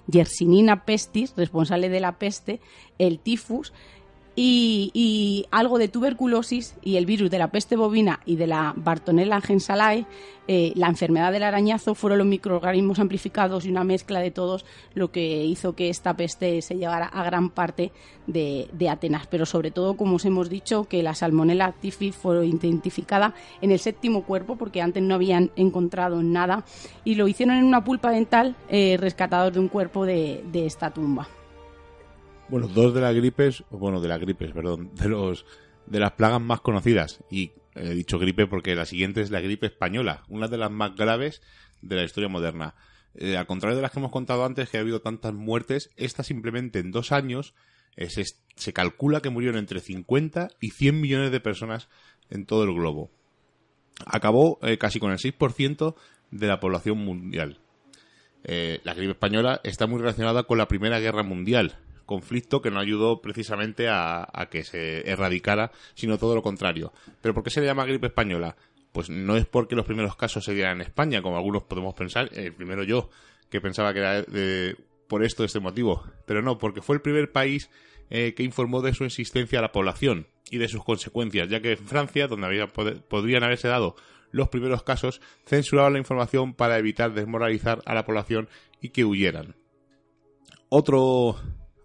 Yersinina 0.08 0.86
pestis, 0.86 1.34
responsable 1.36 1.89
de 1.89 2.00
la 2.00 2.17
peste, 2.17 2.60
el 2.98 3.20
tifus, 3.20 3.74
y, 4.36 5.46
algo 5.52 5.78
de 5.78 5.88
tuberculosis 5.88 6.76
y 6.82 6.96
el 6.96 7.06
virus 7.06 7.30
de 7.30 7.39
la 7.39 7.52
peste 7.52 7.76
bovina 7.76 8.22
y 8.26 8.38
de 8.38 8.48
la 8.48 8.74
Bartonella 8.76 9.41
gensalae, 9.41 10.06
eh, 10.48 10.72
la 10.76 10.88
enfermedad 10.88 11.32
del 11.32 11.44
arañazo, 11.44 11.96
fueron 11.96 12.20
los 12.20 12.28
microorganismos 12.28 13.00
amplificados 13.00 13.65
y 13.65 13.70
una 13.70 13.84
mezcla 13.84 14.20
de 14.20 14.32
todos 14.32 14.65
lo 14.96 15.12
que 15.12 15.46
hizo 15.46 15.76
que 15.76 15.89
esta 15.89 16.15
peste 16.15 16.62
se 16.62 16.78
llevara 16.78 17.06
a 17.06 17.24
gran 17.24 17.50
parte 17.50 17.91
de, 18.26 18.70
Atenas. 18.89 19.28
Pero 19.28 19.46
sobre 19.46 19.72
todo, 19.72 19.96
como 19.96 20.15
os 20.15 20.26
hemos 20.26 20.50
dicho, 20.50 20.86
que 20.86 21.04
la 21.04 21.13
Salmonella 21.13 21.74
typhi 21.74 22.12
fue 22.12 22.46
identificada 22.46 23.34
en 23.62 23.72
el 23.72 23.80
séptimo 23.80 24.24
cuerpo 24.24 24.56
porque 24.56 24.82
antes 24.82 25.04
no 25.04 25.15
habían 25.15 25.52
encontrado 25.56 26.24
nada 26.24 26.63
y 27.04 27.15
lo 27.15 27.28
hicieron 27.28 27.56
en 27.56 27.65
una 27.65 27.84
pulpa 27.84 28.12
dental 28.12 28.56
eh, 28.70 28.98
de 28.98 29.60
un 29.60 29.67
cuerpo 29.67 30.06
de 30.06 30.41
esta 30.54 30.91
tumba. 30.91 31.28
Bueno, 32.51 32.67
dos 32.67 32.93
de 32.93 32.99
las 32.99 33.15
gripes, 33.15 33.63
bueno, 33.69 34.01
de 34.01 34.09
las 34.09 34.19
gripes, 34.19 34.51
perdón, 34.51 34.93
de 34.95 35.07
los 35.07 35.45
de 35.85 36.01
las 36.01 36.11
plagas 36.11 36.41
más 36.41 36.59
conocidas 36.59 37.23
y 37.31 37.54
he 37.75 37.91
dicho 37.91 38.19
gripe 38.19 38.45
porque 38.45 38.75
la 38.75 38.85
siguiente 38.85 39.21
es 39.21 39.31
la 39.31 39.39
gripe 39.39 39.67
española, 39.67 40.25
una 40.27 40.49
de 40.49 40.58
las 40.58 40.69
más 40.69 40.93
graves 40.97 41.41
de 41.81 41.95
la 41.95 42.04
historia 42.04 42.27
moderna. 42.27 42.75
Eh, 43.15 43.37
al 43.37 43.47
contrario 43.47 43.77
de 43.77 43.81
las 43.81 43.91
que 43.91 43.99
hemos 43.99 44.12
contado 44.12 44.43
antes, 44.43 44.69
que 44.69 44.77
ha 44.77 44.81
habido 44.81 44.99
tantas 44.99 45.33
muertes, 45.33 45.91
esta 45.95 46.23
simplemente 46.23 46.79
en 46.79 46.91
dos 46.91 47.13
años 47.13 47.54
eh, 47.95 48.10
se, 48.10 48.73
calcula 48.73 49.21
que 49.21 49.29
murieron 49.29 49.58
entre 49.58 49.79
50 49.79 50.49
y 50.60 50.71
100 50.71 50.99
millones 50.99 51.31
de 51.31 51.39
personas 51.39 51.87
en 52.29 52.45
todo 52.45 52.65
el 52.65 52.73
globo. 52.73 53.12
acabó 54.06 54.60
eh, 54.62 54.77
casi 54.77 54.99
con 54.99 55.12
el 55.12 55.19
6% 55.19 55.95
de 56.31 56.47
la 56.47 56.60
población 56.60 56.97
mundial. 56.97 57.62
Eh, 58.43 58.81
la 58.83 58.93
gripe 58.93 59.12
española 59.12 59.62
está 59.63 59.87
muy 59.87 60.02
relacionada 60.02 60.43
con 60.43 60.58
la 60.58 60.67
Primera 60.67 60.99
Guerra 60.99 61.23
Mundial, 61.23 61.77
conflicto 62.12 62.62
que 62.62 62.71
no 62.71 62.81
ayudó 62.81 63.21
precisamente 63.21 63.87
a, 63.87 64.27
que 64.51 64.65
se 64.65 65.09
erradicara, 65.09 65.71
sino 65.93 66.17
todo 66.17 66.35
lo 66.35 66.41
contrario. 66.41 66.91
¿Pero 67.21 67.33
por 67.33 67.41
qué 67.41 67.49
se 67.49 67.62
le 67.62 67.67
llama 67.67 67.85
gripe 67.85 68.07
española? 68.07 68.57
Pues 68.91 69.09
no 69.09 69.37
es 69.37 69.45
porque 69.45 69.77
los 69.77 69.85
primeros 69.85 70.17
casos 70.17 70.43
se 70.43 70.53
dieran 70.53 70.75
en 70.75 70.81
España, 70.81 71.21
como 71.21 71.37
algunos 71.37 71.63
podemos 71.63 71.93
pensar, 71.93 72.29
el 72.33 72.53
primero 72.53 72.83
yo, 72.83 73.09
que 73.49 73.62
pensaba 73.62 73.93
que 73.93 73.99
era 73.99 74.23
de, 74.23 74.75
por 75.07 75.23
esto, 75.23 75.45
este 75.45 75.62
motivo, 75.62 76.03
pero 76.25 76.41
no, 76.41 76.57
porque 76.57 76.81
fue 76.81 76.97
el 76.97 77.01
primer 77.01 77.31
país 77.31 77.69
eh, 78.09 78.33
que 78.33 78.43
informó 78.43 78.81
de 78.81 78.93
su 78.93 79.05
existencia 79.05 79.59
a 79.59 79.62
la 79.62 79.71
población 79.71 80.27
y 80.49 80.57
de 80.57 80.67
sus 80.67 80.83
consecuencias, 80.83 81.47
ya 81.47 81.62
que 81.62 81.71
en 81.71 81.77
Francia, 81.77 82.27
donde 82.27 82.47
había, 82.47 82.67
podrían 82.67 83.45
haberse 83.45 83.69
dado 83.69 83.95
los 84.31 84.49
primeros 84.49 84.83
casos, 84.83 85.21
censuraba 85.45 85.89
la 85.89 85.99
información 85.99 86.55
para 86.55 86.77
evitar 86.77 87.13
desmoralizar 87.13 87.81
a 87.85 87.95
la 87.95 88.05
población 88.05 88.49
y 88.81 88.89
que 88.89 89.05
huyeran. 89.05 89.55
Otro, 90.67 91.37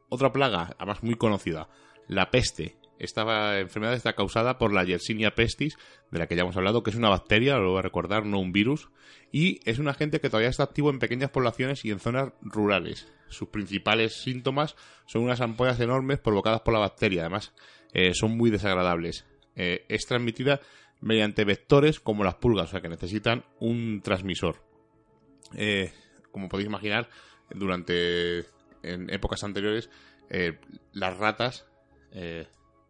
otra 0.08 0.32
plaga, 0.32 0.74
además 0.78 1.02
muy 1.02 1.14
conocida, 1.14 1.68
la 2.08 2.30
peste. 2.30 2.76
Esta 2.98 3.58
enfermedad 3.58 3.94
está 3.94 4.14
causada 4.14 4.56
por 4.56 4.72
la 4.72 4.84
Yersinia 4.84 5.34
pestis, 5.34 5.76
de 6.10 6.18
la 6.18 6.26
que 6.26 6.34
ya 6.34 6.42
hemos 6.42 6.56
hablado, 6.56 6.82
que 6.82 6.90
es 6.90 6.96
una 6.96 7.10
bacteria, 7.10 7.58
lo 7.58 7.72
voy 7.72 7.80
a 7.80 7.82
recordar, 7.82 8.24
no 8.24 8.38
un 8.38 8.52
virus, 8.52 8.88
y 9.32 9.60
es 9.68 9.78
un 9.78 9.88
agente 9.88 10.18
que 10.18 10.30
todavía 10.30 10.48
está 10.48 10.62
activo 10.62 10.88
en 10.88 10.98
pequeñas 10.98 11.30
poblaciones 11.30 11.84
y 11.84 11.90
en 11.90 11.98
zonas 11.98 12.32
rurales. 12.40 13.06
Sus 13.28 13.48
principales 13.48 14.22
síntomas 14.22 14.76
son 15.06 15.22
unas 15.22 15.42
ampollas 15.42 15.78
enormes 15.80 16.20
provocadas 16.20 16.62
por 16.62 16.72
la 16.72 16.80
bacteria, 16.80 17.22
además 17.22 17.52
eh, 17.92 18.14
son 18.14 18.36
muy 18.36 18.50
desagradables. 18.50 19.26
Eh, 19.56 19.84
es 19.88 20.06
transmitida 20.06 20.60
mediante 21.00 21.44
vectores 21.44 22.00
como 22.00 22.24
las 22.24 22.36
pulgas, 22.36 22.68
o 22.68 22.70
sea 22.70 22.80
que 22.80 22.88
necesitan 22.88 23.44
un 23.60 24.00
transmisor. 24.02 24.62
Eh, 25.54 25.92
como 26.30 26.48
podéis 26.48 26.68
imaginar, 26.68 27.08
durante 27.50 28.44
en 28.86 29.10
épocas 29.10 29.44
anteriores 29.44 29.90
las 30.92 31.16
ratas 31.18 31.66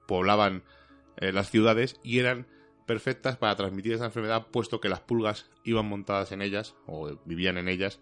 poblaban 0.06 0.62
las 1.16 1.50
ciudades 1.50 2.00
y 2.02 2.18
eran 2.18 2.46
perfectas 2.86 3.36
para 3.36 3.56
transmitir 3.56 3.92
esa 3.92 4.06
enfermedad, 4.06 4.46
puesto 4.50 4.80
que 4.80 4.88
las 4.88 5.00
pulgas 5.00 5.50
iban 5.64 5.86
montadas 5.86 6.32
en 6.32 6.40
ellas 6.40 6.76
o 6.86 7.18
vivían 7.24 7.58
en 7.58 7.68
ellas 7.68 8.00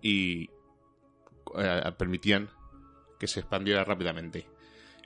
y 0.00 0.48
eh, 1.58 1.92
permitían 1.98 2.48
que 3.18 3.26
se 3.26 3.40
expandiera 3.40 3.84
rápidamente. 3.84 4.46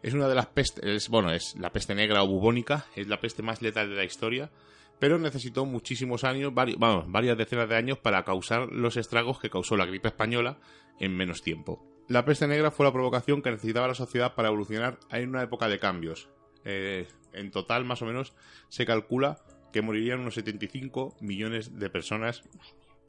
Es 0.02 0.12
una 0.12 0.28
de 0.28 0.34
las 0.34 0.46
pestes, 0.46 1.08
bueno, 1.08 1.32
es 1.32 1.56
la 1.58 1.72
peste 1.72 1.94
negra 1.94 2.22
o 2.22 2.28
bubónica, 2.28 2.86
es 2.94 3.08
la 3.08 3.18
peste 3.18 3.42
más 3.42 3.62
letal 3.62 3.88
de 3.88 3.96
la 3.96 4.04
historia, 4.04 4.50
pero 4.98 5.18
necesitó 5.18 5.64
muchísimos 5.64 6.22
años, 6.24 6.52
varias 6.54 7.38
decenas 7.38 7.68
de 7.68 7.76
años 7.76 7.98
para 7.98 8.22
causar 8.22 8.68
los 8.70 8.96
estragos 8.96 9.40
que 9.40 9.50
causó 9.50 9.76
la 9.76 9.86
gripe 9.86 10.08
española 10.08 10.58
en 11.00 11.16
menos 11.16 11.42
tiempo. 11.42 11.93
La 12.08 12.24
peste 12.24 12.46
negra 12.46 12.70
fue 12.70 12.84
la 12.84 12.92
provocación 12.92 13.40
que 13.40 13.50
necesitaba 13.50 13.88
la 13.88 13.94
sociedad 13.94 14.34
para 14.34 14.48
evolucionar 14.48 14.98
en 15.10 15.30
una 15.30 15.42
época 15.42 15.68
de 15.68 15.78
cambios. 15.78 16.28
Eh, 16.64 17.08
en 17.32 17.50
total, 17.50 17.84
más 17.84 18.02
o 18.02 18.06
menos, 18.06 18.34
se 18.68 18.84
calcula 18.84 19.38
que 19.72 19.82
morirían 19.82 20.20
unos 20.20 20.34
75 20.34 21.16
millones 21.20 21.78
de 21.78 21.90
personas 21.90 22.42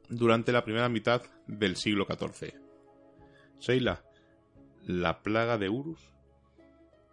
durante 0.08 0.52
la 0.52 0.64
primera 0.64 0.88
mitad 0.88 1.22
del 1.46 1.76
siglo 1.76 2.06
XIV. 2.06 2.54
Seila, 3.58 4.02
la 4.86 5.22
plaga 5.22 5.58
de 5.58 5.68
Urus. 5.68 6.00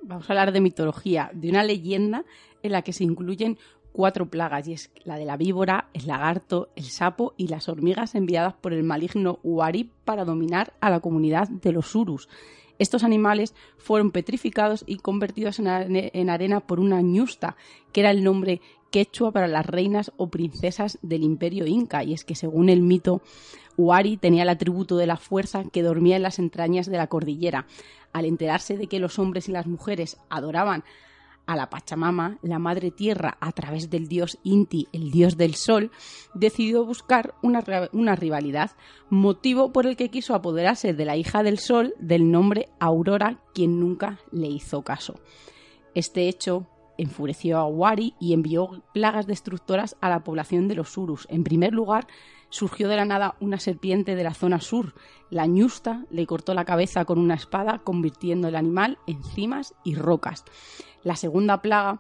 Vamos 0.02 0.30
a 0.30 0.34
hablar 0.34 0.52
de 0.52 0.62
mitología, 0.62 1.32
de 1.34 1.50
una 1.50 1.64
leyenda 1.64 2.26
en 2.62 2.72
la 2.72 2.82
que 2.82 2.94
se 2.94 3.04
incluyen 3.04 3.58
cuatro 3.94 4.26
plagas, 4.26 4.68
y 4.68 4.74
es 4.74 4.92
la 5.06 5.18
de 5.18 5.24
la 5.26 5.38
víbora, 5.38 5.88
el 5.94 6.08
lagarto, 6.08 6.70
el 6.76 6.84
sapo 6.86 7.34
y 7.38 7.48
las 7.48 7.70
hormigas 7.70 8.16
enviadas 8.16 8.56
por 8.56 8.74
el 8.74 8.84
maligno 8.84 9.40
Uari 9.44 9.90
para 10.04 10.26
dominar 10.26 10.74
a 10.82 10.90
la 10.90 11.00
comunidad 11.00 11.48
de 11.48 11.72
los 11.72 11.96
Urus. 11.96 12.28
Estos 12.80 13.04
animales 13.04 13.54
fueron 13.78 14.12
petrificados 14.12 14.84
y 14.88 14.98
convertidos 14.98 15.60
en 15.60 16.30
arena 16.30 16.60
por 16.60 16.80
una 16.80 17.02
ñusta, 17.02 17.56
que 17.92 18.02
era 18.02 18.12
el 18.12 18.24
nombre 18.24 18.62
quechua 18.90 19.32
para 19.32 19.48
las 19.48 19.66
reinas 19.66 20.12
o 20.18 20.28
princesas 20.28 20.98
del 21.02 21.24
imperio 21.24 21.68
inca. 21.68 22.04
Y 22.04 22.14
es 22.14 22.26
que 22.26 22.36
según 22.36 22.70
el 22.70 22.82
mito, 22.82 23.22
Huari 23.78 24.18
tenía 24.18 24.44
el 24.44 24.50
atributo 24.50 24.98
de 24.98 25.08
la 25.08 25.18
fuerza 25.18 25.64
que 25.72 25.84
dormía 25.84 26.16
en 26.16 26.24
las 26.24 26.40
entrañas 26.40 26.88
de 26.88 26.98
la 26.98 27.08
cordillera. 27.08 27.68
Al 28.12 28.26
enterarse 28.26 28.76
de 28.76 28.88
que 28.88 29.00
los 29.00 29.18
hombres 29.20 29.48
y 29.50 29.52
las 29.52 29.68
mujeres 29.68 30.18
adoraban 30.30 30.84
a 31.46 31.56
la 31.56 31.70
Pachamama, 31.70 32.38
la 32.42 32.60
Madre 32.60 32.92
Tierra, 32.92 33.38
a 33.40 33.52
través 33.52 33.90
del 33.90 34.08
dios 34.08 34.38
Inti, 34.44 34.88
el 34.92 35.12
dios 35.12 35.38
del 35.38 35.56
sol, 35.56 35.92
decidió 36.34 36.86
buscar 36.86 37.36
una, 37.42 37.62
rivalidad, 38.16 38.72
motivo 39.10 39.72
por 39.72 39.86
el 39.86 39.96
que 39.96 40.10
quiso 40.10 40.36
apoderarse 40.36 40.94
de 40.94 41.06
la 41.06 41.18
hija 41.18 41.44
del 41.44 41.60
sol 41.60 41.94
del 42.00 42.32
nombre 42.32 42.70
Aurora, 42.80 43.40
quien 43.54 43.80
nunca 43.80 44.20
le 44.32 44.48
hizo 44.48 44.84
caso. 44.84 45.20
Este 45.96 46.28
hecho 46.28 46.68
enfureció 46.98 47.58
a 47.58 47.66
Wari 47.66 48.16
y 48.20 48.34
envió 48.34 48.84
plagas 48.94 49.28
destructoras 49.28 49.96
a 50.02 50.10
la 50.10 50.24
población 50.24 50.68
de 50.68 50.76
los 50.76 50.98
Urus. 50.98 51.28
En 51.30 51.44
primer 51.44 51.74
lugar, 51.74 52.08
surgió 52.54 52.88
de 52.88 52.96
la 52.96 53.06
nada 53.06 53.36
una 53.40 53.60
serpiente 53.60 54.14
de 54.16 54.24
la 54.24 54.36
zona 54.36 54.62
sur. 54.62 54.94
La 55.32 55.48
ñusta 55.48 56.06
le 56.12 56.28
cortó 56.28 56.54
la 56.54 56.66
cabeza 56.66 57.04
con 57.04 57.18
una 57.18 57.34
espada, 57.34 57.80
convirtiendo 57.80 58.48
el 58.48 58.56
animal 58.56 59.00
en 59.08 59.24
cimas 59.24 59.74
y 59.84 59.96
rocas. 59.96 60.46
La 61.02 61.16
segunda 61.16 61.64
plaga 61.64 62.00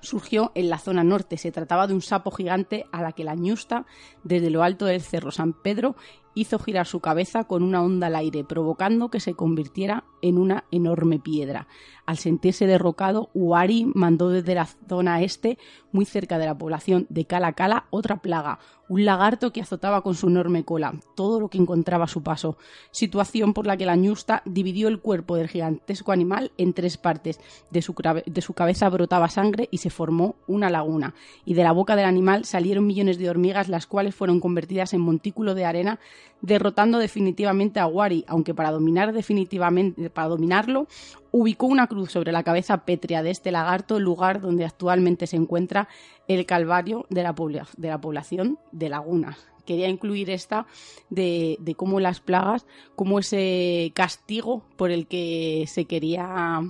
surgió 0.00 0.50
en 0.54 0.70
la 0.70 0.78
zona 0.78 1.04
norte. 1.04 1.36
Se 1.36 1.52
trataba 1.52 1.86
de 1.86 1.92
un 1.92 2.00
sapo 2.00 2.30
gigante 2.30 2.86
a 2.90 3.02
la 3.02 3.12
que 3.12 3.22
la 3.22 3.34
ñusta, 3.34 3.84
desde 4.24 4.48
lo 4.48 4.62
alto 4.62 4.86
del 4.86 5.02
cerro 5.02 5.30
San 5.30 5.52
Pedro, 5.52 5.94
hizo 6.36 6.60
girar 6.60 6.86
su 6.86 7.00
cabeza 7.00 7.44
con 7.44 7.64
una 7.64 7.82
onda 7.82 8.06
al 8.06 8.14
aire, 8.14 8.44
provocando 8.44 9.10
que 9.10 9.18
se 9.18 9.34
convirtiera 9.34 10.04
en 10.22 10.38
una 10.38 10.64
enorme 10.70 11.18
piedra. 11.18 11.66
Al 12.04 12.18
sentirse 12.18 12.66
derrocado, 12.66 13.30
Uari 13.34 13.90
mandó 13.94 14.28
desde 14.28 14.54
la 14.54 14.66
zona 14.66 15.22
este, 15.22 15.58
muy 15.90 16.04
cerca 16.04 16.38
de 16.38 16.46
la 16.46 16.56
población 16.56 17.06
de 17.08 17.24
Cala 17.24 17.54
Cala, 17.54 17.86
otra 17.90 18.18
plaga, 18.18 18.60
un 18.88 19.04
lagarto 19.04 19.52
que 19.52 19.60
azotaba 19.60 20.02
con 20.02 20.14
su 20.14 20.28
enorme 20.28 20.64
cola 20.64 20.94
todo 21.16 21.40
lo 21.40 21.48
que 21.48 21.58
encontraba 21.58 22.04
a 22.04 22.08
su 22.08 22.22
paso, 22.22 22.56
situación 22.92 23.52
por 23.52 23.66
la 23.66 23.76
que 23.76 23.86
la 23.86 23.96
ñusta 23.96 24.42
dividió 24.44 24.86
el 24.88 25.00
cuerpo 25.00 25.36
del 25.36 25.48
gigantesco 25.48 26.12
animal 26.12 26.52
en 26.58 26.72
tres 26.72 26.96
partes. 26.96 27.40
De 27.70 27.82
su, 27.82 27.94
de 28.26 28.40
su 28.40 28.52
cabeza 28.52 28.88
brotaba 28.88 29.28
sangre 29.28 29.68
y 29.72 29.78
se 29.78 29.90
formó 29.90 30.36
una 30.46 30.70
laguna, 30.70 31.14
y 31.44 31.54
de 31.54 31.64
la 31.64 31.72
boca 31.72 31.96
del 31.96 32.04
animal 32.04 32.44
salieron 32.44 32.86
millones 32.86 33.18
de 33.18 33.28
hormigas, 33.28 33.68
las 33.68 33.86
cuales 33.86 34.14
fueron 34.14 34.38
convertidas 34.38 34.94
en 34.94 35.00
montículo 35.00 35.54
de 35.54 35.64
arena, 35.64 35.98
derrotando 36.40 36.98
definitivamente 36.98 37.80
a 37.80 37.86
Wari, 37.86 38.24
aunque 38.28 38.54
para 38.54 38.70
dominar 38.70 39.12
definitivamente, 39.12 40.10
para 40.10 40.28
dominarlo, 40.28 40.86
ubicó 41.30 41.66
una 41.66 41.86
cruz 41.86 42.12
sobre 42.12 42.32
la 42.32 42.42
cabeza 42.42 42.84
pétrea 42.84 43.22
de 43.22 43.30
este 43.30 43.50
lagarto, 43.50 44.00
lugar 44.00 44.40
donde 44.40 44.64
actualmente 44.64 45.26
se 45.26 45.36
encuentra 45.36 45.88
el 46.28 46.46
calvario 46.46 47.06
de 47.10 47.22
la, 47.22 47.34
de 47.76 47.88
la 47.88 48.00
población 48.00 48.58
de 48.72 48.88
Lagunas. 48.88 49.38
Quería 49.64 49.88
incluir 49.88 50.30
esta 50.30 50.66
de, 51.10 51.58
cómo 51.76 51.98
las 51.98 52.20
plagas, 52.20 52.66
como 52.94 53.18
ese 53.18 53.90
castigo 53.94 54.62
por 54.76 54.92
el 54.92 55.08
que 55.08 55.64
se 55.66 55.86
quería 55.86 56.62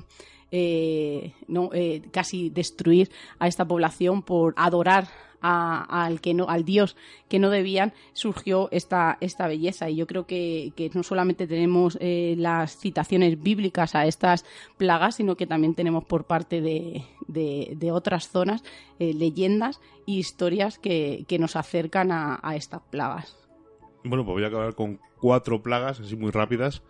eh, 0.51 1.35
no, 1.47 1.71
eh, 1.75 2.03
casi 2.11 2.49
destruir 2.49 3.11
a 3.39 3.49
esta 3.49 3.67
población 3.67 4.23
por 4.23 4.55
adorar 4.57 5.09
al 5.41 6.21
que 6.21 6.35
no, 6.35 6.49
al 6.49 6.65
dios 6.65 6.97
que 7.29 7.39
no 7.39 7.51
debían, 7.51 7.93
surgió 8.13 8.69
esta, 8.71 9.19
esta 9.21 9.47
belleza. 9.47 9.91
Y 9.91 9.97
yo 9.97 10.07
creo 10.07 10.27
que, 10.27 10.73
no 10.95 11.03
solamente 11.03 11.47
tenemos 11.47 11.99
eh, 12.01 12.35
las 12.39 12.77
citaciones 12.77 13.43
bíblicas 13.43 13.95
a 13.95 14.07
estas 14.07 14.45
plagas, 14.77 15.17
sino 15.17 15.37
que 15.37 15.47
también 15.47 15.75
tenemos 15.75 16.05
por 16.05 16.25
parte 16.25 16.61
de, 16.61 17.05
de, 17.29 17.93
otras 17.93 18.29
zonas 18.29 18.63
eh, 18.99 19.15
leyendas 19.15 19.81
e 20.07 20.13
historias 20.13 20.79
que, 20.79 21.25
que 21.29 21.39
nos 21.39 21.57
acercan 21.57 22.13
a, 22.13 22.39
a 22.43 22.57
estas 22.57 22.83
plagas. 22.91 23.37
Bueno, 24.05 24.25
pues 24.25 24.35
voy 24.35 24.45
a 24.45 24.49
acabar 24.49 24.75
con 24.75 25.01
cuatro 25.21 25.63
plagas, 25.63 26.01
así 26.01 26.17
muy 26.17 26.31
rápidas. 26.31 26.83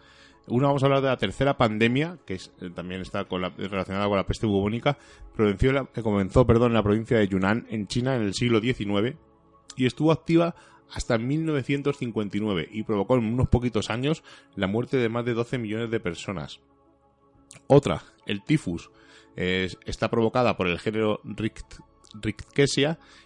Una 0.49 0.68
vamos 0.68 0.82
a 0.82 0.86
hablar 0.86 1.03
de 1.03 1.09
la 1.09 1.16
tercera 1.16 1.57
pandemia, 1.57 2.18
que 2.24 2.34
eh, 2.34 2.70
también 2.74 3.01
está 3.01 3.24
relacionada 3.24 4.07
con 4.07 4.16
la 4.16 4.26
peste 4.26 4.47
bubónica, 4.47 4.97
que 5.36 6.03
comenzó 6.03 6.47
perdón, 6.47 6.68
en 6.68 6.74
la 6.74 6.82
provincia 6.82 7.18
de 7.18 7.26
Yunnan, 7.26 7.66
en 7.68 7.88
China, 7.88 8.14
en 8.14 8.22
el 8.22 8.34
siglo 8.34 8.61
XIX, 8.61 9.16
y 9.76 9.86
estuvo 9.86 10.12
activa 10.12 10.55
hasta 10.92 11.18
1959 11.18 12.68
y 12.70 12.84
provocó 12.84 13.16
en 13.16 13.24
unos 13.24 13.49
poquitos 13.49 13.90
años 13.90 14.22
la 14.55 14.68
muerte 14.68 14.99
de 14.99 15.09
más 15.09 15.24
de 15.24 15.34
12 15.34 15.59
millones 15.59 15.90
de 15.90 15.99
personas. 15.99 16.61
Otra, 17.66 18.05
el 18.24 18.44
tifus, 18.44 18.90
está 19.34 20.09
provocada 20.09 20.57
por 20.57 20.68
el 20.68 20.78
género 20.78 21.20
Richt, 21.24 21.74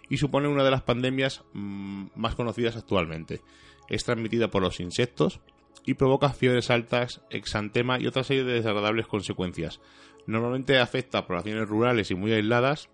y 0.09 0.17
supone 0.17 0.49
una 0.49 0.65
de 0.65 0.71
las 0.71 0.83
pandemias 0.83 1.45
mm, 1.53 2.07
más 2.17 2.35
conocidas 2.35 2.77
actualmente. 2.77 3.43
Es 3.89 4.05
transmitida 4.05 4.51
por 4.51 4.63
los 4.63 4.81
insectos 4.81 5.41
y 5.85 5.95
provoca 5.95 6.31
fiebres 6.31 6.71
altas, 6.71 7.23
exantema 7.31 7.99
y 7.99 8.07
otra 8.07 8.25
serie 8.25 8.45
de 8.45 8.55
desagradables 8.55 9.07
consecuencias. 9.07 9.81
Normalmente 10.27 10.79
afecta 10.79 11.19
a 11.19 11.27
poblaciones 11.27 11.69
rurales 11.69 12.11
y 12.11 12.15
muy 12.15 12.33
aisladas 12.33 12.89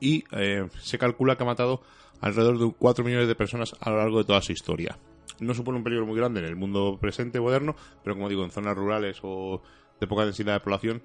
y 0.00 0.24
eh, 0.32 0.68
se 0.80 0.98
calcula 0.98 1.36
que 1.36 1.42
ha 1.42 1.46
matado 1.46 1.82
alrededor 2.20 2.58
de 2.58 2.72
4 2.78 3.04
millones 3.04 3.28
de 3.28 3.34
personas 3.34 3.74
a 3.80 3.90
lo 3.90 3.98
largo 3.98 4.18
de 4.18 4.24
toda 4.24 4.42
su 4.42 4.52
historia. 4.52 4.98
No 5.40 5.54
supone 5.54 5.78
un 5.78 5.84
peligro 5.84 6.06
muy 6.06 6.16
grande 6.16 6.40
en 6.40 6.46
el 6.46 6.56
mundo 6.56 6.98
presente 7.00 7.40
moderno, 7.40 7.74
pero 8.02 8.14
como 8.14 8.28
digo, 8.28 8.44
en 8.44 8.50
zonas 8.50 8.76
rurales 8.76 9.18
o 9.22 9.62
de 10.00 10.06
poca 10.06 10.24
densidad 10.24 10.54
de 10.54 10.60
población 10.60 11.02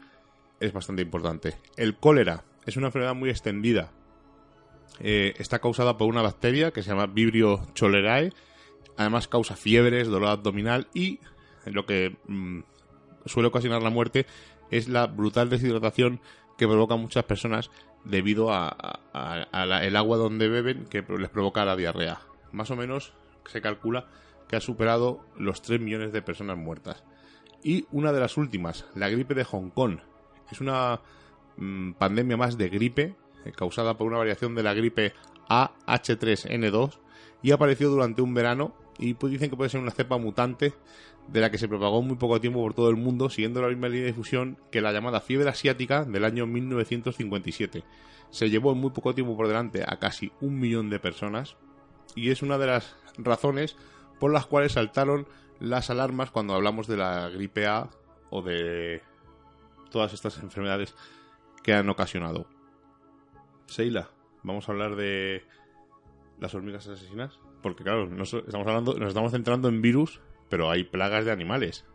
es 0.60 0.74
bastante 0.74 1.02
importante. 1.02 1.56
El 1.78 1.96
cólera 1.96 2.44
es 2.66 2.78
una 2.78 2.88
enfermedad 2.88 3.16
muy 3.16 3.30
extendida. 3.30 3.92
Eh, 5.00 5.34
está 5.38 5.60
causada 5.60 5.98
por 5.98 6.08
una 6.08 6.22
bacteria 6.22 6.72
que 6.72 6.84
se 6.84 6.90
llama 6.90 7.08
Vibrio 7.08 7.68
cholerae. 7.74 8.32
Además 9.00 9.30
causa 9.30 9.56
fiebres, 9.56 10.10
dolor 10.10 10.28
abdominal 10.28 10.90
y 10.94 11.22
lo 11.64 11.86
que 11.86 12.18
mm, 12.28 12.60
suele 13.26 13.48
ocasionar 13.48 13.82
la 13.82 13.90
muerte 13.90 14.26
es 14.72 14.90
la 14.90 15.08
brutal 15.08 15.50
deshidratación 15.50 16.20
que 16.58 16.68
provoca 16.68 16.96
a 16.96 16.98
muchas 16.98 17.24
personas 17.24 17.72
debido 18.04 18.52
a, 18.52 19.00
el 19.84 19.96
agua 19.96 20.18
donde 20.18 20.50
beben 20.50 20.84
que 20.84 21.02
les 21.18 21.30
provoca 21.30 21.64
la 21.64 21.78
diarrea. 21.78 22.20
Más 22.52 22.72
o 22.72 22.76
menos 22.76 23.14
se 23.46 23.62
calcula 23.62 24.10
que 24.50 24.58
ha 24.58 24.60
superado 24.60 25.24
los 25.38 25.62
3 25.62 25.80
millones 25.80 26.12
de 26.12 26.22
personas 26.22 26.58
muertas. 26.58 27.02
Y 27.64 27.86
una 27.92 28.12
de 28.12 28.20
las 28.20 28.36
últimas, 28.36 28.86
la 28.96 29.08
gripe 29.08 29.34
de 29.34 29.46
Hong 29.46 29.70
Kong. 29.70 30.00
Es 30.52 30.60
una 30.60 31.00
mm, 31.56 31.94
pandemia 31.94 32.36
más 32.36 32.58
de 32.58 32.68
gripe 32.68 33.16
eh, 33.46 33.54
causada 33.54 33.98
por 33.98 34.08
una 34.08 34.18
variación 34.18 34.56
de 34.56 34.64
la 34.64 34.74
gripe 34.74 35.14
AH3N2 35.48 37.00
y 37.42 37.52
apareció 37.52 37.90
durante 37.90 38.22
un 38.22 38.34
verano 38.34 38.74
y 39.00 39.14
pues 39.14 39.32
dicen 39.32 39.50
que 39.50 39.56
puede 39.56 39.70
ser 39.70 39.80
una 39.80 39.92
cepa 39.92 40.18
mutante 40.18 40.74
de 41.28 41.42
la 41.42 41.50
que 41.50 41.58
se 41.58 41.68
propagó 41.68 42.02
muy 42.02 42.18
poco 42.18 42.42
tiempo 42.42 42.62
por 42.62 42.74
todo 42.74 42.90
el 42.90 42.98
mundo, 42.98 43.30
siguiendo 43.30 43.62
la 43.62 43.70
misma 43.70 43.88
línea 43.88 44.04
de 44.04 44.12
difusión 44.12 44.58
que 44.72 44.82
la 44.82 44.92
llamada 44.92 45.22
fiebre 45.22 45.50
asiática 45.50 46.04
del 46.04 46.26
año 46.26 46.46
1957. 46.46 47.84
Se 48.30 48.50
llevó 48.50 48.74
en 48.74 48.80
muy 48.80 48.92
poco 48.92 49.16
tiempo 49.16 49.38
por 49.38 49.48
delante 49.48 49.84
a 49.88 49.98
casi 50.00 50.32
un 50.42 50.60
millón 50.60 50.90
de 50.90 51.00
personas 51.00 51.56
y 52.16 52.30
es 52.30 52.42
una 52.42 52.58
de 52.58 52.68
las 52.68 52.96
razones 53.18 53.76
por 54.20 54.32
las 54.32 54.46
cuales 54.46 54.74
saltaron 54.74 55.28
las 55.60 55.90
alarmas 55.90 56.32
cuando 56.32 56.54
hablamos 56.54 56.88
de 56.88 56.98
la 56.98 57.30
gripe 57.30 57.68
A 57.68 57.90
o 58.30 58.42
de 58.42 59.02
todas 59.92 60.14
estas 60.14 60.38
enfermedades 60.40 60.94
que 61.64 61.74
han 61.74 61.90
ocasionado. 61.90 62.48
Seila, 63.68 64.10
vamos 64.44 64.68
a 64.68 64.72
hablar 64.72 64.96
de 64.96 65.44
las 66.40 66.54
hormigas 66.54 66.88
asesinas, 66.88 67.40
porque 67.62 67.84
claro, 67.84 68.08
nos 68.08 68.34
estamos 68.34 68.68
hablando, 68.68 68.98
nos 68.98 69.10
estamos 69.10 69.32
centrando 69.32 69.70
en 69.70 69.82
virus, 69.82 70.20
pero 70.50 70.70
hay 70.70 70.84
plagas 70.84 71.26
de 71.26 71.32
animales. 71.32 71.86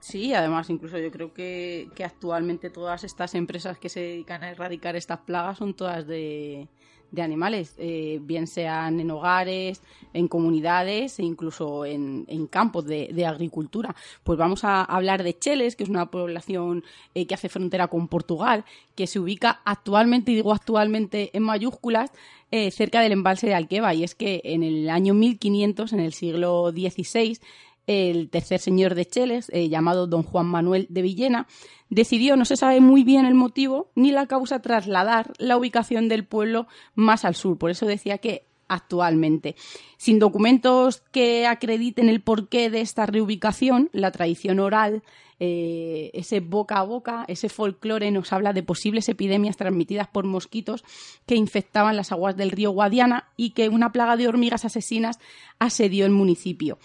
Sí, 0.00 0.34
además, 0.34 0.70
incluso 0.70 0.98
yo 0.98 1.10
creo 1.10 1.32
que, 1.32 1.88
que 1.94 2.04
actualmente 2.04 2.70
todas 2.70 3.02
estas 3.02 3.34
empresas 3.34 3.78
que 3.78 3.88
se 3.88 4.00
dedican 4.00 4.44
a 4.44 4.50
erradicar 4.50 4.94
estas 4.94 5.20
plagas 5.20 5.58
son 5.58 5.74
todas 5.74 6.06
de, 6.06 6.68
de 7.10 7.22
animales, 7.22 7.74
eh, 7.78 8.18
bien 8.22 8.46
sean 8.46 9.00
en 9.00 9.10
hogares, 9.10 9.82
en 10.12 10.28
comunidades 10.28 11.18
e 11.18 11.22
incluso 11.22 11.84
en, 11.84 12.24
campos 12.48 12.86
de, 12.86 13.26
agricultura. 13.26 13.94
Pues 14.24 14.38
vamos 14.38 14.64
a 14.64 14.82
hablar 14.82 15.22
de 15.22 15.38
Cheles, 15.38 15.76
que 15.76 15.84
es 15.84 15.90
una 15.90 16.10
población 16.10 16.84
eh, 17.14 17.26
que 17.26 17.34
hace 17.34 17.48
frontera 17.48 17.88
con 17.88 18.08
Portugal, 18.08 18.64
que 18.94 19.06
se 19.06 19.18
ubica 19.18 19.60
actualmente, 19.64 20.32
y 20.32 20.36
digo 20.36 20.52
actualmente 20.52 21.30
en 21.32 21.42
mayúsculas, 21.42 22.10
eh, 22.50 22.70
cerca 22.70 23.00
del 23.00 23.12
embalse 23.12 23.46
de 23.46 23.54
Alqueva. 23.54 23.94
Y 23.94 24.04
es 24.04 24.14
que 24.14 24.40
en 24.44 24.62
el 24.62 24.88
año 24.90 25.14
1500, 25.14 25.92
en 25.92 26.00
el 26.00 26.12
siglo 26.12 26.70
XVI, 26.70 27.38
el 27.86 28.30
tercer 28.30 28.60
señor 28.60 28.94
de 28.94 29.06
Cheles, 29.06 29.50
eh, 29.52 29.68
llamado 29.68 30.06
don 30.06 30.22
Juan 30.22 30.46
Manuel 30.46 30.86
de 30.90 31.02
Villena, 31.02 31.46
decidió, 31.88 32.36
no 32.36 32.44
se 32.44 32.56
sabe 32.56 32.80
muy 32.80 33.04
bien 33.04 33.26
el 33.26 33.34
motivo 33.34 33.90
ni 33.94 34.10
la 34.10 34.26
causa, 34.26 34.60
trasladar 34.60 35.32
la 35.38 35.56
ubicación 35.56 36.08
del 36.08 36.24
pueblo 36.24 36.66
más 36.94 37.24
al 37.24 37.34
sur. 37.34 37.58
Por 37.58 37.70
eso 37.70 37.86
decía 37.86 38.18
que 38.18 38.46
actualmente. 38.68 39.54
Sin 39.96 40.18
documentos 40.18 41.02
que 41.12 41.46
acrediten 41.46 42.08
el 42.08 42.20
porqué 42.20 42.70
de 42.70 42.80
esta 42.80 43.06
reubicación, 43.06 43.90
la 43.92 44.10
tradición 44.10 44.58
oral, 44.58 45.02
eh, 45.38 46.10
ese 46.14 46.40
boca 46.40 46.78
a 46.78 46.82
boca, 46.82 47.24
ese 47.28 47.48
folclore 47.48 48.10
nos 48.10 48.32
habla 48.32 48.52
de 48.52 48.62
posibles 48.62 49.08
epidemias 49.08 49.56
transmitidas 49.56 50.08
por 50.08 50.24
mosquitos 50.24 50.82
que 51.26 51.36
infectaban 51.36 51.96
las 51.96 52.10
aguas 52.10 52.36
del 52.36 52.50
río 52.50 52.70
Guadiana 52.70 53.28
y 53.36 53.50
que 53.50 53.68
una 53.68 53.92
plaga 53.92 54.16
de 54.16 54.28
hormigas 54.28 54.64
asesinas 54.64 55.18
asedió 55.58 56.06
el 56.06 56.12
municipio. 56.12 56.78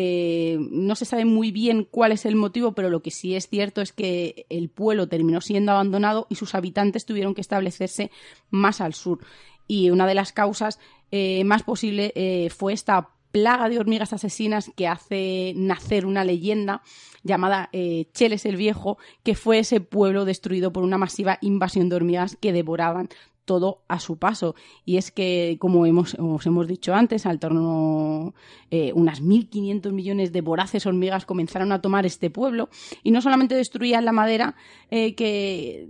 Eh, 0.00 0.58
no 0.70 0.94
se 0.94 1.04
sabe 1.04 1.24
muy 1.24 1.50
bien 1.50 1.82
cuál 1.82 2.12
es 2.12 2.24
el 2.24 2.36
motivo, 2.36 2.70
pero 2.70 2.88
lo 2.88 3.02
que 3.02 3.10
sí 3.10 3.34
es 3.34 3.48
cierto 3.48 3.80
es 3.80 3.92
que 3.92 4.46
el 4.48 4.68
pueblo 4.68 5.08
terminó 5.08 5.40
siendo 5.40 5.72
abandonado 5.72 6.28
y 6.30 6.36
sus 6.36 6.54
habitantes 6.54 7.04
tuvieron 7.04 7.34
que 7.34 7.40
establecerse 7.40 8.12
más 8.48 8.80
al 8.80 8.94
sur. 8.94 9.18
Y 9.66 9.90
una 9.90 10.06
de 10.06 10.14
las 10.14 10.32
causas 10.32 10.78
eh, 11.10 11.42
más 11.42 11.64
posibles 11.64 12.12
eh, 12.14 12.48
fue 12.56 12.74
esta 12.74 13.10
plaga 13.32 13.68
de 13.68 13.80
hormigas 13.80 14.12
asesinas 14.12 14.70
que 14.76 14.86
hace 14.86 15.52
nacer 15.56 16.06
una 16.06 16.22
leyenda 16.22 16.82
llamada 17.24 17.68
Cheles 18.14 18.46
el 18.46 18.56
Viejo, 18.56 18.98
que 19.24 19.34
fue 19.34 19.58
ese 19.58 19.80
pueblo 19.80 20.24
destruido 20.24 20.72
por 20.72 20.84
una 20.84 20.96
masiva 20.96 21.38
invasión 21.42 21.88
de 21.88 21.96
hormigas 21.96 22.36
que 22.40 22.52
devoraban 22.52 23.08
todo 23.48 23.82
a 23.88 23.98
su 23.98 24.18
paso. 24.18 24.54
Y 24.84 24.98
es 24.98 25.10
que, 25.10 25.56
como 25.58 25.86
hemos, 25.86 26.14
os 26.20 26.46
hemos 26.46 26.68
dicho 26.68 26.94
antes, 26.94 27.24
al 27.24 27.40
torno 27.40 28.34
eh, 28.70 28.92
unas 28.94 29.22
1.500 29.22 29.90
millones 29.92 30.32
de 30.32 30.42
voraces 30.42 30.84
hormigas 30.84 31.24
comenzaron 31.24 31.72
a 31.72 31.80
tomar 31.80 32.04
este 32.04 32.28
pueblo 32.28 32.68
y 33.02 33.10
no 33.10 33.22
solamente 33.22 33.54
destruían 33.54 34.04
la 34.04 34.12
madera 34.12 34.54
eh, 34.90 35.14
que, 35.14 35.88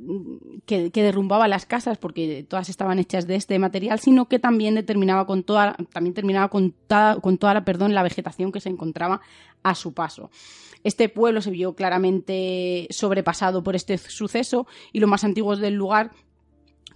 que, 0.66 1.02
derrumbaba 1.02 1.48
las 1.48 1.66
casas, 1.66 1.98
porque 1.98 2.46
todas 2.48 2.68
estaban 2.68 3.00
hechas 3.00 3.26
de 3.26 3.34
este 3.34 3.58
material, 3.58 3.98
sino 3.98 4.28
que 4.28 4.38
también 4.38 4.76
determinaba 4.76 5.26
con 5.26 5.42
toda, 5.42 5.76
también 5.92 6.14
terminaba 6.14 6.48
con 6.48 6.72
toda, 6.86 7.16
con 7.16 7.38
toda 7.38 7.54
la, 7.54 7.64
perdón, 7.64 7.92
la 7.92 8.04
vegetación 8.04 8.52
que 8.52 8.60
se 8.60 8.68
encontraba 8.68 9.20
a 9.64 9.74
su 9.74 9.92
paso. 9.94 10.30
Este 10.84 11.08
pueblo 11.08 11.42
se 11.42 11.50
vio 11.50 11.74
claramente 11.74 12.86
sobrepasado 12.90 13.64
por 13.64 13.74
este 13.74 13.98
suceso 13.98 14.68
y 14.92 15.00
los 15.00 15.10
más 15.10 15.24
antiguos 15.24 15.58
del 15.58 15.74
lugar 15.74 16.12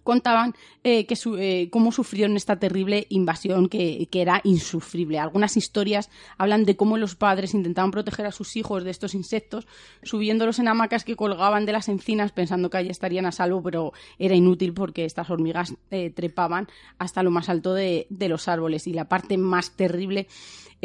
contaban 0.03 0.55
eh, 0.85 1.07
que 1.07 1.17
eh, 1.39 1.69
cómo 1.71 1.93
sufrieron 1.93 2.37
esta 2.37 2.59
terrible 2.59 3.07
invasión 3.09 3.69
que, 3.69 4.09
era 4.13 4.41
insufrible. 4.45 5.19
Algunas 5.19 5.57
historias 5.57 6.11
hablan 6.39 6.65
de 6.65 6.77
cómo 6.77 6.97
los 6.97 7.17
padres 7.17 7.55
intentaban 7.55 7.91
proteger 7.91 8.27
a 8.27 8.33
sus 8.33 8.57
hijos 8.57 8.85
de 8.85 8.91
estos 8.91 9.15
insectos, 9.15 9.67
subiéndolos 10.03 10.59
en 10.59 10.69
hamacas 10.69 11.05
que 11.05 11.17
colgaban 11.17 11.67
de 11.67 11.73
las 11.73 11.89
encinas 11.89 12.31
pensando 12.31 12.71
que 12.71 12.77
allí 12.77 12.91
estarían 12.91 13.27
a 13.27 13.33
salvo, 13.33 13.63
pero 13.63 13.93
era 14.19 14.35
inútil 14.35 14.75
porque 14.75 15.05
estas 15.05 15.31
hormigas 15.31 15.75
eh, 15.91 16.11
trepaban 16.11 16.69
hasta 16.99 17.23
lo 17.23 17.31
más 17.31 17.49
alto 17.49 17.75
de, 17.75 18.07
de 18.11 18.29
los 18.29 18.49
árboles. 18.49 18.87
Y 18.87 18.93
la 18.93 19.09
parte 19.09 19.39
más 19.39 19.73
terrible 19.73 20.29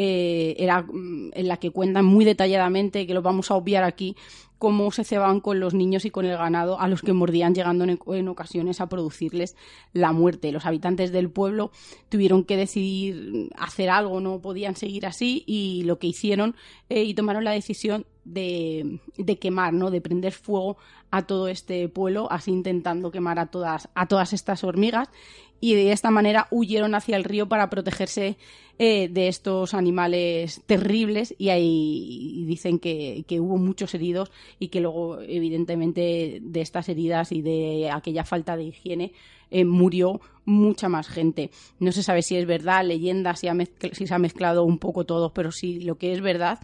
era 0.00 0.82
mm, 0.82 1.30
en 1.34 1.48
la 1.48 1.56
que 1.56 1.70
cuentan 1.70 2.04
muy 2.04 2.24
detalladamente, 2.24 3.06
que 3.06 3.14
lo 3.14 3.22
vamos 3.22 3.50
a 3.50 3.56
obviar 3.56 3.82
aquí, 3.82 4.16
cómo 4.58 4.90
se 4.90 5.04
cebaban 5.04 5.40
con 5.40 5.60
los 5.60 5.74
niños 5.74 6.04
y 6.04 6.10
con 6.10 6.26
el 6.26 6.36
ganado 6.36 6.80
a 6.80 6.88
los 6.88 7.02
que 7.02 7.12
mordían 7.12 7.54
llegando 7.54 7.84
en, 7.84 8.28
ocasiones 8.28 8.80
a 8.80 8.88
producirles 8.88 9.56
la 9.92 10.12
muerte. 10.12 10.52
Los 10.52 10.66
habitantes 10.66 11.12
del 11.12 11.30
pueblo 11.30 11.70
tuvieron 12.08 12.44
que 12.44 12.56
decidir 12.56 13.50
hacer 13.56 13.90
algo, 13.90 14.20
no 14.20 14.40
podían 14.40 14.76
seguir 14.76 15.06
así 15.06 15.44
y 15.46 15.84
lo 15.84 15.98
que 15.98 16.08
hicieron 16.08 16.56
eh, 16.88 17.04
y 17.04 17.14
tomaron 17.14 17.44
la 17.44 17.52
decisión 17.52 18.06
de, 18.24 19.00
de, 19.16 19.38
quemar, 19.38 19.72
¿no? 19.72 19.90
de 19.90 20.00
prender 20.00 20.32
fuego 20.32 20.76
a 21.10 21.22
todo 21.22 21.48
este 21.48 21.88
pueblo, 21.88 22.30
así 22.30 22.50
intentando 22.50 23.10
quemar 23.10 23.38
a 23.38 23.46
todas, 23.46 23.88
a 23.94 24.06
todas 24.06 24.32
estas 24.32 24.64
hormigas 24.64 25.08
y 25.60 25.74
de 25.74 25.92
esta 25.92 26.10
manera 26.10 26.46
huyeron 26.50 26.94
hacia 26.94 27.16
el 27.16 27.24
río 27.24 27.48
para 27.48 27.70
protegerse 27.70 28.36
eh, 28.78 29.08
de 29.08 29.26
estos 29.26 29.74
animales 29.74 30.62
terribles 30.66 31.34
y 31.36 31.48
ahí 31.48 32.44
dicen 32.46 32.78
que, 32.78 33.24
hubo 33.40 33.56
muchos 33.56 33.92
heridos 33.94 34.30
y 34.60 34.68
que 34.68 34.80
luego 34.80 35.20
evidentemente 35.20 36.38
de 36.40 36.60
estas 36.60 36.88
heridas 36.88 37.32
y 37.32 37.42
de 37.42 37.90
aquella 37.92 38.24
falta 38.24 38.56
de 38.56 38.64
higiene 38.64 39.12
eh, 39.50 39.64
murió 39.64 40.20
mucha 40.44 40.88
más 40.88 41.08
gente. 41.08 41.50
No 41.80 41.90
se 41.90 42.04
sabe 42.04 42.22
si 42.22 42.36
es 42.36 42.46
verdad, 42.46 42.84
leyenda, 42.84 43.34
si, 43.34 43.48
si 43.92 44.06
se 44.06 44.14
ha 44.14 44.18
mezclado 44.18 44.62
un 44.62 44.78
poco 44.78 45.04
todo, 45.04 45.34
pero 45.34 45.50
sí 45.50 45.80
lo 45.80 45.98
que 45.98 46.12
es 46.12 46.20
verdad 46.20 46.60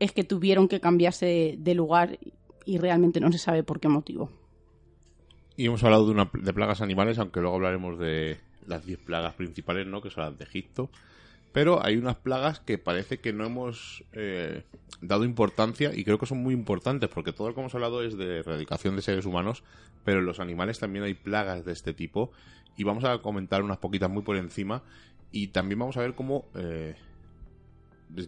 es 0.00 0.10
que 0.10 0.24
tuvieron 0.24 0.66
que 0.66 0.80
cambiarse 0.80 1.54
de 1.56 1.74
lugar 1.74 2.18
y 2.64 2.78
realmente 2.78 3.20
no 3.20 3.30
se 3.30 3.38
sabe 3.38 3.62
por 3.62 3.78
qué 3.78 3.88
motivo. 3.88 4.41
Y 5.56 5.66
hemos 5.66 5.82
hablado 5.84 6.06
de, 6.06 6.12
una, 6.12 6.30
de 6.32 6.52
plagas 6.52 6.80
animales, 6.80 7.18
aunque 7.18 7.40
luego 7.40 7.56
hablaremos 7.56 7.98
de 7.98 8.38
las 8.66 8.86
10 8.86 8.98
plagas 9.00 9.34
principales, 9.34 9.86
¿no? 9.86 10.00
Que 10.00 10.10
son 10.10 10.24
las 10.24 10.38
de 10.38 10.44
Egipto. 10.44 10.90
Pero 11.52 11.84
hay 11.84 11.96
unas 11.96 12.16
plagas 12.16 12.60
que 12.60 12.78
parece 12.78 13.18
que 13.18 13.32
no 13.32 13.44
hemos 13.44 14.04
eh, 14.12 14.62
dado 15.02 15.24
importancia 15.24 15.92
y 15.94 16.02
creo 16.02 16.18
que 16.18 16.24
son 16.24 16.38
muy 16.42 16.54
importantes 16.54 17.10
porque 17.10 17.32
todo 17.32 17.48
lo 17.48 17.54
que 17.54 17.60
hemos 17.60 17.74
hablado 17.74 18.02
es 18.02 18.16
de 18.16 18.38
erradicación 18.38 18.96
de 18.96 19.02
seres 19.02 19.26
humanos, 19.26 19.62
pero 20.04 20.20
en 20.20 20.24
los 20.24 20.40
animales 20.40 20.78
también 20.78 21.04
hay 21.04 21.12
plagas 21.12 21.66
de 21.66 21.72
este 21.72 21.92
tipo 21.92 22.32
y 22.76 22.84
vamos 22.84 23.04
a 23.04 23.18
comentar 23.18 23.62
unas 23.62 23.76
poquitas 23.76 24.08
muy 24.08 24.22
por 24.22 24.36
encima 24.36 24.82
y 25.30 25.48
también 25.48 25.78
vamos 25.78 25.98
a 25.98 26.00
ver 26.00 26.14
cómo 26.14 26.46
eh, 26.54 26.94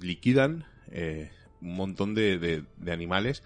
liquidan 0.03 0.67
eh, 0.91 1.31
un 1.63 1.77
montón 1.77 2.15
de, 2.15 2.39
de, 2.39 2.93
animales 2.93 3.43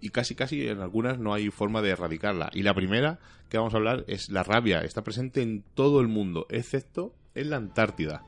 y 0.00 0.10
casi 0.10 0.34
casi 0.34 0.68
en 0.68 0.80
algunas 0.80 1.18
no 1.18 1.34
hay 1.34 1.50
forma 1.50 1.82
de 1.82 1.90
erradicarla. 1.90 2.50
Y 2.52 2.62
la 2.62 2.74
primera 2.74 3.18
que 3.48 3.58
vamos 3.58 3.74
a 3.74 3.78
hablar 3.78 4.04
es 4.08 4.28
la 4.30 4.42
rabia. 4.42 4.80
Está 4.80 5.02
presente 5.02 5.42
en 5.42 5.64
todo 5.74 6.00
el 6.00 6.08
mundo, 6.08 6.46
excepto 6.50 7.14
en 7.34 7.50
la 7.50 7.56
Antártida. 7.56 8.24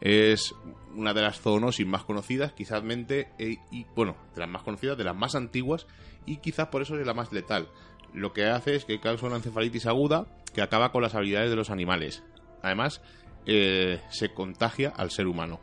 Es 0.00 0.54
una 0.94 1.12
de 1.12 1.22
las 1.22 1.40
zoonosis 1.40 1.86
más 1.86 2.04
conocidas, 2.04 2.52
quizás 2.52 2.82
e, 2.88 3.58
y 3.70 3.86
bueno, 3.94 4.16
de 4.34 4.40
las 4.40 4.48
más 4.48 4.62
conocidas, 4.62 4.96
de 4.96 5.04
las 5.04 5.16
más 5.16 5.34
antiguas 5.34 5.86
y 6.24 6.38
quizás 6.38 6.68
por 6.68 6.82
eso 6.82 6.98
es 6.98 7.06
la 7.06 7.14
más 7.14 7.32
letal. 7.32 7.68
Lo 8.14 8.32
que 8.32 8.46
hace 8.46 8.76
es 8.76 8.84
que 8.84 9.00
causa 9.00 9.26
una 9.26 9.36
encefalitis 9.36 9.86
aguda 9.86 10.26
que 10.54 10.62
acaba 10.62 10.90
con 10.90 11.02
las 11.02 11.14
habilidades 11.14 11.50
de 11.50 11.56
los 11.56 11.70
animales. 11.70 12.22
Además, 12.62 13.02
eh, 13.46 14.00
se 14.10 14.32
contagia 14.32 14.90
al 14.96 15.10
ser 15.10 15.26
humano. 15.26 15.60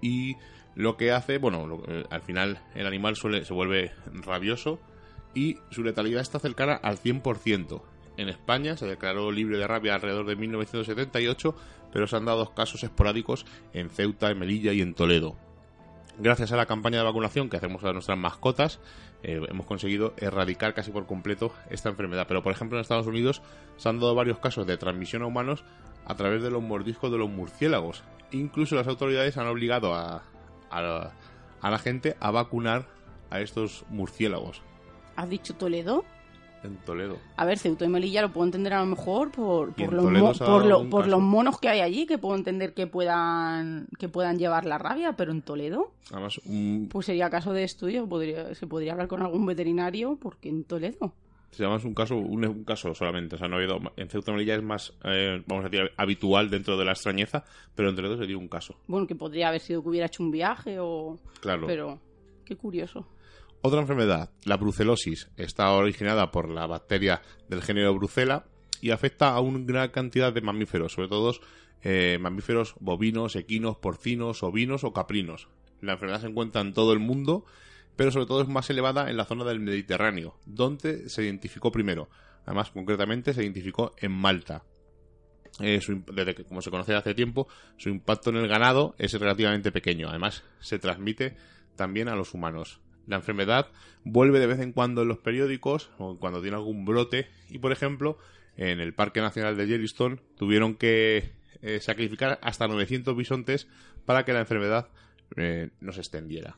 Y 0.00 0.36
lo 0.74 0.96
que 0.96 1.12
hace, 1.12 1.38
bueno, 1.38 1.82
eh, 1.86 2.04
al 2.10 2.22
final 2.22 2.60
el 2.74 2.86
animal 2.86 3.16
suele, 3.16 3.44
se 3.44 3.54
vuelve 3.54 3.92
rabioso 4.12 4.80
y 5.34 5.58
su 5.70 5.82
letalidad 5.82 6.22
está 6.22 6.38
cercana 6.38 6.74
al 6.74 6.98
100%. 6.98 7.82
En 8.16 8.28
España 8.28 8.76
se 8.76 8.86
declaró 8.86 9.32
libre 9.32 9.58
de 9.58 9.66
rabia 9.66 9.94
alrededor 9.94 10.26
de 10.26 10.36
1978, 10.36 11.56
pero 11.92 12.06
se 12.06 12.16
han 12.16 12.24
dado 12.24 12.54
casos 12.54 12.84
esporádicos 12.84 13.44
en 13.72 13.90
Ceuta, 13.90 14.30
en 14.30 14.38
Melilla 14.38 14.72
y 14.72 14.80
en 14.80 14.94
Toledo. 14.94 15.36
Gracias 16.18 16.52
a 16.52 16.56
la 16.56 16.66
campaña 16.66 16.98
de 16.98 17.04
vacunación 17.04 17.50
que 17.50 17.56
hacemos 17.56 17.82
a 17.82 17.92
nuestras 17.92 18.16
mascotas, 18.16 18.78
eh, 19.24 19.40
hemos 19.48 19.66
conseguido 19.66 20.14
erradicar 20.18 20.74
casi 20.74 20.92
por 20.92 21.06
completo 21.06 21.52
esta 21.70 21.88
enfermedad. 21.88 22.26
Pero, 22.28 22.42
por 22.42 22.52
ejemplo, 22.52 22.76
en 22.78 22.82
Estados 22.82 23.06
Unidos 23.06 23.42
se 23.78 23.88
han 23.88 23.98
dado 23.98 24.14
varios 24.14 24.38
casos 24.38 24.66
de 24.66 24.76
transmisión 24.76 25.22
a 25.22 25.26
humanos 25.26 25.64
a 26.04 26.14
través 26.14 26.42
de 26.42 26.50
los 26.50 26.62
mordiscos 26.62 27.10
de 27.10 27.18
los 27.18 27.30
murciélagos. 27.30 28.04
Incluso 28.30 28.76
las 28.76 28.86
autoridades 28.86 29.38
han 29.38 29.48
obligado 29.48 29.94
a, 29.94 30.22
a 30.78 31.70
la 31.70 31.78
gente 31.78 32.16
a 32.20 32.30
vacunar 32.30 32.86
a 33.30 33.40
estos 33.40 33.84
murciélagos. 33.90 34.62
¿Has 35.16 35.28
dicho 35.28 35.54
Toledo? 35.54 36.04
En 36.64 36.76
Toledo. 36.76 37.18
A 37.36 37.44
ver, 37.44 37.58
Ceuta 37.58 37.84
y 37.84 37.88
Melilla 37.88 38.22
lo 38.22 38.32
puedo 38.32 38.46
entender 38.46 38.72
a 38.72 38.80
lo 38.80 38.86
mejor 38.86 39.30
por, 39.30 39.74
por, 39.74 39.92
los, 39.92 40.38
por, 40.38 40.88
por 40.88 41.06
los 41.06 41.20
monos 41.20 41.60
que 41.60 41.68
hay 41.68 41.80
allí, 41.80 42.06
que 42.06 42.16
puedo 42.16 42.36
entender 42.36 42.72
que 42.72 42.86
puedan 42.86 43.86
que 43.98 44.08
puedan 44.08 44.38
llevar 44.38 44.64
la 44.64 44.78
rabia, 44.78 45.12
pero 45.12 45.30
en 45.32 45.42
Toledo. 45.42 45.92
Además, 46.10 46.40
Pues 46.90 47.06
sería 47.06 47.28
caso 47.28 47.52
de 47.52 47.64
estudio, 47.64 48.08
podría, 48.08 48.54
se 48.54 48.66
podría 48.66 48.92
hablar 48.92 49.08
con 49.08 49.20
algún 49.20 49.44
veterinario, 49.44 50.16
porque 50.20 50.48
en 50.48 50.64
Toledo. 50.64 51.12
Se 51.54 51.62
llama 51.62 51.78
un 51.84 51.94
caso, 51.94 52.16
un, 52.16 52.64
caso 52.64 52.94
solamente, 52.94 53.36
o 53.36 53.38
sea, 53.38 53.48
no 53.48 53.56
ha 53.56 53.58
habido. 53.58 53.78
En 53.96 54.08
Ceuta 54.08 54.32
y 54.32 54.34
Melilla 54.34 54.56
es 54.56 54.62
más, 54.62 54.92
eh, 55.04 55.42
vamos 55.46 55.64
a 55.64 55.68
decir, 55.68 55.90
habitual 55.96 56.50
dentro 56.50 56.76
de 56.76 56.84
la 56.84 56.92
extrañeza, 56.92 57.44
pero 57.74 57.90
en 57.90 57.96
Toledo 57.96 58.16
sería 58.16 58.36
un 58.36 58.48
caso. 58.48 58.76
Bueno, 58.88 59.06
que 59.06 59.14
podría 59.14 59.48
haber 59.48 59.60
sido 59.60 59.82
que 59.82 59.88
hubiera 59.88 60.06
hecho 60.06 60.22
un 60.22 60.30
viaje 60.30 60.78
o. 60.80 61.18
Claro. 61.40 61.66
Pero, 61.66 62.00
qué 62.44 62.56
curioso. 62.56 63.06
Otra 63.62 63.80
enfermedad, 63.80 64.30
la 64.44 64.56
brucelosis, 64.56 65.30
está 65.36 65.72
originada 65.72 66.30
por 66.30 66.50
la 66.50 66.66
bacteria 66.66 67.22
del 67.48 67.62
género 67.62 67.94
Brucella 67.94 68.44
y 68.82 68.90
afecta 68.90 69.30
a 69.30 69.40
una 69.40 69.60
gran 69.64 69.88
cantidad 69.88 70.32
de 70.32 70.42
mamíferos, 70.42 70.92
sobre 70.92 71.08
todo 71.08 71.32
eh, 71.82 72.18
mamíferos 72.20 72.74
bovinos, 72.80 73.36
equinos, 73.36 73.78
porcinos, 73.78 74.42
ovinos 74.42 74.84
o 74.84 74.92
caprinos. 74.92 75.48
La 75.80 75.92
enfermedad 75.92 76.20
se 76.20 76.26
encuentra 76.26 76.60
en 76.60 76.74
todo 76.74 76.92
el 76.92 76.98
mundo, 76.98 77.46
pero 77.96 78.10
sobre 78.10 78.26
todo 78.26 78.42
es 78.42 78.48
más 78.48 78.68
elevada 78.70 79.10
en 79.10 79.16
la 79.16 79.24
zona 79.24 79.44
del 79.44 79.60
Mediterráneo, 79.60 80.36
donde 80.46 81.08
se 81.08 81.24
identificó 81.24 81.70
primero. 81.72 82.08
Además, 82.46 82.70
concretamente 82.70 83.32
se 83.32 83.42
identificó 83.42 83.94
en 83.98 84.12
Malta. 84.12 84.64
Eh, 85.60 85.80
desde 86.12 86.34
que, 86.34 86.44
como 86.44 86.62
se 86.62 86.70
conoce 86.70 86.94
hace 86.94 87.14
tiempo, 87.14 87.46
su 87.76 87.88
impacto 87.88 88.30
en 88.30 88.36
el 88.36 88.48
ganado 88.48 88.94
es 88.98 89.12
relativamente 89.12 89.70
pequeño. 89.72 90.08
Además, 90.08 90.44
se 90.60 90.78
transmite 90.78 91.36
también 91.76 92.08
a 92.08 92.16
los 92.16 92.34
humanos. 92.34 92.80
La 93.06 93.16
enfermedad 93.16 93.68
vuelve 94.04 94.40
de 94.40 94.46
vez 94.46 94.60
en 94.60 94.72
cuando 94.72 95.02
en 95.02 95.08
los 95.08 95.18
periódicos 95.18 95.90
o 95.98 96.18
cuando 96.18 96.40
tiene 96.40 96.56
algún 96.56 96.84
brote 96.84 97.28
y, 97.50 97.58
por 97.58 97.72
ejemplo, 97.72 98.18
en 98.56 98.80
el 98.80 98.94
Parque 98.94 99.20
Nacional 99.20 99.56
de 99.56 99.66
Yellowstone 99.66 100.20
tuvieron 100.36 100.74
que 100.74 101.32
eh, 101.62 101.80
sacrificar 101.80 102.38
hasta 102.42 102.66
900 102.66 103.16
bisontes 103.16 103.68
para 104.04 104.24
que 104.24 104.32
la 104.32 104.40
enfermedad 104.40 104.88
eh, 105.36 105.70
no 105.80 105.92
se 105.92 106.00
extendiera. 106.00 106.56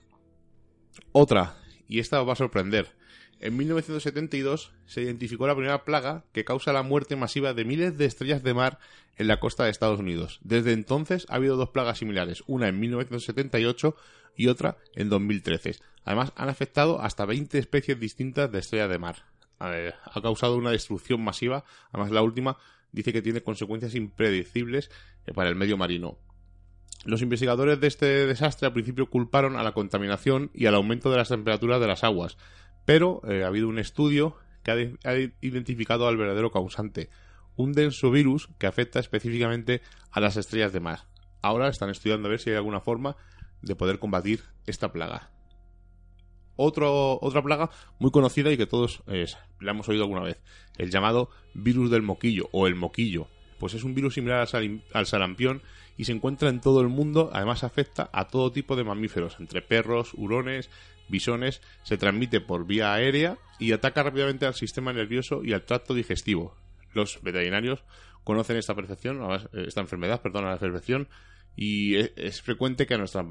Otra, 1.12 1.56
y 1.88 1.98
esta 1.98 2.20
os 2.20 2.28
va 2.28 2.32
a 2.32 2.36
sorprender, 2.36 2.88
en 3.38 3.56
1972 3.56 4.72
se 4.86 5.02
identificó 5.02 5.46
la 5.46 5.54
primera 5.54 5.84
plaga 5.84 6.24
que 6.32 6.44
causa 6.44 6.72
la 6.72 6.82
muerte 6.82 7.16
masiva 7.16 7.52
de 7.52 7.66
miles 7.66 7.98
de 7.98 8.06
estrellas 8.06 8.42
de 8.42 8.54
mar 8.54 8.78
en 9.16 9.28
la 9.28 9.40
costa 9.40 9.64
de 9.64 9.70
Estados 9.70 10.00
Unidos. 10.00 10.40
Desde 10.42 10.72
entonces 10.72 11.26
ha 11.28 11.34
habido 11.34 11.56
dos 11.56 11.68
plagas 11.68 11.98
similares, 11.98 12.42
una 12.46 12.68
en 12.68 12.80
1978 12.80 13.94
y 14.36 14.48
otra 14.48 14.78
en 14.94 15.10
2013. 15.10 15.76
Además, 16.04 16.32
han 16.36 16.48
afectado 16.48 17.00
hasta 17.00 17.26
20 17.26 17.58
especies 17.58 18.00
distintas 18.00 18.50
de 18.50 18.58
estrellas 18.58 18.90
de 18.90 18.98
mar. 18.98 19.24
ha 19.58 20.22
causado 20.22 20.56
una 20.56 20.70
destrucción 20.70 21.22
masiva. 21.22 21.64
Además, 21.90 22.12
la 22.12 22.22
última 22.22 22.56
dice 22.92 23.12
que 23.12 23.22
tiene 23.22 23.42
consecuencias 23.42 23.94
impredecibles 23.94 24.90
para 25.34 25.50
el 25.50 25.56
medio 25.56 25.76
marino. 25.76 26.18
Los 27.06 27.22
investigadores 27.22 27.80
de 27.80 27.86
este 27.86 28.26
desastre 28.26 28.66
al 28.66 28.72
principio 28.72 29.08
culparon 29.08 29.56
a 29.56 29.62
la 29.62 29.70
contaminación 29.70 30.50
y 30.52 30.66
al 30.66 30.74
aumento 30.74 31.08
de 31.08 31.16
las 31.16 31.28
temperaturas 31.28 31.80
de 31.80 31.86
las 31.86 32.02
aguas, 32.02 32.36
pero 32.84 33.22
eh, 33.28 33.44
ha 33.44 33.46
habido 33.46 33.68
un 33.68 33.78
estudio 33.78 34.36
que 34.64 34.98
ha, 35.04 35.14
identificado 35.40 36.08
al 36.08 36.16
verdadero 36.16 36.50
causante, 36.50 37.08
un 37.54 37.72
denso 37.72 38.10
virus 38.10 38.48
que 38.58 38.66
afecta 38.66 38.98
específicamente 38.98 39.82
a 40.10 40.18
las 40.18 40.36
estrellas 40.36 40.72
de 40.72 40.80
mar. 40.80 41.06
Ahora 41.42 41.68
están 41.68 41.90
estudiando 41.90 42.26
a 42.26 42.30
ver 42.32 42.40
si 42.40 42.50
hay 42.50 42.56
alguna 42.56 42.80
forma 42.80 43.16
de 43.62 43.76
poder 43.76 44.00
combatir 44.00 44.40
esta 44.66 44.90
plaga. 44.90 45.30
otra 46.56 47.40
plaga 47.40 47.70
muy 48.00 48.10
conocida 48.10 48.50
y 48.50 48.56
que 48.56 48.66
todos 48.66 49.04
eh, 49.06 49.26
la 49.60 49.70
hemos 49.70 49.88
oído 49.88 50.02
alguna 50.02 50.22
vez, 50.22 50.42
el 50.76 50.90
llamado 50.90 51.30
virus 51.54 51.88
del 51.88 52.02
moquillo 52.02 52.48
o 52.50 52.66
el 52.66 52.74
moquillo. 52.74 53.28
Pues 53.60 53.74
es 53.74 53.84
un 53.84 53.94
virus 53.94 54.14
similar 54.14 54.48
al, 54.52 54.82
al 54.92 55.06
sarampión 55.06 55.62
y 55.96 56.04
se 56.04 56.12
encuentra 56.12 56.48
en 56.48 56.60
todo 56.60 56.80
el 56.80 56.88
mundo, 56.88 57.30
además 57.32 57.64
afecta 57.64 58.10
a 58.12 58.28
todo 58.28 58.52
tipo 58.52 58.76
de 58.76 58.84
mamíferos, 58.84 59.36
entre 59.40 59.62
perros, 59.62 60.12
hurones, 60.14 60.70
bisones, 61.08 61.62
se 61.82 61.96
transmite 61.96 62.40
por 62.40 62.66
vía 62.66 62.92
aérea 62.92 63.38
y 63.58 63.72
ataca 63.72 64.02
rápidamente 64.02 64.46
al 64.46 64.54
sistema 64.54 64.92
nervioso 64.92 65.42
y 65.42 65.52
al 65.52 65.64
tracto 65.64 65.94
digestivo. 65.94 66.54
Los 66.92 67.22
veterinarios 67.22 67.84
conocen 68.24 68.56
esta 68.56 68.74
percepción, 68.74 69.20
esta 69.52 69.80
enfermedad, 69.80 70.20
perdón, 70.20 70.46
a 70.46 70.50
la 70.50 70.58
perfección, 70.58 71.08
y 71.54 71.96
es, 71.96 72.42
frecuente 72.42 72.86
que 72.86 72.94
a 72.94 72.98
nuestras, 72.98 73.24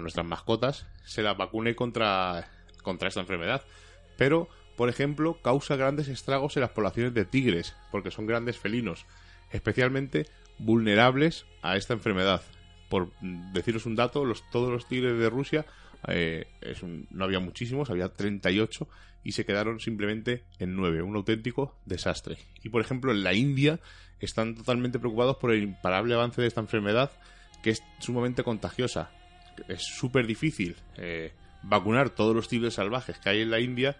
nuestras 0.00 0.26
mascotas 0.26 0.86
se 1.04 1.22
las 1.22 1.36
vacune 1.36 1.74
contra, 1.74 2.48
contra 2.82 3.08
esta 3.08 3.20
enfermedad. 3.20 3.64
Pero, 4.16 4.48
por 4.76 4.88
ejemplo, 4.88 5.40
causa 5.42 5.76
grandes 5.76 6.08
estragos 6.08 6.56
en 6.56 6.62
las 6.62 6.70
poblaciones 6.70 7.12
de 7.12 7.26
tigres, 7.26 7.76
porque 7.90 8.10
son 8.10 8.26
grandes 8.26 8.56
felinos, 8.56 9.04
especialmente 9.50 10.26
vulnerables 10.58 11.46
a 11.62 11.76
esta 11.76 11.94
enfermedad. 11.94 12.42
Por 12.88 13.10
deciros 13.52 13.86
un 13.86 13.96
dato, 13.96 14.24
los, 14.24 14.48
todos 14.50 14.70
los 14.70 14.86
tigres 14.86 15.18
de 15.18 15.30
Rusia, 15.30 15.66
eh, 16.08 16.46
no 17.10 17.24
había 17.24 17.40
muchísimos, 17.40 17.90
había 17.90 18.08
38 18.08 18.88
y 19.24 19.32
se 19.32 19.44
quedaron 19.44 19.80
simplemente 19.80 20.44
en 20.58 20.76
9, 20.76 21.02
un 21.02 21.16
auténtico 21.16 21.76
desastre. 21.84 22.38
Y 22.62 22.68
por 22.68 22.80
ejemplo, 22.80 23.10
en 23.10 23.24
la 23.24 23.34
India 23.34 23.80
están 24.20 24.54
totalmente 24.54 24.98
preocupados 24.98 25.36
por 25.36 25.52
el 25.52 25.64
imparable 25.64 26.14
avance 26.14 26.40
de 26.40 26.46
esta 26.46 26.60
enfermedad 26.60 27.10
que 27.62 27.70
es 27.70 27.82
sumamente 27.98 28.44
contagiosa. 28.44 29.10
Es 29.68 29.82
súper 29.82 30.26
difícil 30.26 30.76
eh, 30.96 31.32
vacunar 31.62 32.10
todos 32.10 32.34
los 32.34 32.48
tigres 32.48 32.74
salvajes 32.74 33.18
que 33.18 33.30
hay 33.30 33.40
en 33.40 33.50
la 33.50 33.60
India, 33.60 33.96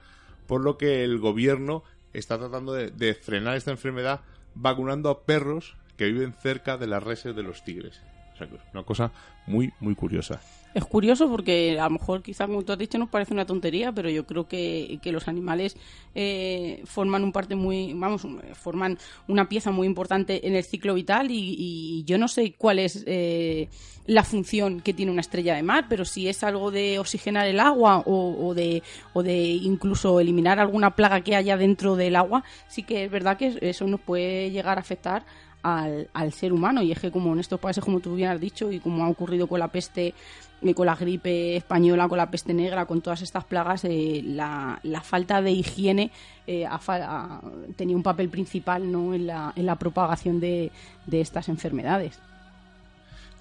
por 0.47 0.63
lo 0.63 0.79
que 0.79 1.03
el 1.03 1.19
gobierno 1.19 1.83
está 2.13 2.39
tratando 2.39 2.73
de, 2.73 3.15
frenar 3.15 3.57
esta 3.57 3.73
enfermedad 3.73 4.21
vacunando 4.55 5.11
a 5.11 5.25
perros 5.25 5.77
que 5.97 6.07
viven 6.07 6.33
cerca 6.33 6.77
de 6.77 6.87
las 6.87 7.03
reses 7.03 7.35
de 7.35 7.43
los 7.43 7.63
tigres. 7.63 8.01
O 8.35 8.37
sea, 8.39 8.49
una 8.73 8.83
cosa 8.83 9.13
muy, 9.47 9.73
muy 9.81 9.95
curiosa. 9.95 10.41
Es 10.77 10.85
curioso 10.85 11.31
porque 11.31 11.81
a 11.81 11.85
lo 11.85 11.91
mejor 11.93 12.23
quizás 12.23 12.49
como 12.49 12.63
tú 12.63 12.71
has 12.71 12.79
dicho 12.79 12.99
nos 12.99 13.09
parece 13.09 13.33
una 13.33 13.47
tontería, 13.47 13.93
pero 13.93 14.11
yo 14.11 14.27
creo 14.27 14.47
que, 14.47 15.01
los 15.05 15.27
animales 15.27 15.75
eh, 16.15 16.83
forman 16.85 17.25
un 17.25 17.33
parte 17.33 17.55
muy, 17.57 17.95
vamos, 17.95 18.27
forman 18.53 18.99
una 19.27 19.49
pieza 19.49 19.71
muy 19.71 19.87
importante 19.87 20.47
en 20.47 20.55
el 20.55 20.65
ciclo 20.65 20.93
vital 20.93 21.29
y, 21.31 22.05
yo 22.05 22.19
no 22.19 22.29
sé 22.29 22.53
cuál 22.59 22.79
es 22.79 23.05
eh, 23.07 23.71
la 24.05 24.23
función 24.23 24.83
que 24.83 24.93
tiene 24.93 25.13
una 25.13 25.23
estrella 25.23 25.55
de 25.55 25.63
mar, 25.63 25.87
pero 25.89 26.05
si 26.05 26.29
es 26.29 26.45
algo 26.45 26.71
de 26.71 26.99
oxigenar 26.99 27.47
el 27.47 27.59
agua 27.59 28.03
o, 28.05 28.53
de, 28.53 28.83
o 29.15 29.23
de 29.23 29.35
incluso 29.35 30.21
eliminar 30.21 30.59
alguna 30.61 30.95
plaga 30.95 31.23
que 31.23 31.37
haya 31.37 31.57
dentro 31.57 31.97
del 31.97 32.17
agua, 32.17 32.45
sí 32.69 32.83
que 32.83 33.05
es 33.05 33.11
verdad 33.11 33.39
que 33.39 33.57
eso 33.63 33.87
nos 33.87 34.01
puede 34.03 34.51
llegar 34.51 34.77
a 34.77 34.83
afectar 34.83 35.25
al, 35.67 36.09
al, 36.13 36.33
ser 36.33 36.53
humano. 36.53 36.83
Y 36.83 36.93
es 36.93 37.01
que 37.01 37.11
como 37.11 37.33
en 37.33 37.41
estos 37.41 37.59
países, 37.59 37.83
como 37.85 38.01
tú 38.01 38.15
bien 38.15 38.31
has 38.31 38.41
dicho, 38.41 38.71
y 38.71 38.79
como 38.81 39.05
ha 39.05 39.09
ocurrido 39.09 39.47
con 39.47 39.59
la 39.59 39.69
peste, 39.69 40.15
eh, 40.63 40.75
con 40.75 40.87
la 40.87 40.95
gripe 40.95 41.57
española, 41.57 42.09
con 42.09 42.19
la 42.19 42.31
peste 42.31 42.55
negra, 42.55 42.87
con 42.87 43.01
todas 43.01 43.23
estas 43.23 43.45
plagas, 43.45 43.85
eh, 43.85 44.23
la, 44.25 44.79
la, 44.83 45.01
falta 45.01 45.43
de 45.43 45.51
higiene 45.51 46.11
eh, 46.47 46.65
ha, 46.67 47.41
tenía 47.77 47.97
un 47.97 48.03
papel 48.03 48.29
principal 48.29 48.91
¿no? 48.91 49.13
en, 49.15 49.27
la, 49.27 49.53
en 49.57 49.67
la 49.67 49.77
propagación 49.77 50.39
de, 50.41 50.71
de 51.07 51.21
estas 51.21 51.49
enfermedades. 51.49 52.19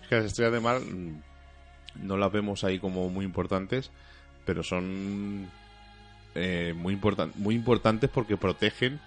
Es 0.01 0.07
que 0.07 0.15
las 0.15 0.25
estrellas 0.25 0.53
de 0.53 0.59
mar 0.59 0.79
mm, 0.81 1.21
no 2.07 2.17
las 2.17 2.31
vemos 2.31 2.63
ahí 2.63 2.79
como 2.79 3.09
muy 3.09 3.25
importantes, 3.25 3.91
pero 4.45 4.63
son 4.63 5.47
eh, 6.35 6.73
muy, 6.75 6.93
importan- 6.95 7.31
muy 7.35 7.55
importantes 7.55 8.09
porque 8.09 8.35
protegen 8.37 8.99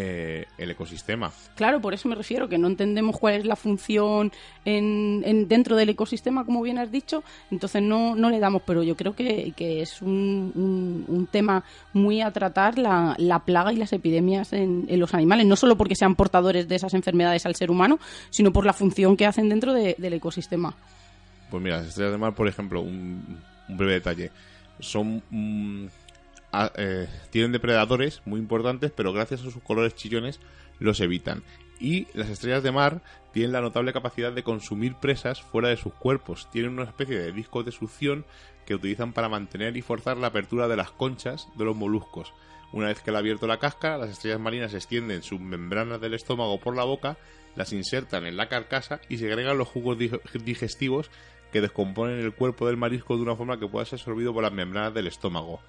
eh, 0.00 0.44
el 0.58 0.70
ecosistema. 0.70 1.32
Claro, 1.56 1.80
por 1.80 1.92
eso 1.92 2.08
me 2.08 2.14
refiero, 2.14 2.48
que 2.48 2.56
no 2.56 2.68
entendemos 2.68 3.18
cuál 3.18 3.34
es 3.34 3.44
la 3.44 3.56
función 3.56 4.30
en, 4.64 5.22
en- 5.24 5.48
dentro 5.48 5.74
del 5.74 5.88
ecosistema, 5.88 6.44
como 6.44 6.62
bien 6.62 6.78
has 6.78 6.92
dicho, 6.92 7.24
entonces 7.50 7.82
no, 7.82 8.14
no 8.14 8.30
le 8.30 8.38
damos, 8.38 8.62
pero 8.64 8.84
yo 8.84 8.96
creo 8.96 9.16
que, 9.16 9.52
que 9.56 9.82
es 9.82 10.00
un, 10.00 10.52
un- 10.54 11.04
un 11.08 11.26
tema 11.26 11.64
muy 11.92 12.20
a 12.20 12.30
tratar 12.30 12.78
la, 12.78 13.16
la 13.18 13.40
plaga 13.40 13.72
y 13.72 13.76
las 13.76 13.92
epidemias 13.92 14.52
en, 14.52 14.84
en 14.88 15.00
los 15.00 15.14
animales, 15.14 15.46
no 15.46 15.56
solo 15.56 15.76
porque 15.76 15.96
sean 15.96 16.14
portadores 16.14 16.68
de 16.68 16.76
esas 16.76 16.94
enfermedades 16.94 17.44
al 17.44 17.56
ser 17.56 17.70
humano, 17.70 17.98
sino 18.30 18.52
por 18.52 18.64
la 18.66 18.72
función 18.72 19.16
que 19.16 19.26
hacen 19.26 19.48
dentro 19.48 19.72
de- 19.74 19.96
del 19.98 20.12
ecosistema. 20.12 20.74
Pues 21.50 21.60
mira, 21.60 21.78
las 21.78 21.88
estrellas 21.88 22.12
de 22.12 22.18
mar, 22.18 22.34
por 22.36 22.46
ejemplo, 22.46 22.82
un, 22.82 23.40
un 23.68 23.76
breve 23.76 23.94
detalle. 23.94 24.30
Son. 24.78 25.20
mm, 25.30 25.86
eh, 26.76 27.08
tienen 27.30 27.52
depredadores 27.52 28.22
muy 28.24 28.40
importantes, 28.40 28.92
pero 28.94 29.12
gracias 29.12 29.40
a 29.40 29.50
sus 29.50 29.62
colores 29.62 29.94
chillones 29.94 30.40
los 30.78 31.00
evitan. 31.00 31.42
Y 31.80 32.06
las 32.14 32.28
estrellas 32.28 32.62
de 32.62 32.72
mar 32.72 33.02
tienen 33.32 33.52
la 33.52 33.60
notable 33.60 33.92
capacidad 33.92 34.32
de 34.32 34.42
consumir 34.42 34.94
presas 34.96 35.40
fuera 35.42 35.68
de 35.68 35.76
sus 35.76 35.92
cuerpos. 35.94 36.48
Tienen 36.50 36.72
una 36.72 36.84
especie 36.84 37.18
de 37.18 37.32
discos 37.32 37.64
de 37.64 37.72
succión 37.72 38.24
que 38.66 38.74
utilizan 38.74 39.12
para 39.12 39.28
mantener 39.28 39.76
y 39.76 39.82
forzar 39.82 40.16
la 40.16 40.28
apertura 40.28 40.66
de 40.68 40.76
las 40.76 40.90
conchas 40.90 41.48
de 41.56 41.64
los 41.64 41.76
moluscos. 41.76 42.32
Una 42.72 42.88
vez 42.88 43.00
que 43.00 43.10
le 43.10 43.16
ha 43.16 43.20
abierto 43.20 43.46
la 43.46 43.58
cáscara, 43.58 43.96
las 43.96 44.10
estrellas 44.10 44.40
marinas 44.40 44.74
extienden 44.74 45.22
sus 45.22 45.40
membranas 45.40 46.00
del 46.00 46.14
estómago 46.14 46.60
por 46.60 46.76
la 46.76 46.84
boca, 46.84 47.16
las 47.56 47.72
insertan 47.72 48.26
en 48.26 48.36
la 48.36 48.48
carcasa 48.48 49.00
y 49.08 49.16
segregan 49.18 49.56
los 49.56 49.68
jugos 49.68 49.96
dig- 49.98 50.20
digestivos 50.44 51.10
que 51.50 51.62
descomponen 51.62 52.18
el 52.18 52.34
cuerpo 52.34 52.66
del 52.66 52.76
marisco 52.76 53.16
de 53.16 53.22
una 53.22 53.36
forma 53.36 53.58
que 53.58 53.68
pueda 53.68 53.86
ser 53.86 53.98
absorbido 54.00 54.34
por 54.34 54.42
las 54.42 54.52
membranas 54.52 54.92
del 54.92 55.06
estómago. 55.06 55.60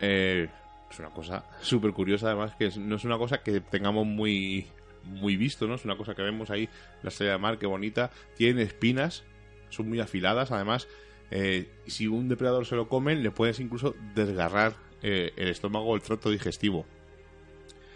Eh, 0.00 0.48
es 0.90 0.98
una 0.98 1.10
cosa 1.10 1.44
súper 1.60 1.92
curiosa, 1.92 2.28
además, 2.28 2.54
que 2.58 2.70
no 2.78 2.96
es 2.96 3.04
una 3.04 3.18
cosa 3.18 3.42
que 3.42 3.60
tengamos 3.60 4.06
muy, 4.06 4.66
muy 5.04 5.36
visto, 5.36 5.66
¿no? 5.66 5.74
Es 5.74 5.84
una 5.84 5.96
cosa 5.96 6.14
que 6.14 6.22
vemos 6.22 6.50
ahí, 6.50 6.68
la 7.02 7.08
estrella 7.08 7.32
de 7.32 7.38
mar, 7.38 7.58
qué 7.58 7.66
bonita. 7.66 8.10
Tienen 8.36 8.60
espinas, 8.64 9.24
son 9.70 9.88
muy 9.88 10.00
afiladas, 10.00 10.52
además. 10.52 10.86
eh, 11.30 11.68
si 11.86 12.06
un 12.06 12.28
depredador 12.28 12.64
se 12.66 12.76
lo 12.76 12.88
come, 12.88 13.16
le 13.16 13.30
puedes 13.30 13.58
incluso 13.58 13.94
desgarrar 14.14 14.74
eh, 15.02 15.32
el 15.36 15.48
estómago 15.48 15.86
o 15.86 15.96
el 15.96 16.02
tracto 16.02 16.30
digestivo. 16.30 16.84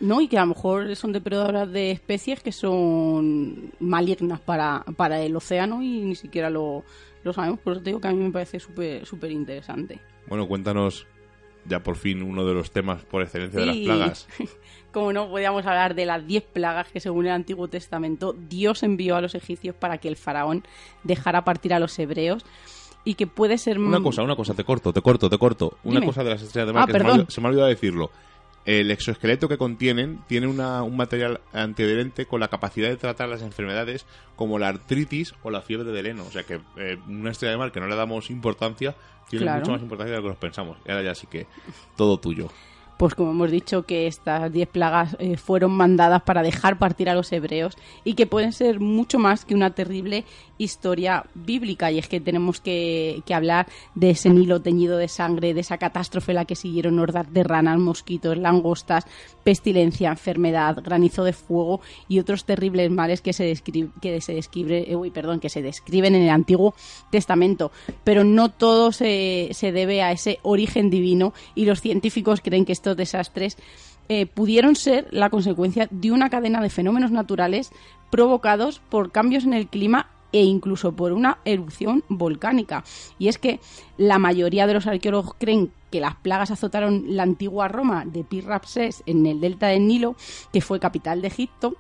¿no? 0.01 0.21
Y 0.21 0.29
que 0.29 0.39
a 0.39 0.43
lo 0.43 0.49
mejor 0.49 0.95
son 0.97 1.13
depredadoras 1.13 1.71
de 1.71 1.91
especies 1.91 2.41
que 2.41 2.53
son 2.53 3.73
malignas 3.81 4.41
para, 4.41 4.85
para 4.97 5.21
el 5.21 5.35
océano 5.37 5.83
y 5.83 6.01
ni 6.01 6.15
siquiera 6.15 6.51
lo, 6.51 6.85
lo 7.25 7.33
sabemos. 7.33 7.61
Por 7.61 7.75
eso 7.75 7.83
te 7.83 7.91
digo 7.91 8.01
que 8.01 8.09
a 8.09 8.13
mí 8.13 8.23
me 8.23 8.31
parece 8.31 8.61
súper 8.61 9.31
interesante. 9.31 10.01
Bueno, 10.29 10.47
cuéntanos 10.47 11.07
ya 11.69 11.81
por 11.83 11.97
fin 11.97 12.23
uno 12.23 12.45
de 12.45 12.55
los 12.55 12.71
temas 12.71 13.05
por 13.05 13.23
excelencia 13.23 13.61
de 13.61 13.67
las 13.67 13.77
plagas. 13.77 14.29
Como 14.93 15.13
no, 15.13 15.29
podíamos 15.29 15.67
hablar 15.67 15.95
de 15.95 16.07
las 16.07 16.27
10 16.27 16.45
plagas 16.45 16.89
que 16.91 16.99
según 17.01 17.27
el 17.27 17.33
Antiguo 17.33 17.69
Testamento 17.69 18.35
Dios 18.49 18.83
envió 18.83 19.17
a 19.17 19.21
los 19.21 19.35
egipcios 19.35 19.75
para 19.77 19.99
que 19.99 20.09
el 20.09 20.17
faraón 20.17 20.65
dejara 21.05 21.45
partir 21.45 21.75
a 21.75 21.79
los 21.79 21.99
hebreos 21.99 22.45
y 23.05 23.15
que 23.15 23.27
puede 23.27 23.59
ser... 23.59 23.79
Una 23.79 24.03
cosa, 24.03 24.23
una 24.23 24.35
cosa, 24.35 24.55
te 24.55 24.65
corto, 24.65 24.93
te 24.93 25.01
corto, 25.03 25.29
te 25.31 25.39
corto. 25.39 25.79
Una 25.85 26.01
Dime. 26.01 26.07
cosa 26.07 26.25
de 26.25 26.31
las 26.31 26.43
estrellas 26.43 26.69
de 26.69 26.73
mar 26.73 26.83
Ah, 26.83 26.87
que 26.87 26.93
se 26.93 26.99
me, 26.99 26.99
ha 26.99 27.03
perdón. 27.05 27.13
olvidado, 27.21 27.31
se 27.31 27.41
me 27.41 27.47
ha 27.47 27.51
olvidado 27.51 27.69
decirlo. 27.69 28.11
El 28.69 28.91
exoesqueleto 28.91 29.49
que 29.49 29.57
contienen 29.57 30.21
tiene 30.27 30.47
una- 30.47 30.83
un 30.83 30.95
material 30.95 31.41
antiadherente 31.55 32.27
con 32.27 32.39
la 32.41 32.49
capacidad 32.49 32.91
de 32.91 32.99
tratar 32.99 33.27
las 33.31 33.41
enfermedades 33.41 34.05
como 34.37 34.59
la 34.59 34.69
artritis 34.69 35.35
o 35.43 35.51
la 35.51 35.63
fiebre 35.63 35.91
del 35.91 36.05
heno. 36.05 36.25
O 36.27 36.31
sea 36.31 36.43
que 36.43 36.61
eh, 36.77 36.99
una 37.09 37.31
estrella 37.31 37.53
de 37.53 37.57
mar 37.57 37.73
que 37.73 37.81
no 37.81 37.87
le 37.87 37.97
damos 37.97 38.29
importancia 38.31 38.95
tiene 39.31 39.47
Claro. 39.47 39.61
mucha 39.61 39.73
más 39.73 39.81
importancia 39.81 40.11
de 40.13 40.19
lo 40.19 40.23
que 40.25 40.29
nos 40.29 40.39
pensamos. 40.39 40.77
Y 40.87 40.91
ahora 40.91 41.03
ya 41.03 41.15
sí 41.15 41.27
que 41.27 41.47
todo 41.97 42.19
tuyo. 42.21 42.49
Pues 42.99 43.15
como 43.15 43.31
hemos 43.31 43.51
dicho 43.53 43.85
que 43.87 44.09
estas 44.09 44.53
10 44.53 44.69
plagas 44.69 45.17
eh, 45.21 45.37
fueron 45.37 45.71
mandadas 45.71 46.21
para 46.23 46.43
dejar 46.43 46.79
partir 46.79 47.09
a 47.09 47.15
los 47.15 47.31
hebreos 47.33 47.75
y 48.05 48.15
que 48.15 48.27
pueden 48.27 48.53
ser 48.53 48.81
mucho 48.81 49.19
más 49.21 49.45
que 49.45 49.55
una 49.55 49.71
terrible 49.71 50.25
historia 50.59 51.25
bíblica. 51.35 51.91
Y 51.91 51.99
es 51.99 52.09
que 52.09 52.21
tenemos 52.21 52.61
que, 52.61 53.23
hablar 53.33 53.67
de 53.95 54.11
ese 54.11 54.31
Nilo 54.31 54.61
teñido 54.61 54.99
de 54.99 55.09
sangre, 55.09 55.55
de 55.55 55.61
esa 55.61 55.79
catástrofe 55.79 56.33
en 56.33 56.37
la 56.37 56.45
que 56.45 56.57
siguieron 56.57 56.99
hordas 56.99 57.33
de 57.33 57.45
ranas, 57.45 57.79
mosquitos, 57.79 58.37
langostas, 58.37 59.07
pestilencia, 59.45 60.11
enfermedad, 60.11 60.79
granizo 60.83 61.25
de 61.25 61.33
fuego 61.33 61.81
y 62.09 62.19
otros 62.19 62.45
terribles 62.45 62.91
males 62.91 63.21
que 63.21 63.33
se, 63.33 63.51
descri- 63.51 63.91
que 64.01 64.21
se, 64.21 64.35
describe, 64.35 64.91
eh, 64.91 64.97
uy, 64.97 65.11
perdón, 65.11 65.41
que 65.41 65.49
se 65.49 65.63
describen 65.63 66.15
en 66.15 66.23
el 66.23 66.31
Antiguo 66.31 66.75
Testamento. 67.11 67.73
Pero 68.05 68.25
no 68.25 68.51
todo 68.51 68.93
se, 68.93 69.49
se 69.53 69.73
debe 69.73 70.03
a 70.03 70.13
ese 70.13 70.39
origen 70.43 70.91
divino 70.91 71.33
y 71.55 71.65
los 71.65 71.81
científicos 71.81 72.41
creen 72.43 72.65
que 72.65 72.73
estos 72.73 72.97
desastres 72.97 73.57
eh, 74.09 74.27
pudieron 74.27 74.75
ser 74.75 75.07
la 75.11 75.29
consecuencia 75.31 75.87
de 75.91 76.11
una 76.11 76.31
cadena 76.31 76.63
de 76.63 76.71
fenómenos 76.71 77.11
naturales 77.11 77.71
provocados 78.11 78.81
por 78.89 79.13
cambios 79.13 79.45
en 79.45 79.53
el 79.53 79.69
clima 79.69 80.09
e 80.33 80.43
incluso 80.43 80.93
por 80.93 81.13
una 81.13 81.39
erupción 81.45 82.05
volcánica. 82.09 82.85
Y 83.19 83.29
es 83.29 83.39
que 83.39 83.61
la 83.97 84.19
mayoría 84.19 84.67
de 84.67 84.75
los 84.75 84.87
arqueólogos 84.87 85.35
creen 85.39 85.73
que 85.91 86.01
las 86.01 86.17
plagas 86.17 86.51
azotaron 86.51 87.05
la 87.17 87.23
antigua 87.23 87.69
Roma 87.69 88.05
de 88.05 88.25
Pi-Ramsés 88.25 89.03
en 89.07 89.27
el 89.27 89.41
delta 89.41 89.69
del 89.69 89.87
Nilo, 89.87 90.17
que 90.53 90.61
fue 90.61 90.81
capital 90.81 91.23
de 91.23 91.29
Egipto, 91.29 91.77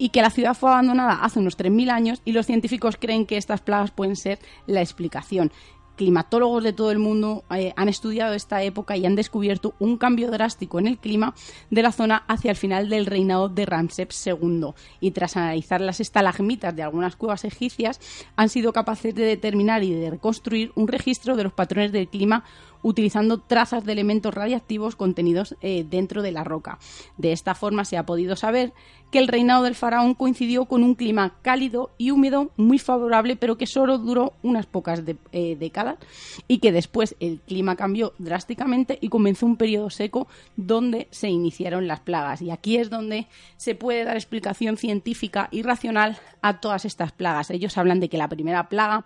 y 0.00 0.08
que 0.08 0.22
la 0.22 0.30
ciudad 0.30 0.54
fue 0.54 0.70
abandonada 0.70 1.22
hace 1.22 1.40
unos 1.40 1.58
3.000 1.58 1.90
años 1.90 2.22
y 2.24 2.32
los 2.32 2.46
científicos 2.46 2.96
creen 2.98 3.26
que 3.26 3.36
estas 3.36 3.60
plagas 3.60 3.90
pueden 3.90 4.16
ser 4.16 4.38
la 4.66 4.80
explicación. 4.80 5.52
Climatólogos 6.00 6.64
de 6.64 6.72
todo 6.72 6.90
el 6.92 6.98
mundo 6.98 7.44
eh, 7.54 7.74
han 7.76 7.90
estudiado 7.90 8.32
esta 8.32 8.62
época 8.62 8.96
y 8.96 9.04
han 9.04 9.16
descubierto 9.16 9.74
un 9.78 9.98
cambio 9.98 10.30
drástico 10.30 10.78
en 10.78 10.86
el 10.86 10.96
clima 10.96 11.34
de 11.68 11.82
la 11.82 11.92
zona 11.92 12.24
hacia 12.26 12.52
el 12.52 12.56
final 12.56 12.88
del 12.88 13.04
reinado 13.04 13.50
de 13.50 13.66
Ramsés 13.66 14.26
II. 14.26 14.68
Y 15.00 15.10
tras 15.10 15.36
analizar 15.36 15.82
las 15.82 16.00
estalagmitas 16.00 16.74
de 16.74 16.82
algunas 16.82 17.16
cuevas 17.16 17.44
egipcias, 17.44 18.00
han 18.34 18.48
sido 18.48 18.72
capaces 18.72 19.14
de 19.14 19.24
determinar 19.24 19.84
y 19.84 19.92
de 19.92 20.08
reconstruir 20.08 20.72
un 20.74 20.88
registro 20.88 21.36
de 21.36 21.44
los 21.44 21.52
patrones 21.52 21.92
del 21.92 22.08
clima 22.08 22.44
utilizando 22.82 23.40
trazas 23.40 23.84
de 23.84 23.92
elementos 23.92 24.34
radiactivos 24.34 24.96
contenidos 24.96 25.56
eh, 25.60 25.84
dentro 25.88 26.22
de 26.22 26.32
la 26.32 26.44
roca. 26.44 26.78
De 27.16 27.32
esta 27.32 27.54
forma 27.54 27.84
se 27.84 27.96
ha 27.96 28.06
podido 28.06 28.36
saber 28.36 28.72
que 29.10 29.18
el 29.18 29.28
reinado 29.28 29.64
del 29.64 29.74
faraón 29.74 30.14
coincidió 30.14 30.66
con 30.66 30.84
un 30.84 30.94
clima 30.94 31.34
cálido 31.42 31.90
y 31.98 32.10
húmedo 32.10 32.50
muy 32.56 32.78
favorable, 32.78 33.36
pero 33.36 33.58
que 33.58 33.66
solo 33.66 33.98
duró 33.98 34.34
unas 34.42 34.66
pocas 34.66 35.02
eh, 35.32 35.56
décadas 35.58 35.98
y 36.46 36.58
que 36.58 36.72
después 36.72 37.16
el 37.20 37.40
clima 37.40 37.76
cambió 37.76 38.12
drásticamente 38.18 38.98
y 39.00 39.08
comenzó 39.08 39.46
un 39.46 39.56
periodo 39.56 39.90
seco 39.90 40.28
donde 40.56 41.08
se 41.10 41.28
iniciaron 41.28 41.88
las 41.88 42.00
plagas. 42.00 42.40
Y 42.42 42.50
aquí 42.50 42.76
es 42.76 42.88
donde 42.88 43.26
se 43.56 43.74
puede 43.74 44.04
dar 44.04 44.16
explicación 44.16 44.76
científica 44.76 45.48
y 45.50 45.62
racional 45.62 46.18
a 46.40 46.60
todas 46.60 46.84
estas 46.84 47.12
plagas. 47.12 47.50
Ellos 47.50 47.76
hablan 47.78 48.00
de 48.00 48.08
que 48.08 48.18
la 48.18 48.28
primera 48.28 48.68
plaga 48.68 49.04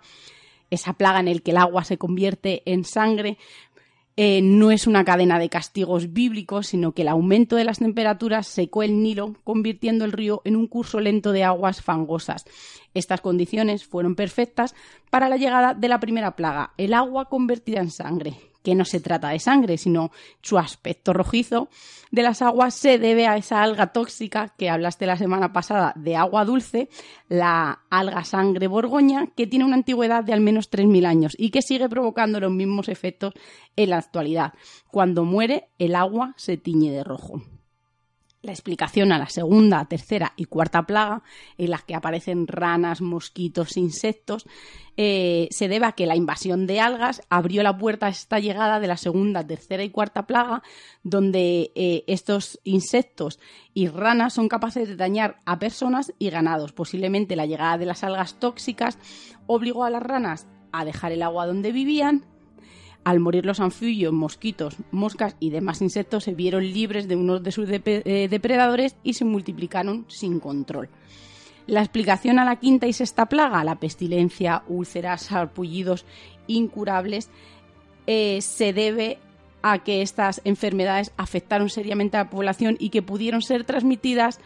esa 0.69 0.93
plaga 0.93 1.19
en 1.19 1.27
el 1.27 1.41
que 1.41 1.51
el 1.51 1.57
agua 1.57 1.83
se 1.83 1.97
convierte 1.97 2.63
en 2.65 2.83
sangre, 2.83 3.37
eh, 4.17 4.41
no 4.41 4.71
es 4.71 4.87
una 4.87 5.03
cadena 5.03 5.39
de 5.39 5.49
castigos 5.49 6.13
bíblicos, 6.13 6.67
sino 6.67 6.93
que 6.93 7.01
el 7.01 7.09
aumento 7.09 7.57
de 7.57 7.65
las 7.65 7.79
temperaturas 7.79 8.47
secó 8.47 8.81
el 8.83 9.03
Nilo, 9.03 9.35
convirtiendo 9.43 10.05
el 10.05 10.13
río 10.13 10.41
en 10.45 10.55
un 10.55 10.67
curso 10.67 11.01
lento 11.01 11.33
de 11.33 11.43
aguas 11.43 11.81
fangosas. 11.81 12.45
Estas 12.93 13.19
condiciones 13.19 13.85
fueron 13.85 14.15
perfectas 14.15 14.73
para 15.09 15.27
la 15.27 15.37
llegada 15.37 15.73
de 15.73 15.89
la 15.89 15.99
primera 15.99 16.35
plaga, 16.35 16.71
el 16.77 16.93
agua 16.93 17.25
convertida 17.25 17.81
en 17.81 17.91
sangre, 17.91 18.35
que 18.65 18.75
no 18.75 18.83
se 18.83 18.99
trata 18.99 19.29
de 19.29 19.39
sangre, 19.39 19.77
sino 19.77 20.11
su 20.41 20.57
aspecto 20.57 21.13
rojizo 21.13 21.69
de 22.11 22.23
las 22.23 22.41
aguas 22.41 22.73
se 22.73 22.97
debe 22.97 23.27
a 23.27 23.37
esa 23.37 23.61
alga 23.61 23.87
tóxica 23.87 24.53
que 24.57 24.69
hablaste 24.69 25.05
la 25.05 25.17
semana 25.17 25.53
pasada 25.53 25.93
de 25.95 26.15
agua 26.15 26.45
dulce, 26.45 26.89
la 27.27 27.83
alga 27.89 28.23
sangre 28.23 28.67
borgoña, 28.67 29.27
que 29.35 29.47
tiene 29.47 29.65
una 29.65 29.75
antigüedad 29.75 30.23
de 30.23 30.33
al 30.33 30.41
menos 30.41 30.71
3.000 30.71 31.05
años 31.05 31.35
y 31.37 31.49
que 31.49 31.61
sigue 31.61 31.89
provocando 31.89 32.39
los 32.39 32.51
mismos 32.51 32.89
efectos 32.89 33.33
en 33.75 33.89
la 33.89 33.97
actualidad. 33.97 34.53
Cuando 34.89 35.25
muere, 35.25 35.69
el 35.77 35.95
agua 35.95 36.33
se 36.37 36.57
tiñe 36.57 36.91
de 36.91 37.03
rojo. 37.03 37.41
La 38.45 38.51
explicación 38.51 39.11
a 39.11 39.17
la 39.17 39.27
segunda, 39.27 39.83
tercera 39.85 40.33
y 40.35 40.45
cuarta 40.45 40.83
plaga, 40.83 41.23
en 41.57 41.71
las 41.71 41.83
que 41.83 41.95
aparecen 41.95 42.45
ranas, 42.45 43.01
mosquitos, 43.01 43.75
insectos, 43.75 44.45
eh, 44.97 45.47
se 45.49 45.67
debe 45.67 45.87
a 45.87 45.93
que 45.93 46.05
la 46.05 46.15
invasión 46.15 46.67
de 46.67 46.79
algas 46.79 47.23
abrió 47.31 47.63
la 47.63 47.75
puerta 47.75 48.05
a 48.05 48.09
esta 48.09 48.37
llegada 48.39 48.79
de 48.79 48.85
la 48.85 48.97
segunda, 48.97 49.47
tercera 49.47 49.83
y 49.83 49.89
cuarta 49.89 50.27
plaga, 50.27 50.61
donde 51.01 51.71
eh, 51.73 52.03
estos 52.05 52.59
insectos 52.63 53.39
y 53.73 53.87
ranas 53.87 54.33
son 54.33 54.47
capaces 54.47 54.87
de 54.87 54.95
dañar 54.95 55.41
a 55.45 55.57
personas 55.57 56.13
y 56.19 56.29
ganados. 56.29 56.71
Posiblemente 56.71 57.35
la 57.35 57.47
llegada 57.47 57.79
de 57.79 57.87
las 57.87 58.03
algas 58.03 58.39
tóxicas 58.39 58.99
obligó 59.47 59.85
a 59.85 59.89
las 59.89 60.03
ranas 60.03 60.45
a 60.71 60.85
dejar 60.85 61.13
el 61.13 61.23
agua 61.23 61.47
donde 61.47 61.71
vivían 61.71 62.25
al 63.05 63.19
morir 63.19 63.45
los 63.45 63.59
anfibios, 63.59 64.11
mosquitos, 64.11 64.75
moscas 64.91 65.37
y 65.39 65.51
demás 65.51 65.81
insectos 65.81 66.23
se 66.23 66.33
vieron 66.33 66.63
libres 66.63 67.07
de 67.07 67.15
uno 67.15 67.39
de 67.39 67.51
sus 67.51 67.69
eh, 67.69 68.27
depredadores 68.29 68.95
y 69.03 69.13
se 69.13 69.25
multiplicaron 69.25 70.05
sin 70.09 70.39
control. 70.39 70.89
La 71.67 71.81
explicación 71.81 72.39
a 72.39 72.45
la 72.45 72.57
quinta 72.57 72.87
y 72.87 72.93
sexta 72.93 73.27
plaga, 73.27 73.63
la 73.63 73.79
pestilencia, 73.79 74.63
úlceras, 74.67 75.21
sarpullidos 75.21 76.05
incurables, 76.47 77.29
eh, 78.07 78.41
se 78.41 78.73
debe 78.73 79.19
a 79.67 79.79
que 79.79 80.03
estas 80.03 80.41
enfermedades 80.43 81.11
afectaron 81.17 81.69
seriamente 81.71 82.17
a 82.17 82.25
la 82.25 82.29
población 82.29 82.77
y 82.79 82.89
que 82.89 83.01
pudieron 83.01 83.41
ser 83.41 83.63
transmitidas 83.63 84.39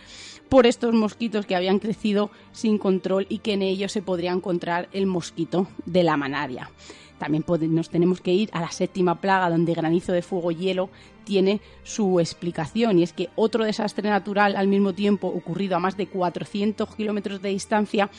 por 0.48 0.66
estos 0.66 0.94
mosquitos 0.94 1.46
que 1.46 1.58
habían 1.58 1.80
crecido 1.80 2.32
sin 2.54 2.78
control 2.78 3.26
y 3.28 3.40
que 3.40 3.52
en 3.52 3.62
ellos 3.62 3.92
se 3.92 4.02
podría 4.02 4.32
encontrar 4.32 4.88
el 4.94 5.08
mosquito 5.08 5.68
de 5.86 6.04
la 6.04 6.16
manaria. 6.16 6.72
También 7.18 7.44
nos 7.70 7.90
tenemos 7.90 8.22
que 8.22 8.34
ir 8.34 8.50
a 8.54 8.62
la 8.62 8.72
séptima 8.72 9.20
plaga, 9.20 9.50
donde 9.50 9.74
granizo 9.74 10.14
de 10.14 10.22
fuego 10.22 10.52
hielo 10.52 10.90
tiene 11.26 11.60
su 11.84 12.22
explicación, 12.22 12.98
y 12.98 13.04
es 13.04 13.12
que 13.12 13.28
otro 13.36 13.66
desastre 13.66 14.10
natural 14.10 14.56
al 14.56 14.70
mismo 14.70 14.94
tiempo 14.94 15.28
ocurrido 15.28 15.76
a 15.76 15.80
más 15.80 15.98
de 15.98 16.08
400 16.08 16.96
kilómetros 16.96 17.42
de 17.42 17.50
distancia 17.50 18.10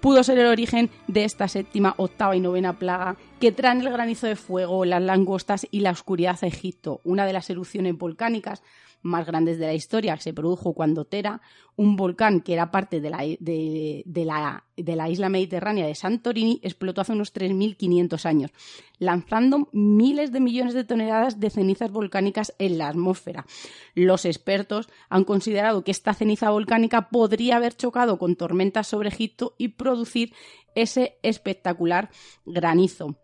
pudo 0.00 0.22
ser 0.24 0.38
el 0.38 0.46
origen 0.46 0.90
de 1.06 1.24
esta 1.24 1.48
séptima, 1.48 1.94
octava 1.96 2.36
y 2.36 2.40
novena 2.40 2.78
plaga 2.78 3.16
que 3.38 3.52
traen 3.52 3.80
el 3.80 3.90
granizo 3.90 4.26
de 4.26 4.36
fuego, 4.36 4.84
las 4.84 5.02
langostas 5.02 5.66
y 5.70 5.80
la 5.80 5.90
oscuridad 5.90 6.38
a 6.42 6.46
Egipto, 6.46 7.00
una 7.04 7.26
de 7.26 7.32
las 7.32 7.48
erupciones 7.50 7.96
volcánicas 7.96 8.62
más 9.02 9.26
grandes 9.26 9.58
de 9.58 9.66
la 9.66 9.74
historia, 9.74 10.16
se 10.18 10.32
produjo 10.32 10.74
cuando 10.74 11.04
Tera, 11.04 11.40
un 11.76 11.96
volcán 11.96 12.40
que 12.40 12.52
era 12.52 12.70
parte 12.70 13.00
de 13.00 13.10
la, 13.10 13.18
de, 13.18 14.04
la, 14.24 14.64
de 14.76 14.96
la 14.96 15.08
isla 15.08 15.28
mediterránea 15.28 15.86
de 15.86 15.94
Santorini, 15.94 16.60
explotó 16.62 17.00
hace 17.00 17.12
unos 17.12 17.32
3.500 17.32 18.26
años, 18.26 18.50
lanzando 18.98 19.68
miles 19.72 20.32
de 20.32 20.40
millones 20.40 20.74
de 20.74 20.84
toneladas 20.84 21.40
de 21.40 21.50
cenizas 21.50 21.90
volcánicas 21.90 22.54
en 22.58 22.78
la 22.78 22.88
atmósfera. 22.88 23.46
Los 23.94 24.24
expertos 24.24 24.88
han 25.08 25.24
considerado 25.24 25.82
que 25.84 25.90
esta 25.90 26.14
ceniza 26.14 26.50
volcánica 26.50 27.08
podría 27.08 27.56
haber 27.56 27.74
chocado 27.74 28.18
con 28.18 28.36
tormentas 28.36 28.86
sobre 28.86 29.08
Egipto 29.08 29.54
y 29.56 29.68
producir 29.68 30.34
ese 30.74 31.16
espectacular 31.22 32.10
granizo. 32.44 33.16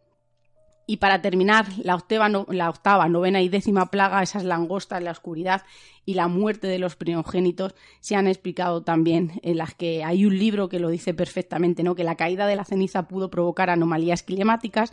Y 0.86 0.98
para 0.98 1.20
terminar, 1.20 1.66
la 1.82 1.96
octava, 1.96 3.08
novena 3.08 3.42
y 3.42 3.48
décima 3.48 3.90
plaga, 3.90 4.22
esas 4.22 4.44
langostas, 4.44 5.02
la 5.02 5.10
oscuridad 5.10 5.62
y 6.04 6.14
la 6.14 6.28
muerte 6.28 6.68
de 6.68 6.78
los 6.78 6.94
primogénitos, 6.94 7.74
se 8.00 8.14
han 8.14 8.28
explicado 8.28 8.82
también 8.82 9.40
en 9.42 9.56
las 9.56 9.74
que 9.74 10.04
hay 10.04 10.24
un 10.24 10.38
libro 10.38 10.68
que 10.68 10.78
lo 10.78 10.88
dice 10.88 11.12
perfectamente, 11.12 11.82
¿no? 11.82 11.96
que 11.96 12.04
la 12.04 12.14
caída 12.14 12.46
de 12.46 12.54
la 12.54 12.64
ceniza 12.64 13.08
pudo 13.08 13.30
provocar 13.30 13.68
anomalías 13.68 14.22
climáticas 14.22 14.92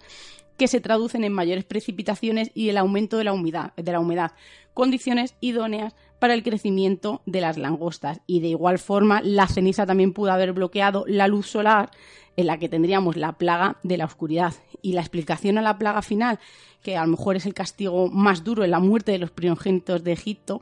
que 0.57 0.67
se 0.67 0.81
traducen 0.81 1.23
en 1.23 1.33
mayores 1.33 1.63
precipitaciones 1.63 2.51
y 2.53 2.69
el 2.69 2.77
aumento 2.77 3.17
de 3.17 3.23
la 3.23 3.33
humedad 3.33 4.31
condiciones 4.73 5.35
idóneas 5.39 5.95
para 6.19 6.33
el 6.33 6.43
crecimiento 6.43 7.21
de 7.25 7.41
las 7.41 7.57
langostas. 7.57 8.21
Y 8.27 8.39
de 8.39 8.47
igual 8.47 8.79
forma, 8.79 9.21
la 9.21 9.47
ceniza 9.47 9.85
también 9.85 10.13
pudo 10.13 10.31
haber 10.31 10.53
bloqueado 10.53 11.05
la 11.07 11.27
luz 11.27 11.47
solar 11.47 11.91
en 12.35 12.47
la 12.47 12.57
que 12.57 12.69
tendríamos 12.69 13.15
la 13.15 13.33
plaga 13.33 13.77
de 13.83 13.97
la 13.97 14.05
oscuridad. 14.05 14.53
Y 14.81 14.93
la 14.93 15.01
explicación 15.01 15.57
a 15.57 15.61
la 15.61 15.77
plaga 15.77 16.01
final, 16.01 16.39
que 16.81 16.97
a 16.97 17.05
lo 17.05 17.11
mejor 17.11 17.35
es 17.35 17.45
el 17.45 17.53
castigo 17.53 18.09
más 18.09 18.43
duro 18.43 18.63
en 18.63 18.71
la 18.71 18.79
muerte 18.79 19.11
de 19.11 19.17
los 19.17 19.31
primogénitos 19.31 20.03
de 20.03 20.11
Egipto, 20.11 20.61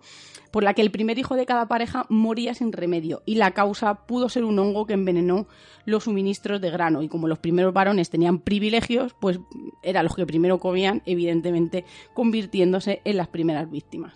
por 0.52 0.64
la 0.64 0.74
que 0.74 0.82
el 0.82 0.92
primer 0.92 1.18
hijo 1.18 1.36
de 1.36 1.46
cada 1.46 1.68
pareja 1.68 2.06
moría 2.10 2.54
sin 2.54 2.74
remedio 2.74 3.24
y 3.26 3.36
la 3.36 3.52
causa 3.52 4.06
pudo 4.06 4.30
ser 4.30 4.44
un 4.44 4.60
hongo 4.60 4.86
que 4.86 4.94
envenenó 4.94 5.48
los 5.86 6.04
suministros 6.04 6.62
de 6.62 6.70
grano 6.70 7.02
y 7.02 7.08
como 7.08 7.28
los 7.28 7.40
primeros 7.40 7.74
varones 7.74 8.10
tenían 8.10 8.40
privilegios, 8.40 9.16
pues 9.20 9.40
eran 9.82 10.04
los 10.04 10.16
que 10.16 10.26
primero 10.26 10.60
comían, 10.60 11.02
evidentemente 11.06 11.86
convirtiéndose 12.14 13.02
en 13.06 13.18
las 13.18 13.30
primeras 13.30 13.72
víctimas. 13.72 14.14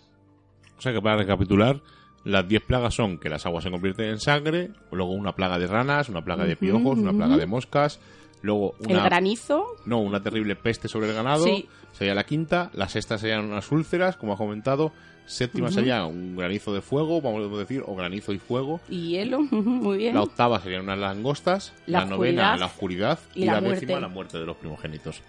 O 0.78 0.82
sea 0.82 0.92
que 0.92 1.02
para 1.02 1.18
recapitular, 1.18 1.82
las 2.26 2.48
10 2.48 2.64
plagas 2.64 2.96
son 2.96 3.20
que 3.20 3.30
las 3.30 3.46
aguas 3.46 3.64
se 3.64 3.72
convierten 3.72 4.10
en 4.10 4.20
sangre, 4.20 4.72
luego 4.92 5.12
una 5.12 5.34
plaga 5.34 5.60
de 5.60 5.68
ranas, 5.68 6.10
una 6.10 6.24
plaga 6.26 6.44
de 6.46 6.56
piojos, 6.56 6.98
una 6.98 7.14
plaga 7.14 7.38
de 7.38 7.46
moscas, 7.46 8.00
luego 8.42 8.76
una... 8.80 8.98
¿El 8.98 9.04
granizo? 9.04 9.68
No, 9.86 10.00
una 10.00 10.22
terrible 10.22 10.56
peste 10.56 10.88
sobre 10.88 11.08
el 11.08 11.14
ganado, 11.14 11.46
sería 11.92 12.16
la 12.16 12.26
quinta, 12.26 12.72
la 12.74 12.90
sexta 12.90 13.20
serían 13.20 13.46
unas 13.46 13.72
úlceras, 13.72 14.18
como 14.18 14.34
ha 14.34 14.38
comentado, 14.38 14.92
séptima 15.28 15.72
sería 15.72 16.06
un 16.06 16.36
granizo 16.36 16.74
de 16.74 16.82
fuego, 16.82 17.22
vamos 17.22 17.46
a 17.46 17.58
decir, 17.58 17.84
o 17.86 17.96
granizo 17.96 18.34
y 18.34 18.40
fuego. 18.40 18.82
Y 18.90 19.10
hielo, 19.10 19.42
muy 19.52 19.98
bien. 19.98 20.16
La 20.16 20.24
octava 20.24 20.60
serían 20.60 20.82
unas 20.82 20.98
langostas, 20.98 21.74
la, 21.86 22.06
novena 22.06 22.58
la 22.58 22.66
oscuridad 22.66 23.20
y, 23.36 23.46
la, 23.46 23.62
décima 23.62 24.00
la 24.00 24.08
muerte 24.08 24.40
de 24.40 24.48
los 24.48 24.58
primogénitos. 24.58 25.22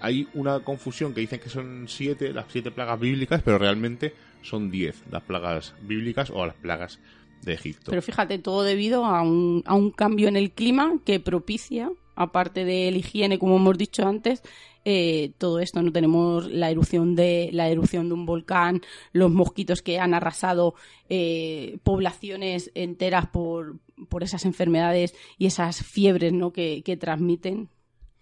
Hay 0.00 0.26
una 0.32 0.60
confusión 0.60 1.12
que 1.12 1.20
dicen 1.20 1.40
que 1.40 1.50
son 1.50 1.84
siete, 1.86 2.32
las 2.32 2.46
siete 2.48 2.70
plagas 2.70 2.98
bíblicas, 2.98 3.42
pero 3.42 3.58
realmente 3.58 4.14
son 4.44 4.70
10 4.70 5.04
las 5.10 5.22
plagas 5.22 5.74
bíblicas 5.82 6.30
o 6.30 6.46
las 6.46 6.54
plagas 6.54 7.00
de 7.42 7.54
Egipto. 7.54 7.90
Pero 7.90 8.02
fíjate, 8.02 8.38
todo 8.38 8.62
debido 8.62 9.04
a 9.04 9.22
un, 9.22 9.62
a 9.66 9.74
un 9.74 9.90
cambio 9.90 10.28
en 10.28 10.36
el 10.36 10.52
clima 10.52 10.98
que 11.04 11.20
propicia, 11.20 11.90
aparte 12.14 12.64
de 12.64 12.90
la 12.90 12.98
higiene, 12.98 13.38
como 13.38 13.56
hemos 13.56 13.76
dicho 13.76 14.06
antes, 14.06 14.42
eh, 14.84 15.32
todo 15.38 15.60
esto. 15.60 15.82
No 15.82 15.92
tenemos 15.92 16.50
la 16.50 16.70
erupción 16.70 17.14
de 17.14 17.50
la 17.52 17.68
erupción 17.68 18.08
de 18.08 18.14
un 18.14 18.26
volcán, 18.26 18.82
los 19.12 19.30
mosquitos 19.30 19.82
que 19.82 19.98
han 19.98 20.14
arrasado 20.14 20.74
eh, 21.08 21.78
poblaciones 21.82 22.70
enteras 22.74 23.26
por, 23.26 23.78
por 24.08 24.22
esas 24.22 24.44
enfermedades 24.44 25.14
y 25.38 25.46
esas 25.46 25.82
fiebres 25.82 26.32
¿no? 26.32 26.52
que, 26.52 26.82
que 26.82 26.96
transmiten 26.96 27.68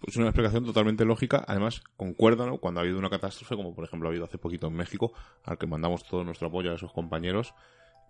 es 0.07 0.17
una 0.17 0.27
explicación 0.27 0.65
totalmente 0.65 1.05
lógica. 1.05 1.45
Además, 1.47 1.83
concuerda 1.97 2.51
cuando 2.59 2.81
ha 2.81 2.83
habido 2.83 2.99
una 2.99 3.11
catástrofe, 3.11 3.57
como 3.57 3.75
por 3.75 3.85
ejemplo 3.85 4.09
ha 4.09 4.11
habido 4.11 4.25
hace 4.25 4.39
poquito 4.39 4.67
en 4.67 4.75
México, 4.75 5.13
al 5.45 5.59
que 5.59 5.67
mandamos 5.67 6.05
todo 6.05 6.25
nuestro 6.25 6.49
apoyo 6.49 6.73
a 6.73 6.75
esos 6.75 6.93
compañeros. 6.93 7.55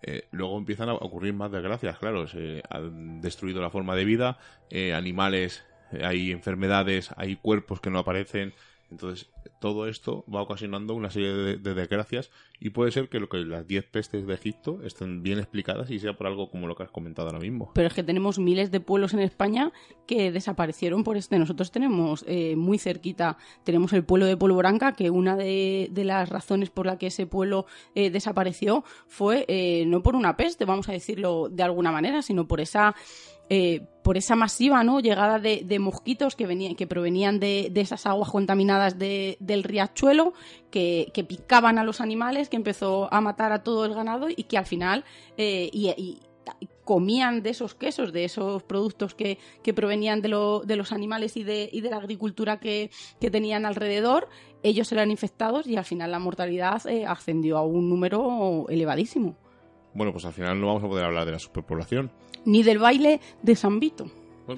Eh, 0.02 0.28
luego 0.32 0.58
empiezan 0.58 0.88
a 0.88 0.94
ocurrir 0.94 1.32
más 1.34 1.52
desgracias, 1.52 1.98
claro. 1.98 2.26
Se 2.26 2.62
han 2.68 3.20
destruido 3.20 3.60
la 3.60 3.70
forma 3.70 3.94
de 3.94 4.04
vida, 4.04 4.38
eh, 4.70 4.94
animales, 4.94 5.64
eh, 5.92 6.04
hay 6.04 6.32
enfermedades, 6.32 7.10
hay 7.16 7.36
cuerpos 7.36 7.80
que 7.80 7.90
no 7.90 7.98
aparecen, 7.98 8.54
entonces, 8.92 9.30
todo 9.58 9.88
esto 9.88 10.22
va 10.32 10.42
ocasionando 10.42 10.94
una 10.94 11.10
serie 11.10 11.32
de, 11.32 11.74
desgracias 11.74 12.30
y 12.60 12.70
puede 12.70 12.92
ser 12.92 13.08
que, 13.08 13.20
lo 13.20 13.28
que 13.30 13.38
las 13.38 13.66
10 13.66 13.86
pestes 13.86 14.26
de 14.26 14.34
Egipto 14.34 14.80
estén 14.84 15.22
bien 15.22 15.38
explicadas 15.38 15.90
y 15.90 15.98
sea 15.98 16.12
por 16.12 16.26
algo 16.26 16.50
como 16.50 16.66
lo 16.66 16.76
que 16.76 16.82
has 16.82 16.90
comentado 16.90 17.28
ahora 17.28 17.40
mismo. 17.40 17.72
Pero 17.74 17.88
es 17.88 17.94
que 17.94 18.02
tenemos 18.02 18.38
miles 18.38 18.70
de 18.70 18.80
pueblos 18.80 19.14
en 19.14 19.20
España 19.20 19.72
que 20.06 20.30
desaparecieron 20.30 21.04
por 21.04 21.16
este. 21.16 21.38
Nosotros 21.38 21.72
tenemos 21.72 22.22
eh, 22.28 22.54
muy 22.54 22.76
cerquita, 22.76 23.38
tenemos 23.64 23.94
el 23.94 24.04
pueblo 24.04 24.26
de 24.26 24.36
Polvoranca, 24.36 24.92
que 24.92 25.08
una 25.08 25.36
de, 25.36 25.90
las 26.04 26.28
razones 26.28 26.68
por 26.68 26.84
la 26.84 26.98
que 26.98 27.06
ese 27.06 27.26
pueblo 27.26 27.64
eh, 27.94 28.10
desapareció 28.10 28.84
fue 29.06 29.46
eh, 29.48 29.84
no 29.86 30.02
por 30.02 30.16
una 30.16 30.36
peste, 30.36 30.66
vamos 30.66 30.90
a 30.90 30.92
decirlo 30.92 31.48
de 31.48 31.62
alguna 31.62 31.92
manera, 31.92 32.20
sino 32.20 32.46
por 32.46 32.60
esa 32.60 32.94
eh, 33.54 33.82
por 34.02 34.16
esa 34.16 34.34
masiva 34.34 34.82
¿no? 34.82 34.98
llegada 35.00 35.38
de, 35.38 35.78
mosquitos 35.78 36.36
que, 36.36 36.74
que 36.74 36.86
provenían 36.86 37.38
de, 37.38 37.70
esas 37.74 38.06
aguas 38.06 38.30
contaminadas 38.30 38.98
del 38.98 39.62
riachuelo, 39.62 40.32
que, 40.70 41.12
picaban 41.28 41.78
a 41.78 41.84
los 41.84 42.00
animales, 42.00 42.48
que 42.48 42.56
empezó 42.56 43.12
a 43.12 43.20
matar 43.20 43.52
a 43.52 43.62
todo 43.62 43.84
el 43.84 43.92
ganado 43.92 44.28
y 44.30 44.44
que 44.44 44.56
al 44.56 44.64
final 44.64 45.04
eh, 45.36 45.68
y, 45.70 46.18
comían 46.82 47.42
de 47.42 47.50
esos 47.50 47.74
quesos, 47.74 48.14
de 48.14 48.24
esos 48.24 48.62
productos 48.62 49.14
que, 49.14 49.36
provenían 49.74 50.22
de, 50.22 50.30
los 50.30 50.92
animales 50.92 51.36
y 51.36 51.44
de, 51.44 51.88
la 51.90 51.98
agricultura 51.98 52.58
que, 52.58 52.90
tenían 53.20 53.66
alrededor, 53.66 54.30
ellos 54.62 54.90
eran 54.92 55.10
infectados 55.10 55.66
y 55.66 55.76
al 55.76 55.84
final 55.84 56.10
la 56.10 56.18
mortalidad 56.18 56.86
eh, 56.86 57.04
ascendió 57.04 57.58
a 57.58 57.66
un 57.66 57.90
número 57.90 58.64
elevadísimo. 58.70 59.36
Bueno, 59.92 60.10
pues 60.10 60.24
al 60.24 60.32
final 60.32 60.58
no 60.58 60.68
vamos 60.68 60.84
a 60.84 60.88
poder 60.88 61.04
hablar 61.04 61.26
de 61.26 61.32
la 61.32 61.38
superpoblación 61.38 62.10
ni 62.44 62.62
del 62.62 62.78
baile 62.78 63.20
de 63.42 63.56
San 63.56 63.78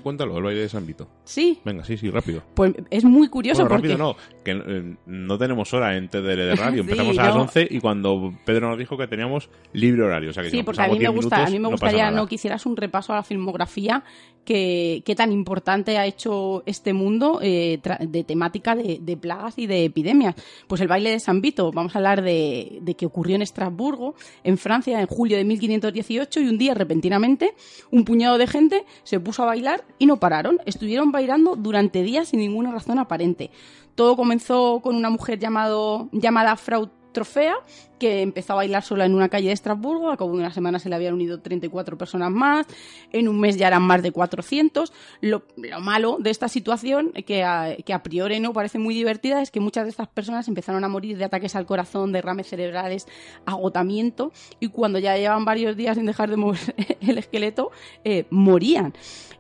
Cuéntalo, 0.03 0.37
el 0.39 0.43
baile 0.43 0.61
de 0.63 0.69
San 0.69 0.87
Vito. 0.87 1.09
Sí. 1.25 1.61
Venga, 1.65 1.85
sí, 1.85 1.97
sí, 1.97 2.11
rápido. 2.11 2.43
Pues 2.55 2.73
es 2.91 3.05
muy 3.05 3.29
curioso 3.29 3.63
porque... 3.63 3.75
rápido 3.75 3.99
no, 3.99 4.17
que 4.45 4.53
eh, 4.53 4.97
no 5.07 5.39
tenemos 5.39 5.73
hora 5.75 5.97
en 5.97 6.09
TDL 6.09 6.37
de 6.37 6.57
radio. 6.57 6.81
Empezamos 6.83 7.19
a 7.19 7.27
las 7.27 7.37
11 7.37 7.69
y 7.71 7.81
cuando 7.81 8.33
Pedro 8.45 8.71
nos 8.71 8.79
dijo 8.79 8.97
que 8.97 9.07
teníamos 9.07 9.51
libre 9.73 10.03
horario. 10.03 10.31
O 10.31 10.33
sea 10.33 10.43
que 10.43 10.51
sí, 10.51 10.63
porque 10.63 10.83
a 10.83 10.89
mí, 10.89 10.99
me 10.99 11.09
gusta, 11.09 11.45
a 11.45 11.51
mí 11.51 11.59
me 11.59 11.69
gustaría 11.69 12.11
no, 12.11 12.27
que 12.27 12.37
hicieras 12.37 12.67
un 12.67 12.77
repaso 12.77 13.13
a 13.13 13.17
la 13.17 13.23
filmografía 13.23 14.05
que, 14.45 15.15
tan 15.17 15.33
importante 15.33 15.97
ha 15.99 16.07
hecho 16.07 16.63
este 16.67 16.93
mundo 16.93 17.41
eh, 17.43 17.81
de 18.01 18.25
temática 18.25 18.75
de, 18.75 19.17
plagas 19.17 19.59
y 19.59 19.67
de 19.67 19.85
epidemias. 19.85 20.35
Pues 20.67 20.81
el 20.81 20.89
baile 20.89 21.11
de 21.11 21.21
San 21.21 21.41
Vito, 21.41 21.73
vamos 21.73 21.95
a 21.95 21.99
hablar 21.99 22.23
de, 22.23 22.79
de 22.83 22.95
que 22.95 23.07
ocurrió 23.07 23.37
en 23.37 23.43
Estrasburgo, 23.43 24.15
en 24.43 24.59
Francia, 24.59 25.01
en 25.01 25.07
julio 25.07 25.37
de 25.37 25.45
1518 25.45 26.41
y 26.41 26.49
un 26.49 26.59
día 26.59 26.75
repentinamente 26.75 27.55
un 27.91 28.05
puñado 28.05 28.39
de 28.39 28.47
gente 28.47 28.85
se 29.03 29.21
puso 29.21 29.43
a 29.43 29.47
bailar 29.47 29.74
y 29.99 30.07
no 30.07 30.19
pararon. 30.19 30.59
Estuvieron 30.67 31.13
bailando 31.13 31.57
durante 31.57 32.03
días 32.03 32.29
sin 32.29 32.41
ninguna 32.41 32.73
razón 32.73 32.99
aparente. 32.99 33.51
Todo 33.95 34.17
comenzó 34.17 34.81
con 34.83 34.97
una 34.97 35.11
mujer 35.11 35.39
llamado, 35.39 36.09
llamada 36.13 36.57
Frau 36.57 36.91
Trofea, 37.15 37.55
que 37.99 38.21
empezó 38.21 38.53
a 38.53 38.57
bailar 38.57 38.83
sola 38.83 39.07
en 39.07 39.15
una 39.15 39.31
calle 39.31 39.47
de 39.47 39.55
Estrasburgo, 39.55 40.11
a 40.11 40.19
cabo 40.19 40.33
de 40.33 40.39
una 40.39 40.53
semana 40.53 40.79
se 40.79 40.91
le 40.91 40.97
habían 40.97 41.15
unido 41.15 41.41
34 41.41 41.97
personas 41.97 42.31
más, 42.31 42.67
en 43.13 43.29
un 43.29 43.41
mes 43.41 43.57
ya 43.57 43.69
eran 43.69 43.83
más 43.83 44.03
de 44.03 44.13
400. 44.13 44.93
Lo, 45.23 45.45
lo 45.57 45.81
malo 45.81 46.19
de 46.21 46.29
esta 46.29 46.49
situación, 46.49 47.13
que 47.13 47.43
a, 47.43 48.03
priori 48.03 48.41
no 48.41 48.53
parece 48.53 48.79
muy 48.79 48.95
divertida, 48.95 49.41
es 49.41 49.51
que 49.51 49.61
muchas 49.61 49.85
de 49.85 49.91
estas 49.91 50.09
personas 50.09 50.47
empezaron 50.49 50.85
a 50.85 50.89
morir 50.89 51.17
de 51.17 51.25
ataques 51.25 51.57
al 51.57 51.65
corazón, 51.65 52.13
derrames 52.13 52.49
cerebrales, 52.49 53.07
agotamiento, 53.47 54.33
y 54.61 54.69
cuando 54.69 54.99
ya 54.99 55.17
llevan 55.17 55.47
varios 55.47 55.77
días 55.77 55.97
sin 55.97 56.05
dejar 56.05 56.29
de 56.29 56.37
mover 56.37 56.75
el 57.01 57.17
esqueleto, 57.17 57.71
eh, 58.05 58.27
morían. 58.29 58.93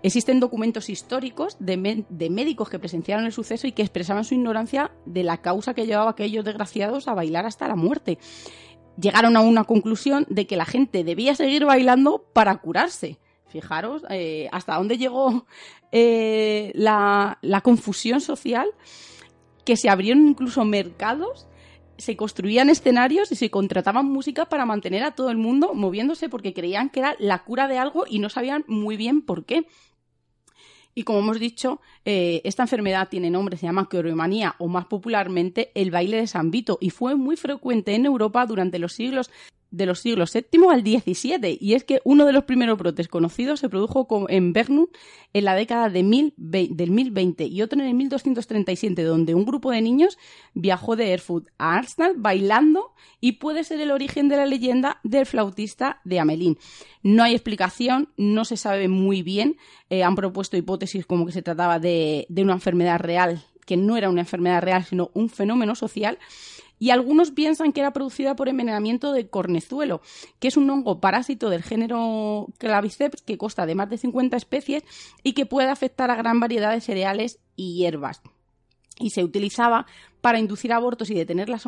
Existen 0.02 0.38
documentos 0.38 0.90
históricos 0.90 1.56
de 1.58 1.76
médicos 2.30 2.68
que 2.68 2.78
presenciaron 2.78 3.24
el 3.24 3.32
suceso 3.32 3.66
y 3.66 3.72
que 3.72 3.82
expresaban 3.82 4.24
su 4.24 4.34
ignorancia 4.34 4.90
de 5.06 5.24
la 5.24 5.38
causa 5.38 5.74
que 5.74 5.86
llevaba 5.86 6.08
a 6.08 6.12
aquellos 6.12 6.44
desgraciados 6.44 7.08
a 7.08 7.14
bailar 7.14 7.46
hasta 7.46 7.63
la 7.68 7.76
muerte. 7.76 8.18
Llegaron 9.00 9.36
a 9.36 9.40
una 9.40 9.64
conclusión 9.64 10.26
de 10.28 10.46
que 10.46 10.56
la 10.56 10.64
gente 10.64 11.04
debía 11.04 11.34
seguir 11.34 11.64
bailando 11.64 12.24
para 12.32 12.56
curarse. 12.56 13.18
Fijaros 13.48 14.02
eh, 14.10 14.48
hasta 14.52 14.76
dónde 14.76 14.98
llegó 14.98 15.46
eh, 15.92 16.72
la, 16.74 17.38
la 17.40 17.60
confusión 17.60 18.20
social, 18.20 18.68
que 19.64 19.76
se 19.76 19.88
abrieron 19.88 20.28
incluso 20.28 20.64
mercados 20.64 21.48
se 21.96 22.16
construían 22.16 22.70
escenarios 22.70 23.30
y 23.32 23.36
se 23.36 23.50
contrataban 23.50 24.06
música 24.06 24.46
para 24.46 24.66
mantener 24.66 25.04
a 25.04 25.12
todo 25.12 25.30
el 25.30 25.36
mundo 25.36 25.74
moviéndose 25.74 26.28
porque 26.28 26.54
creían 26.54 26.90
que 26.90 27.00
era 27.00 27.16
la 27.18 27.44
cura 27.44 27.68
de 27.68 27.78
algo 27.78 28.04
y 28.08 28.18
no 28.18 28.28
sabían 28.28 28.64
muy 28.66 28.96
bien 28.96 29.22
por 29.22 29.44
qué. 29.44 29.66
Y 30.94 31.02
como 31.02 31.18
hemos 31.18 31.40
dicho, 31.40 31.80
eh, 32.04 32.40
esta 32.44 32.62
enfermedad 32.62 33.08
tiene 33.08 33.30
nombre, 33.30 33.56
se 33.56 33.66
llama 33.66 33.88
coreomanía 33.88 34.54
o 34.58 34.68
más 34.68 34.86
popularmente 34.86 35.72
el 35.74 35.90
baile 35.90 36.18
de 36.18 36.26
San 36.26 36.50
Vito 36.50 36.78
y 36.80 36.90
fue 36.90 37.16
muy 37.16 37.36
frecuente 37.36 37.94
en 37.94 38.06
Europa 38.06 38.46
durante 38.46 38.78
los 38.78 38.92
siglos 38.92 39.30
de 39.76 39.86
los 39.86 40.00
siglos 40.00 40.32
VII 40.32 40.68
al 40.70 40.82
XVII 40.82 41.58
y 41.60 41.74
es 41.74 41.84
que 41.84 42.00
uno 42.04 42.24
de 42.24 42.32
los 42.32 42.44
primeros 42.44 42.78
brotes 42.78 43.08
conocidos 43.08 43.60
se 43.60 43.68
produjo 43.68 44.06
en 44.28 44.52
Bernum 44.52 44.86
en 45.32 45.44
la 45.44 45.54
década 45.54 45.88
de 45.88 46.02
1020 46.02 46.74
del 46.74 46.90
1020 46.90 47.46
y 47.46 47.62
otro 47.62 47.80
en 47.80 47.86
el 47.86 47.94
1237 47.94 49.02
donde 49.02 49.34
un 49.34 49.44
grupo 49.44 49.70
de 49.70 49.82
niños 49.82 50.18
viajó 50.54 50.96
de 50.96 51.12
Erfurt 51.12 51.48
a 51.58 51.76
Arsenal 51.76 52.14
bailando 52.16 52.92
y 53.20 53.32
puede 53.32 53.64
ser 53.64 53.80
el 53.80 53.90
origen 53.90 54.28
de 54.28 54.36
la 54.36 54.46
leyenda 54.46 55.00
del 55.02 55.26
flautista 55.26 56.00
de 56.04 56.20
Amelín. 56.20 56.58
No 57.02 57.22
hay 57.22 57.34
explicación, 57.34 58.10
no 58.16 58.44
se 58.44 58.56
sabe 58.56 58.88
muy 58.88 59.22
bien, 59.22 59.56
eh, 59.90 60.04
han 60.04 60.14
propuesto 60.14 60.56
hipótesis 60.56 61.06
como 61.06 61.26
que 61.26 61.32
se 61.32 61.42
trataba 61.42 61.78
de 61.78 62.26
una 62.36 62.52
enfermedad 62.52 63.00
real, 63.00 63.42
que 63.66 63.76
no 63.76 63.96
era 63.96 64.10
una 64.10 64.20
enfermedad 64.20 64.62
real 64.62 64.84
sino 64.84 65.10
un 65.14 65.28
fenómeno 65.28 65.74
social 65.74 66.18
y 66.78 66.90
algunos 66.90 67.30
piensan 67.30 67.72
que 67.72 67.80
era 67.80 67.92
producida 67.92 68.36
por 68.36 68.48
envenenamiento 68.48 69.12
de 69.12 69.28
cornezuelo, 69.28 70.00
que 70.38 70.48
es 70.48 70.56
un 70.56 70.68
hongo 70.70 71.00
parásito 71.00 71.50
del 71.50 71.62
género 71.62 72.48
Claviceps 72.58 73.22
que 73.22 73.38
consta 73.38 73.66
de 73.66 73.74
más 73.74 73.90
de 73.90 73.98
50 73.98 74.36
especies 74.36 74.84
y 75.22 75.32
que 75.32 75.46
puede 75.46 75.70
afectar 75.70 76.10
a 76.10 76.16
gran 76.16 76.40
variedad 76.40 76.72
de 76.72 76.80
cereales 76.80 77.38
y 77.56 77.76
hierbas. 77.76 78.22
Y 78.98 79.10
se 79.10 79.24
utilizaba 79.24 79.86
para 80.20 80.38
inducir 80.38 80.72
abortos 80.72 81.10
y 81.10 81.14
detener 81.14 81.48
las, 81.48 81.66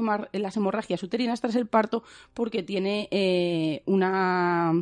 hemorragias 0.56 1.02
uterinas 1.02 1.40
tras 1.40 1.56
el 1.56 1.66
parto 1.66 2.02
porque 2.34 2.62
tiene 2.62 3.08
eh, 3.10 3.82
una... 3.86 4.72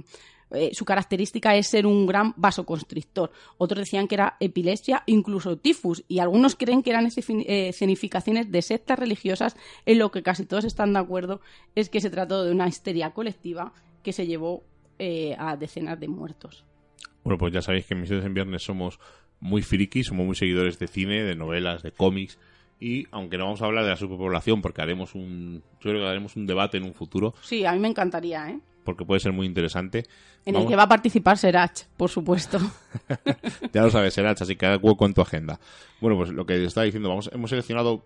eh, 0.55 0.71
su 0.73 0.85
característica 0.85 1.55
es 1.57 1.67
ser 1.67 1.87
un 1.87 2.07
gran 2.07 2.35
vasoconstrictor. 2.37 3.31
Otros 3.59 3.81
decían 3.81 4.09
que 4.09 4.15
era 4.15 4.37
epilepsia, 4.41 5.03
incluso 5.07 5.57
tifus, 5.57 6.05
y 6.09 6.19
algunos 6.19 6.57
creen 6.57 6.83
que 6.83 6.91
eran 6.91 7.07
eh, 7.07 7.69
escenificaciones 7.69 8.51
de 8.51 8.63
sectas 8.63 8.99
religiosas, 8.99 9.57
en 9.87 9.99
lo 9.99 10.11
que 10.11 10.23
casi 10.23 10.47
todos 10.47 10.65
están 10.65 10.93
de 10.93 10.99
acuerdo 10.99 11.41
es 11.75 11.89
que 11.89 12.01
se 12.01 12.11
trató 12.11 12.45
de 12.45 12.53
una 12.53 12.69
histeria 12.69 13.11
colectiva 13.11 13.73
que 14.03 14.13
se 14.13 14.27
llevó 14.27 14.63
eh, 14.99 15.35
a 15.39 15.57
decenas 15.57 15.99
de 15.99 16.09
muertos. 16.09 16.65
Bueno, 17.25 17.39
pues 17.39 17.53
ya 17.53 17.63
sabéis 17.63 17.87
que 17.87 17.95
en 17.95 18.01
Misiones 18.01 18.25
en 18.25 18.35
Viernes 18.35 18.63
somos 18.63 19.01
muy 19.41 19.63
frikis, 19.63 20.09
somos 20.09 20.27
muy 20.27 20.37
seguidores 20.37 20.79
de 20.79 20.87
cine, 20.87 21.23
de 21.23 21.35
novelas, 21.35 21.83
de 21.83 21.91
cómics. 21.91 22.39
Y 22.81 23.07
aunque 23.11 23.39
no 23.39 23.45
vamos 23.45 23.63
a 23.63 23.67
hablar 23.67 23.85
de 23.85 23.91
la 23.91 23.97
superpoblación, 23.97 24.61
porque 24.61 24.83
haremos 24.83 25.15
un. 25.15 25.63
Yo 25.81 25.91
creo 25.91 26.01
que 26.01 26.07
haremos 26.07 26.37
un 26.37 26.47
debate 26.47 26.77
en 26.77 26.85
un 26.85 26.93
futuro, 26.93 27.35
Sí, 27.41 27.65
a 27.65 27.73
mí 27.73 27.79
me 27.79 27.89
encantaría, 27.89 28.51
¿eh? 28.51 28.61
Porque 28.85 29.05
puede 29.05 29.21
ser 29.21 29.33
muy 29.33 29.47
interesante. 29.47 30.05
En 30.45 30.55
Vamos- 30.55 30.67
el 30.67 30.71
que 30.73 30.77
va 30.77 30.83
a 30.85 30.89
participar 30.89 31.39
Serach, 31.39 31.83
por 31.97 32.11
supuesto. 32.11 32.59
Ya 33.73 33.83
lo 33.83 33.91
sabes, 33.91 34.15
Serach, 34.15 34.41
así 34.41 34.57
que 34.57 34.77
hueco 34.77 35.07
en 35.07 35.15
tu 35.15 35.21
agenda. 35.23 35.59
Bueno, 36.01 36.17
pues 36.17 36.31
lo 36.31 36.47
que 36.47 36.63
estaba 36.65 36.85
diciendo, 36.85 37.09
vamos, 37.09 37.29
hemos 37.33 37.51
seleccionado 37.51 38.05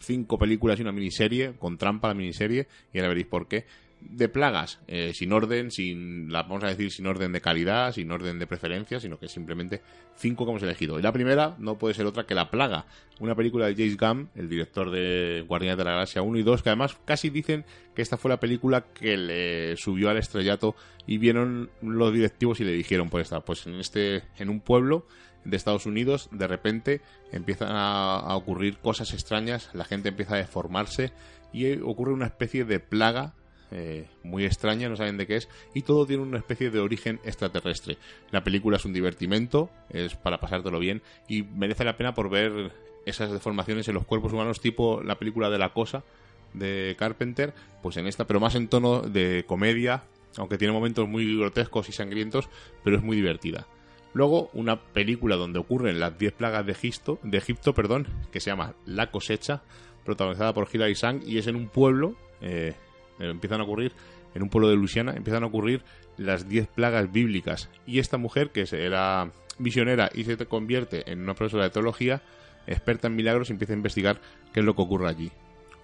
cinco 0.00 0.38
películas 0.38 0.78
y 0.78 0.82
una 0.82 0.92
miniserie, 0.92 1.54
con 1.58 1.78
trampa 1.78 2.08
la 2.08 2.14
miniserie, 2.14 2.66
y 2.92 2.98
ahora 2.98 3.08
veréis 3.08 3.26
por 3.26 3.46
qué. 3.48 3.64
De 4.10 4.28
plagas, 4.28 4.80
eh, 4.86 5.12
sin 5.14 5.32
orden, 5.32 5.70
sin, 5.70 6.30
la, 6.30 6.42
vamos 6.42 6.62
a 6.64 6.68
decir, 6.68 6.92
sin 6.92 7.06
orden 7.06 7.32
de 7.32 7.40
calidad, 7.40 7.92
sin 7.92 8.10
orden 8.10 8.38
de 8.38 8.46
preferencia, 8.46 9.00
sino 9.00 9.18
que 9.18 9.28
simplemente 9.28 9.80
cinco 10.14 10.44
que 10.44 10.50
hemos 10.50 10.62
elegido. 10.62 10.98
Y 10.98 11.02
la 11.02 11.12
primera 11.12 11.56
no 11.58 11.78
puede 11.78 11.94
ser 11.94 12.06
otra 12.06 12.26
que 12.26 12.34
La 12.34 12.50
Plaga, 12.50 12.86
una 13.18 13.34
película 13.34 13.66
de 13.66 13.74
James 13.74 13.96
Gunn, 13.96 14.28
el 14.34 14.48
director 14.48 14.90
de 14.90 15.44
Guardianes 15.48 15.78
de 15.78 15.84
la 15.84 15.92
Galaxia 15.92 16.22
1 16.22 16.38
y 16.38 16.42
2, 16.42 16.62
que 16.62 16.68
además 16.68 16.96
casi 17.04 17.30
dicen 17.30 17.64
que 17.94 18.02
esta 18.02 18.16
fue 18.16 18.28
la 18.28 18.40
película 18.40 18.86
que 18.92 19.16
le 19.16 19.76
subió 19.76 20.10
al 20.10 20.18
estrellato 20.18 20.76
y 21.06 21.18
vieron 21.18 21.70
los 21.80 22.12
directivos 22.12 22.60
y 22.60 22.64
le 22.64 22.72
dijeron, 22.72 23.10
pues 23.10 23.22
está, 23.22 23.40
pues 23.40 23.66
en 23.66 23.74
este, 23.76 24.22
en 24.38 24.50
un 24.50 24.60
pueblo 24.60 25.06
de 25.44 25.56
Estados 25.56 25.86
Unidos, 25.86 26.28
de 26.30 26.46
repente 26.46 27.00
empiezan 27.32 27.72
a, 27.72 28.16
a 28.16 28.36
ocurrir 28.36 28.78
cosas 28.78 29.12
extrañas, 29.12 29.70
la 29.74 29.84
gente 29.84 30.10
empieza 30.10 30.34
a 30.34 30.38
deformarse 30.38 31.12
y 31.52 31.80
ocurre 31.80 32.12
una 32.12 32.26
especie 32.26 32.64
de 32.64 32.80
plaga 32.80 33.34
eh, 33.76 34.06
muy 34.22 34.44
extraña, 34.44 34.88
no 34.88 34.94
saben 34.94 35.16
de 35.16 35.26
qué 35.26 35.34
es, 35.36 35.48
y 35.74 35.82
todo 35.82 36.06
tiene 36.06 36.22
una 36.22 36.38
especie 36.38 36.70
de 36.70 36.78
origen 36.78 37.18
extraterrestre. 37.24 37.98
La 38.30 38.44
película 38.44 38.76
es 38.76 38.84
un 38.84 38.92
divertimento, 38.92 39.68
es 39.90 40.14
para 40.14 40.38
pasártelo 40.38 40.78
bien, 40.78 41.02
y 41.28 41.42
merece 41.42 41.84
la 41.84 41.96
pena 41.96 42.14
por 42.14 42.30
ver 42.30 42.70
esas 43.04 43.32
deformaciones 43.32 43.88
en 43.88 43.94
los 43.94 44.04
cuerpos 44.04 44.32
humanos, 44.32 44.60
tipo 44.60 45.02
la 45.02 45.18
película 45.18 45.50
de 45.50 45.58
la 45.58 45.72
cosa 45.72 46.04
de 46.52 46.94
Carpenter, 46.96 47.52
pues 47.82 47.96
en 47.96 48.06
esta, 48.06 48.28
pero 48.28 48.38
más 48.38 48.54
en 48.54 48.68
tono 48.68 49.00
de 49.00 49.44
comedia, 49.44 50.04
aunque 50.36 50.56
tiene 50.56 50.72
momentos 50.72 51.08
muy 51.08 51.36
grotescos 51.36 51.88
y 51.88 51.92
sangrientos, 51.92 52.48
pero 52.84 52.96
es 52.96 53.02
muy 53.02 53.16
divertida. 53.16 53.66
Luego, 54.12 54.50
una 54.52 54.80
película 54.80 55.34
donde 55.34 55.58
ocurren 55.58 55.98
las 55.98 56.16
10 56.16 56.32
plagas 56.34 56.64
de 56.64 56.72
Egipto, 56.72 57.18
de 57.24 57.38
Egipto 57.38 57.74
perdón, 57.74 58.06
que 58.30 58.38
se 58.38 58.50
llama 58.50 58.74
La 58.86 59.10
cosecha, 59.10 59.62
protagonizada 60.04 60.54
por 60.54 60.68
Hilary 60.72 60.94
Swank, 60.94 61.24
y 61.26 61.38
es 61.38 61.48
en 61.48 61.56
un 61.56 61.68
pueblo, 61.68 62.14
eh, 62.40 62.74
eh, 63.18 63.30
empiezan 63.30 63.60
a 63.60 63.64
ocurrir, 63.64 63.92
en 64.34 64.42
un 64.42 64.48
pueblo 64.48 64.68
de 64.68 64.76
Luisiana, 64.76 65.12
empiezan 65.14 65.44
a 65.44 65.46
ocurrir 65.46 65.82
las 66.16 66.48
10 66.48 66.68
plagas 66.68 67.10
bíblicas. 67.12 67.70
Y 67.86 67.98
esta 67.98 68.18
mujer, 68.18 68.50
que 68.50 68.64
era 68.72 69.30
misionera 69.58 70.10
y 70.12 70.24
se 70.24 70.36
te 70.36 70.46
convierte 70.46 71.10
en 71.10 71.20
una 71.20 71.34
profesora 71.34 71.64
de 71.64 71.70
teología, 71.70 72.22
experta 72.66 73.06
en 73.06 73.16
milagros, 73.16 73.50
empieza 73.50 73.72
a 73.72 73.76
investigar 73.76 74.20
qué 74.52 74.60
es 74.60 74.66
lo 74.66 74.74
que 74.74 74.82
ocurre 74.82 75.08
allí. 75.08 75.30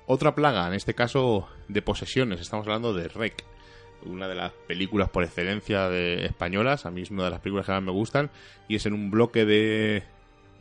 Otra 0.06 0.34
plaga, 0.34 0.66
en 0.66 0.74
este 0.74 0.94
caso 0.94 1.48
de 1.68 1.82
posesiones, 1.82 2.40
estamos 2.40 2.66
hablando 2.66 2.92
de 2.92 3.06
Rec, 3.08 3.44
una 4.04 4.26
de 4.26 4.34
las 4.34 4.52
películas 4.66 5.08
por 5.10 5.22
excelencia 5.22 5.88
de 5.88 6.24
españolas, 6.24 6.86
a 6.86 6.90
mí 6.90 7.02
es 7.02 7.10
una 7.10 7.24
de 7.24 7.30
las 7.30 7.40
películas 7.40 7.66
que 7.66 7.72
más 7.72 7.82
me 7.82 7.92
gustan, 7.92 8.30
y 8.66 8.76
es 8.76 8.86
en 8.86 8.94
un 8.94 9.10
bloque 9.10 9.44
de, 9.44 10.02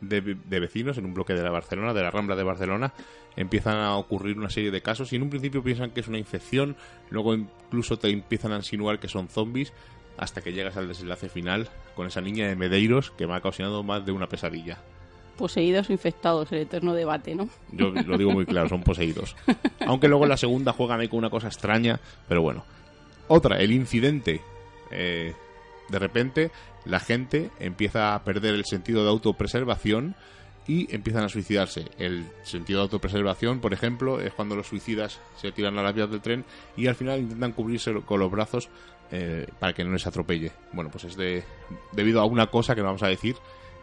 de, 0.00 0.20
de 0.20 0.60
vecinos, 0.60 0.98
en 0.98 1.04
un 1.04 1.14
bloque 1.14 1.34
de 1.34 1.42
la 1.42 1.50
Barcelona, 1.50 1.94
de 1.94 2.02
la 2.02 2.10
Rambla 2.10 2.36
de 2.36 2.42
Barcelona, 2.42 2.92
empiezan 3.36 3.76
a 3.76 3.96
ocurrir 3.96 4.38
una 4.38 4.50
serie 4.50 4.70
de 4.70 4.82
casos 4.82 5.12
y 5.12 5.16
en 5.16 5.22
un 5.22 5.30
principio 5.30 5.62
piensan 5.62 5.90
que 5.90 6.00
es 6.00 6.08
una 6.08 6.18
infección, 6.18 6.76
luego 7.10 7.34
incluso 7.34 7.98
te 7.98 8.08
empiezan 8.08 8.52
a 8.52 8.56
insinuar 8.56 8.98
que 8.98 9.08
son 9.08 9.28
zombies, 9.28 9.72
hasta 10.16 10.42
que 10.42 10.52
llegas 10.52 10.76
al 10.76 10.88
desenlace 10.88 11.28
final 11.28 11.68
con 11.94 12.06
esa 12.06 12.20
niña 12.20 12.46
de 12.46 12.56
Medeiros 12.56 13.10
que 13.12 13.26
me 13.26 13.34
ha 13.34 13.38
ocasionado 13.38 13.82
más 13.82 14.04
de 14.04 14.12
una 14.12 14.28
pesadilla. 14.28 14.78
Poseídos 15.38 15.88
o 15.88 15.92
infectados, 15.92 16.52
el 16.52 16.58
eterno 16.58 16.92
debate, 16.92 17.34
¿no? 17.34 17.48
Yo 17.72 17.90
lo 17.90 18.18
digo 18.18 18.30
muy 18.30 18.44
claro, 18.44 18.68
son 18.68 18.82
poseídos. 18.82 19.34
Aunque 19.86 20.08
luego 20.08 20.24
en 20.24 20.28
la 20.28 20.36
segunda 20.36 20.74
juegan 20.74 21.00
ahí 21.00 21.08
con 21.08 21.18
una 21.18 21.30
cosa 21.30 21.46
extraña, 21.46 21.98
pero 22.28 22.42
bueno. 22.42 22.64
Otra, 23.28 23.60
el 23.60 23.72
incidente. 23.72 24.42
Eh, 24.90 25.34
de 25.90 25.98
repente, 25.98 26.50
la 26.84 27.00
gente 27.00 27.50
empieza 27.58 28.14
a 28.14 28.24
perder 28.24 28.54
el 28.54 28.64
sentido 28.64 29.02
de 29.02 29.10
autopreservación 29.10 30.14
y 30.66 30.94
empiezan 30.94 31.24
a 31.24 31.28
suicidarse. 31.28 31.86
El 31.98 32.26
sentido 32.44 32.78
de 32.78 32.84
autopreservación, 32.84 33.60
por 33.60 33.72
ejemplo, 33.72 34.20
es 34.20 34.32
cuando 34.32 34.56
los 34.56 34.68
suicidas 34.68 35.20
se 35.36 35.52
tiran 35.52 35.78
a 35.78 35.82
las 35.82 35.94
vías 35.94 36.10
del 36.10 36.20
tren 36.20 36.44
y 36.76 36.86
al 36.86 36.94
final 36.94 37.20
intentan 37.20 37.52
cubrirse 37.52 37.92
con 38.04 38.20
los 38.20 38.30
brazos 38.30 38.68
eh, 39.10 39.46
para 39.58 39.72
que 39.72 39.84
no 39.84 39.92
les 39.92 40.06
atropelle. 40.06 40.52
Bueno, 40.72 40.90
pues 40.90 41.04
es 41.04 41.16
de 41.16 41.42
debido 41.92 42.20
a 42.20 42.24
una 42.24 42.46
cosa 42.46 42.74
que 42.74 42.82
no 42.82 42.86
vamos 42.86 43.02
a 43.02 43.08
decir, 43.08 43.36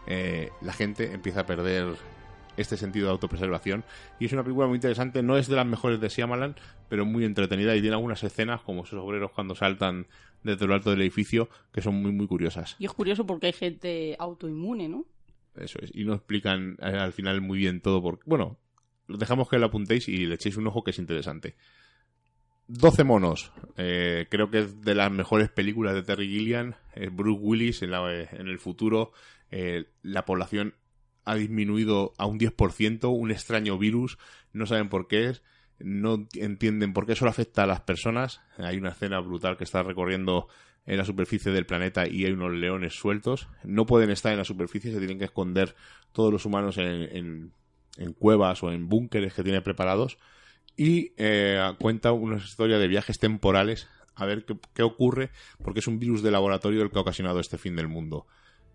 eh, 0.06 0.52
la 0.62 0.72
gente 0.72 1.12
empieza 1.12 1.42
a 1.42 1.46
perder 1.46 1.96
este 2.58 2.76
sentido 2.78 3.06
de 3.06 3.12
autopreservación 3.14 3.84
y 4.20 4.26
es 4.26 4.34
una 4.34 4.44
película 4.44 4.68
muy 4.68 4.76
interesante, 4.76 5.24
no 5.24 5.38
es 5.38 5.48
de 5.48 5.56
las 5.56 5.66
mejores 5.66 6.02
de 6.02 6.10
Shyamalan, 6.10 6.56
pero 6.90 7.06
muy 7.06 7.24
entretenida 7.24 7.76
y 7.76 7.82
tiene 7.82 7.96
algunas 7.96 8.24
escenas 8.24 8.62
como 8.62 8.84
esos 8.84 9.00
obreros 9.00 9.32
cuando 9.32 9.56
saltan 9.56 10.08
desde 10.44 10.68
lo 10.68 10.74
alto 10.74 10.90
del 10.90 11.02
edificio 11.02 11.50
que 11.72 11.82
son 11.82 11.96
muy 11.96 12.12
muy 12.12 12.28
curiosas. 12.28 12.76
Y 12.80 12.86
es 12.86 12.94
curioso 12.94 13.26
porque 13.26 13.48
hay 13.48 13.54
gente 13.54 14.16
autoinmune, 14.20 14.90
¿no? 14.90 15.06
Eso 15.56 15.80
es, 15.82 15.92
y 15.94 16.04
no 16.04 16.14
explican 16.14 16.78
eh, 16.82 16.86
al 16.86 17.14
final 17.14 17.42
muy 17.42 17.58
bien 17.60 17.82
todo 17.82 18.02
por 18.02 18.20
bueno, 18.26 18.58
dejamos 19.08 19.50
que 19.50 19.58
lo 19.58 19.66
apuntéis 19.68 20.08
y 20.08 20.26
le 20.26 20.36
echéis 20.36 20.58
un 20.58 20.68
ojo 20.68 20.84
que 20.84 20.92
es 20.92 21.00
interesante. 21.00 21.56
12 22.68 23.04
monos. 23.06 23.52
Eh, 23.78 24.28
creo 24.30 24.50
que 24.52 24.60
es 24.60 24.82
de 24.82 24.94
las 24.94 25.10
mejores 25.12 25.50
películas 25.50 25.94
de 25.96 26.04
Terry 26.04 26.28
Gilliam. 26.28 26.74
Eh, 26.96 27.10
Bruce 27.12 27.40
Willis 27.42 27.82
en, 27.82 27.92
la- 27.92 28.22
en 28.24 28.48
el 28.48 28.60
futuro. 28.60 29.14
eh, 29.52 29.86
la 30.04 30.26
población 30.26 30.74
ha 31.28 31.36
disminuido 31.36 32.14
a 32.18 32.26
un 32.26 32.40
10%. 32.40 33.10
Un 33.12 33.32
extraño 33.32 33.78
virus. 33.78 34.18
No 34.54 34.66
saben 34.66 34.88
por 34.88 35.08
qué 35.08 35.30
es. 35.30 35.44
No 35.78 36.26
entienden 36.34 36.94
por 36.94 37.06
qué 37.06 37.16
solo 37.16 37.30
afecta 37.30 37.64
a 37.64 37.68
las 37.68 37.82
personas. 37.82 38.42
Hay 38.58 38.78
una 38.78 38.90
escena 38.90 39.20
brutal 39.20 39.58
que 39.58 39.66
está 39.66 39.84
recorriendo 39.84 40.48
en 40.86 40.98
la 40.98 41.06
superficie 41.06 41.52
del 41.52 41.66
planeta 41.66 42.08
y 42.08 42.24
hay 42.26 42.32
unos 42.32 42.54
leones 42.54 42.94
sueltos. 42.94 43.50
No 43.64 43.86
pueden 43.86 44.10
estar 44.10 44.32
en 44.32 44.38
la 44.38 44.46
superficie, 44.46 44.92
se 44.92 45.00
tienen 45.00 45.20
que 45.20 45.26
esconder 45.26 45.76
todos 46.14 46.32
los 46.32 46.46
humanos 46.46 46.78
en, 46.78 47.52
cuevas 48.18 48.64
o 48.64 48.72
en 48.72 48.88
búnkeres 48.88 49.34
que 49.34 49.44
tiene 49.44 49.62
preparados. 49.62 50.18
Y 50.78 51.12
eh, 51.18 51.62
cuenta 51.80 52.14
una 52.14 52.38
historia 52.38 52.80
de 52.80 52.88
viajes 52.88 53.20
temporales 53.20 53.90
a 54.16 54.26
ver 54.26 54.46
qué, 54.46 54.58
qué 54.74 54.82
ocurre, 54.82 55.30
porque 55.62 55.82
es 55.82 55.88
un 55.88 56.00
virus 56.00 56.24
de 56.24 56.32
laboratorio 56.32 56.82
el 56.82 56.90
que 56.90 56.98
ha 56.98 57.02
ocasionado 57.02 57.40
este 57.40 57.58
fin 57.58 57.76
del 57.76 57.90
mundo. 57.90 58.26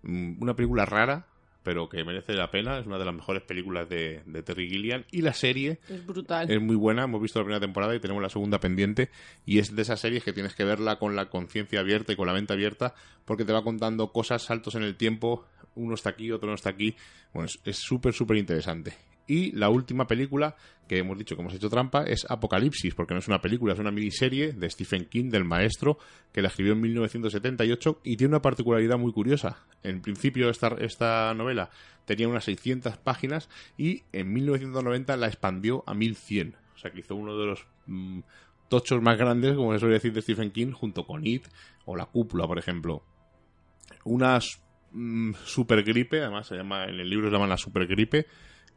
Mm, 0.02 0.42
Una 0.42 0.54
película 0.54 0.84
rara, 0.84 1.26
pero 1.62 1.88
que 1.88 2.04
merece 2.04 2.32
la 2.34 2.50
pena. 2.50 2.78
Es 2.78 2.86
una 2.86 2.98
de 2.98 3.04
las 3.04 3.14
mejores 3.14 3.42
películas 3.42 3.88
de, 3.88 4.22
de 4.26 4.42
Terry 4.42 4.68
Gilliam. 4.68 5.04
Y 5.10 5.22
la 5.22 5.32
serie 5.32 5.78
Es 5.88 6.04
brutal. 6.04 6.50
es 6.50 6.60
muy 6.60 6.76
buena, 6.76 7.04
hemos 7.04 7.20
visto 7.22 7.38
la 7.38 7.44
primera 7.44 7.60
temporada 7.60 7.94
y 7.94 8.00
tenemos 8.00 8.22
la 8.22 8.28
segunda 8.30 8.58
pendiente 8.60 9.10
y 9.46 9.58
es 9.58 9.74
de 9.74 9.82
esas 9.82 10.00
series 10.00 10.24
que 10.24 10.32
tienes 10.32 10.54
que 10.54 10.64
verla 10.64 10.98
con 10.98 11.14
la 11.16 11.30
conciencia 11.30 11.80
abierta 11.80 12.12
y 12.12 12.16
con 12.16 12.26
la 12.26 12.32
mente 12.32 12.52
abierta 12.52 12.94
porque 13.24 13.44
te 13.44 13.52
va 13.52 13.62
contando 13.62 14.12
cosas, 14.12 14.42
saltos 14.42 14.74
en 14.74 14.82
el 14.82 14.96
tiempo, 14.96 15.44
uno 15.74 15.94
está 15.94 16.10
aquí, 16.10 16.30
otro 16.32 16.48
no 16.48 16.54
está 16.54 16.70
aquí, 16.70 16.96
bueno, 17.32 17.46
es- 17.46 17.58
es 17.64 17.76
súper, 17.78 18.12
súper 18.12 18.36
interesante. 18.36 18.94
Y 19.32 19.50
la 19.52 19.70
última 19.70 20.06
película 20.06 20.56
que 20.86 20.98
hemos 20.98 21.16
dicho 21.16 21.34
que 21.34 21.40
hemos 21.40 21.54
hecho 21.54 21.70
trampa 21.70 22.02
es 22.02 22.26
Apocalipsis, 22.28 22.94
porque 22.94 23.14
no 23.14 23.20
es 23.20 23.28
una 23.28 23.40
película, 23.40 23.72
es 23.72 23.78
una 23.78 23.90
miniserie 23.90 24.52
de 24.52 24.68
Stephen 24.68 25.06
King, 25.06 25.30
del 25.30 25.46
maestro, 25.46 25.96
que 26.34 26.42
la 26.42 26.48
escribió 26.48 26.74
en 26.74 26.82
1978 26.82 28.00
y 28.04 28.18
tiene 28.18 28.32
una 28.32 28.42
particularidad 28.42 28.98
muy 28.98 29.10
curiosa. 29.10 29.64
En 29.82 30.02
principio 30.02 30.50
esta, 30.50 30.76
esta 30.80 31.32
novela 31.32 31.70
tenía 32.04 32.28
unas 32.28 32.44
600 32.44 32.98
páginas 32.98 33.48
y 33.78 34.02
en 34.12 34.34
1990 34.34 35.16
la 35.16 35.28
expandió 35.28 35.82
a 35.86 35.94
1100. 35.94 36.54
O 36.74 36.78
sea 36.78 36.90
que 36.90 37.00
hizo 37.00 37.16
uno 37.16 37.34
de 37.38 37.46
los 37.46 37.66
mm, 37.86 38.20
tochos 38.68 39.00
más 39.00 39.16
grandes, 39.16 39.56
como 39.56 39.72
se 39.72 39.78
suele 39.78 39.94
decir, 39.94 40.12
de 40.12 40.20
Stephen 40.20 40.50
King, 40.50 40.72
junto 40.72 41.06
con 41.06 41.26
It 41.26 41.46
o 41.86 41.96
La 41.96 42.04
Cúpula, 42.04 42.46
por 42.46 42.58
ejemplo. 42.58 43.02
Una 44.04 44.38
mm, 44.90 45.32
supergripe, 45.42 46.20
además 46.20 46.48
se 46.48 46.56
llama, 46.56 46.84
en 46.84 47.00
el 47.00 47.08
libro 47.08 47.28
se 47.28 47.32
llama 47.32 47.46
la 47.46 47.56
supergripe, 47.56 48.26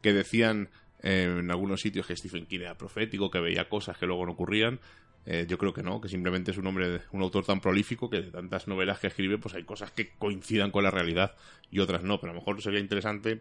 que 0.06 0.12
decían 0.12 0.68
eh, 1.02 1.24
en 1.40 1.50
algunos 1.50 1.80
sitios 1.80 2.06
que 2.06 2.14
Stephen 2.14 2.46
King 2.46 2.60
era 2.60 2.78
profético, 2.78 3.28
que 3.28 3.40
veía 3.40 3.68
cosas 3.68 3.98
que 3.98 4.06
luego 4.06 4.24
no 4.24 4.32
ocurrían. 4.32 4.78
Eh, 5.24 5.46
yo 5.48 5.58
creo 5.58 5.74
que 5.74 5.82
no, 5.82 6.00
que 6.00 6.08
simplemente 6.08 6.52
es 6.52 6.58
un 6.58 6.66
hombre, 6.68 7.00
un 7.10 7.22
autor 7.22 7.44
tan 7.44 7.60
prolífico 7.60 8.08
que 8.08 8.22
de 8.22 8.30
tantas 8.30 8.68
novelas 8.68 9.00
que 9.00 9.08
escribe, 9.08 9.36
pues 9.36 9.56
hay 9.56 9.64
cosas 9.64 9.90
que 9.90 10.10
coincidan 10.10 10.70
con 10.70 10.84
la 10.84 10.92
realidad 10.92 11.34
y 11.72 11.80
otras 11.80 12.04
no. 12.04 12.20
Pero 12.20 12.30
a 12.30 12.34
lo 12.34 12.40
mejor 12.40 12.62
sería 12.62 12.78
interesante 12.78 13.40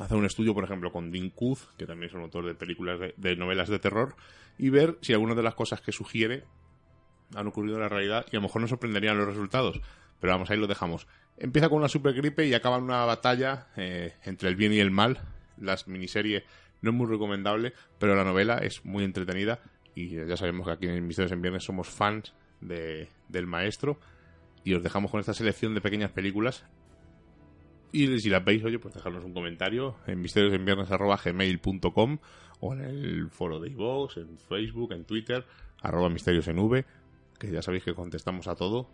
hacer 0.00 0.16
un 0.16 0.24
estudio, 0.24 0.54
por 0.54 0.64
ejemplo, 0.64 0.90
con 0.90 1.10
Dean 1.12 1.28
Koontz, 1.28 1.66
que 1.76 1.84
también 1.84 2.08
es 2.08 2.14
un 2.14 2.22
autor 2.22 2.46
de 2.46 2.54
películas 2.54 2.98
de, 3.14 3.36
novelas 3.36 3.68
de 3.68 3.78
terror, 3.78 4.16
y 4.56 4.70
ver 4.70 4.96
si 5.02 5.12
algunas 5.12 5.36
de 5.36 5.42
las 5.42 5.54
cosas 5.54 5.82
que 5.82 5.92
sugiere 5.92 6.44
han 7.34 7.46
ocurrido 7.46 7.74
en 7.76 7.82
la 7.82 7.90
realidad 7.90 8.24
y 8.32 8.36
a 8.36 8.38
lo 8.38 8.44
mejor 8.44 8.62
nos 8.62 8.70
sorprenderían 8.70 9.18
los 9.18 9.26
resultados. 9.26 9.82
Pero 10.18 10.32
vamos, 10.32 10.50
ahí 10.50 10.56
lo 10.56 10.66
dejamos. 10.66 11.06
Empieza 11.36 11.68
con 11.68 11.76
una 11.76 11.90
supergripe 11.90 12.46
y 12.46 12.54
acaba 12.54 12.78
en 12.78 12.84
una 12.84 13.04
batalla 13.04 13.66
eh, 13.76 14.14
entre 14.24 14.48
el 14.48 14.56
bien 14.56 14.72
y 14.72 14.78
el 14.78 14.90
mal. 14.90 15.20
La 15.58 15.76
miniserie 15.86 16.44
no 16.82 16.90
es 16.90 16.96
muy 16.96 17.06
recomendable, 17.06 17.72
pero 17.98 18.14
la 18.14 18.24
novela 18.24 18.58
es 18.58 18.84
muy 18.84 19.04
entretenida 19.04 19.60
y 19.94 20.10
ya 20.10 20.36
sabemos 20.36 20.66
que 20.66 20.72
aquí 20.72 20.86
en 20.86 21.06
Misterios 21.06 21.32
en 21.32 21.42
Viernes 21.42 21.64
somos 21.64 21.88
fans 21.88 22.34
de, 22.60 23.08
del 23.28 23.46
maestro 23.46 23.98
y 24.64 24.74
os 24.74 24.82
dejamos 24.82 25.10
con 25.10 25.20
esta 25.20 25.34
selección 25.34 25.74
de 25.74 25.80
pequeñas 25.80 26.10
películas 26.10 26.64
y 27.94 28.18
si 28.18 28.28
las 28.28 28.44
veis, 28.44 28.64
oye, 28.64 28.80
pues 28.80 28.92
dejarnos 28.92 29.24
un 29.24 29.32
comentario 29.32 29.94
en 30.08 30.20
misteriosenviernes.gmail.com 30.20 32.18
o 32.58 32.74
en 32.74 32.80
el 32.80 33.30
foro 33.30 33.60
de 33.60 33.70
iVoox, 33.70 34.16
en 34.16 34.36
Facebook, 34.36 34.92
en 34.94 35.04
Twitter, 35.04 35.46
arroba 35.80 36.08
misterios 36.08 36.48
en 36.48 36.58
V, 36.58 36.84
que 37.38 37.52
ya 37.52 37.62
sabéis 37.62 37.84
que 37.84 37.94
contestamos 37.94 38.48
a 38.48 38.56
todo. 38.56 38.90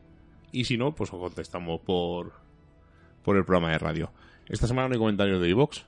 Y 0.53 0.65
si 0.65 0.77
no, 0.77 0.95
pues 0.95 1.11
os 1.15 1.19
contestamos 1.19 1.81
por, 1.81 2.35
por 3.25 3.39
el 3.39 3.47
programa 3.47 3.71
de 3.73 3.79
radio. 3.79 4.13
Esta 4.51 4.67
semana 4.67 4.89
no 4.89 4.93
hay 4.93 4.99
comentarios 4.99 5.41
de 5.41 5.49
iVoox, 5.49 5.79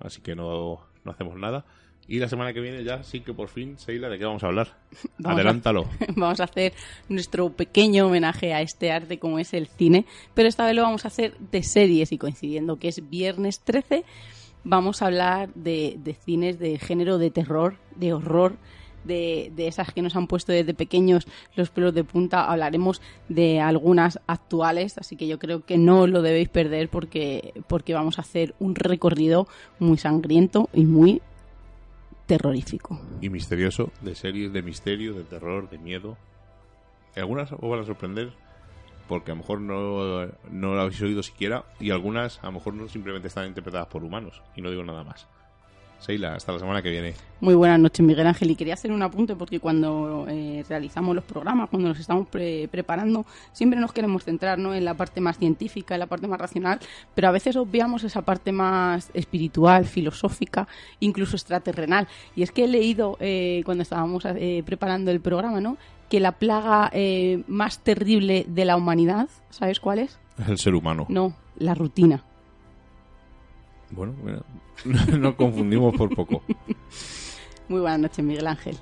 así 0.00 0.20
que 0.20 0.34
no, 0.34 0.80
no 1.04 1.10
hacemos 1.12 1.36
nada. 1.36 1.64
Y 2.08 2.18
la 2.18 2.28
semana 2.28 2.52
que 2.52 2.60
viene 2.60 2.82
ya 2.82 3.04
sí 3.04 3.20
que 3.20 3.32
por 3.32 3.48
fin, 3.48 3.78
Seila, 3.78 4.08
¿de 4.08 4.18
qué 4.18 4.24
vamos 4.24 4.42
a 4.42 4.48
hablar? 4.48 4.76
Vamos 5.18 5.30
a- 5.38 5.40
Adelántalo. 5.40 5.84
vamos 6.16 6.40
a 6.40 6.44
hacer 6.44 6.72
nuestro 7.08 7.50
pequeño 7.52 8.06
homenaje 8.08 8.52
a 8.54 8.60
este 8.60 8.90
arte 8.90 9.18
como 9.20 9.38
es 9.38 9.54
el 9.54 9.68
cine, 9.68 10.04
pero 10.34 10.48
esta 10.48 10.66
vez 10.66 10.74
lo 10.74 10.82
vamos 10.82 11.04
a 11.04 11.08
hacer 11.08 11.36
de 11.38 11.62
series 11.62 12.10
y 12.12 12.18
coincidiendo 12.18 12.76
que 12.78 12.88
es 12.88 13.08
viernes 13.08 13.60
13, 13.60 14.04
vamos 14.64 15.00
a 15.00 15.06
hablar 15.06 15.54
de, 15.54 15.96
de 16.02 16.14
cines 16.14 16.58
de 16.58 16.78
género 16.78 17.18
de 17.18 17.30
terror, 17.30 17.76
de 17.94 18.12
horror, 18.12 18.56
de, 19.04 19.52
esas 19.56 19.92
que 19.92 20.02
nos 20.02 20.16
han 20.16 20.26
puesto 20.26 20.52
desde 20.52 20.74
pequeños 20.74 21.26
los 21.56 21.70
pelos 21.70 21.94
de 21.94 22.04
punta. 22.04 22.50
Hablaremos 22.50 23.00
de 23.28 23.60
algunas 23.60 24.20
actuales, 24.26 24.98
así 24.98 25.16
que 25.16 25.26
yo 25.26 25.38
creo 25.38 25.64
que 25.64 25.78
no 25.78 26.06
lo 26.06 26.22
debéis 26.22 26.48
perder 26.48 26.88
porque, 26.88 27.54
porque 27.66 27.94
vamos 27.94 28.18
a 28.18 28.22
hacer 28.22 28.54
un 28.58 28.74
recorrido 28.74 29.46
muy 29.78 29.98
sangriento 29.98 30.68
y 30.72 30.84
muy 30.84 31.22
terrorífico. 32.26 33.00
y 33.20 33.28
misterioso 33.28 33.90
de 34.00 34.14
series 34.14 34.52
de 34.52 34.62
misterio, 34.62 35.12
de 35.14 35.24
terror, 35.24 35.68
de 35.68 35.78
miedo. 35.78 36.16
Algunas 37.16 37.52
os 37.52 37.60
van 37.60 37.80
a 37.80 37.84
sorprender 37.84 38.32
porque 39.08 39.32
a 39.32 39.34
lo 39.34 39.40
mejor 39.40 39.60
no, 39.60 40.26
no 40.50 40.74
la 40.74 40.82
habéis 40.82 41.02
oído 41.02 41.22
siquiera 41.22 41.64
y 41.78 41.90
algunas 41.90 42.38
a 42.42 42.46
lo 42.46 42.52
mejor 42.52 42.74
no 42.74 42.88
simplemente 42.88 43.28
están 43.28 43.46
interpretadas 43.46 43.88
por 43.88 44.02
humanos 44.04 44.40
y 44.56 44.62
no 44.62 44.70
digo 44.70 44.84
nada 44.84 45.04
más. 45.04 45.26
Seila, 46.02 46.34
hasta 46.34 46.52
la 46.52 46.58
semana 46.58 46.82
que 46.82 46.90
viene. 46.90 47.14
Muy 47.40 47.54
buenas 47.54 47.78
noches, 47.78 48.04
Miguel 48.04 48.26
Ángel. 48.26 48.50
Y 48.50 48.56
quería 48.56 48.74
hacer 48.74 48.90
un 48.90 49.02
apunte 49.02 49.36
porque 49.36 49.60
cuando 49.60 50.26
eh, 50.28 50.64
realizamos 50.68 51.14
los 51.14 51.22
programas, 51.24 51.68
cuando 51.70 51.88
nos 51.88 51.98
estamos 52.00 52.26
pre- 52.26 52.66
preparando, 52.68 53.24
siempre 53.52 53.78
nos 53.78 53.92
queremos 53.92 54.24
centrar 54.24 54.58
¿no? 54.58 54.74
en 54.74 54.84
la 54.84 54.94
parte 54.94 55.20
más 55.20 55.38
científica, 55.38 55.94
en 55.94 56.00
la 56.00 56.06
parte 56.06 56.26
más 56.26 56.40
racional, 56.40 56.80
pero 57.14 57.28
a 57.28 57.30
veces 57.30 57.54
obviamos 57.56 58.02
esa 58.02 58.22
parte 58.22 58.50
más 58.50 59.10
espiritual, 59.14 59.84
filosófica, 59.84 60.66
incluso 61.00 61.36
extraterrenal. 61.36 62.08
Y 62.34 62.42
es 62.42 62.50
que 62.50 62.64
he 62.64 62.68
leído 62.68 63.16
eh, 63.20 63.62
cuando 63.64 63.82
estábamos 63.82 64.24
eh, 64.24 64.62
preparando 64.66 65.10
el 65.12 65.20
programa, 65.20 65.60
¿no? 65.60 65.76
que 66.08 66.20
la 66.20 66.32
plaga 66.32 66.90
eh, 66.92 67.42
más 67.46 67.78
terrible 67.78 68.44
de 68.48 68.64
la 68.64 68.76
humanidad, 68.76 69.28
¿sabes 69.50 69.80
cuál 69.80 70.00
es? 70.00 70.18
Es 70.38 70.48
el 70.48 70.58
ser 70.58 70.74
humano. 70.74 71.06
No, 71.08 71.32
la 71.56 71.74
rutina. 71.74 72.24
Bueno, 73.92 74.14
bueno, 74.22 74.44
no 75.18 75.36
confundimos 75.36 75.94
por 75.96 76.14
poco. 76.14 76.42
Muy 77.68 77.80
buenas 77.80 78.00
noches, 78.00 78.24
Miguel 78.24 78.46
Ángel. 78.46 78.76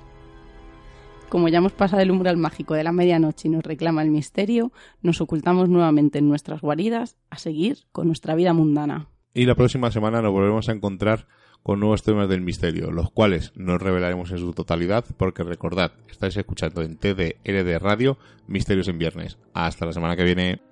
Como 1.29 1.47
ya 1.47 1.59
hemos 1.59 1.71
pasado 1.71 2.01
el 2.01 2.11
umbral 2.11 2.35
mágico 2.35 2.73
de 2.73 2.83
la 2.83 2.91
medianoche 2.91 3.47
y 3.47 3.51
nos 3.51 3.63
reclama 3.63 4.03
el 4.03 4.11
misterio, 4.11 4.71
nos 5.01 5.21
ocultamos 5.21 5.69
nuevamente 5.69 6.19
en 6.19 6.27
nuestras 6.27 6.59
guaridas 6.59 7.15
a 7.29 7.37
seguir 7.37 7.85
con 7.93 8.07
nuestra 8.07 8.35
vida 8.35 8.51
mundana. 8.53 9.07
Y 9.33 9.45
la 9.45 9.55
próxima 9.55 9.91
semana 9.91 10.21
nos 10.21 10.33
volvemos 10.33 10.67
a 10.67 10.73
encontrar 10.73 11.27
con 11.63 11.79
nuevos 11.79 12.03
temas 12.03 12.27
del 12.27 12.41
misterio, 12.41 12.91
los 12.91 13.11
cuales 13.11 13.53
no 13.55 13.77
revelaremos 13.77 14.31
en 14.31 14.39
su 14.39 14.51
totalidad, 14.51 15.05
porque 15.17 15.43
recordad, 15.43 15.93
estáis 16.09 16.35
escuchando 16.35 16.81
en 16.81 16.97
TDRD 16.97 17.79
Radio 17.79 18.17
Misterios 18.47 18.87
en 18.87 18.97
Viernes. 18.97 19.37
Hasta 19.53 19.85
la 19.85 19.93
semana 19.93 20.15
que 20.15 20.23
viene. 20.23 20.70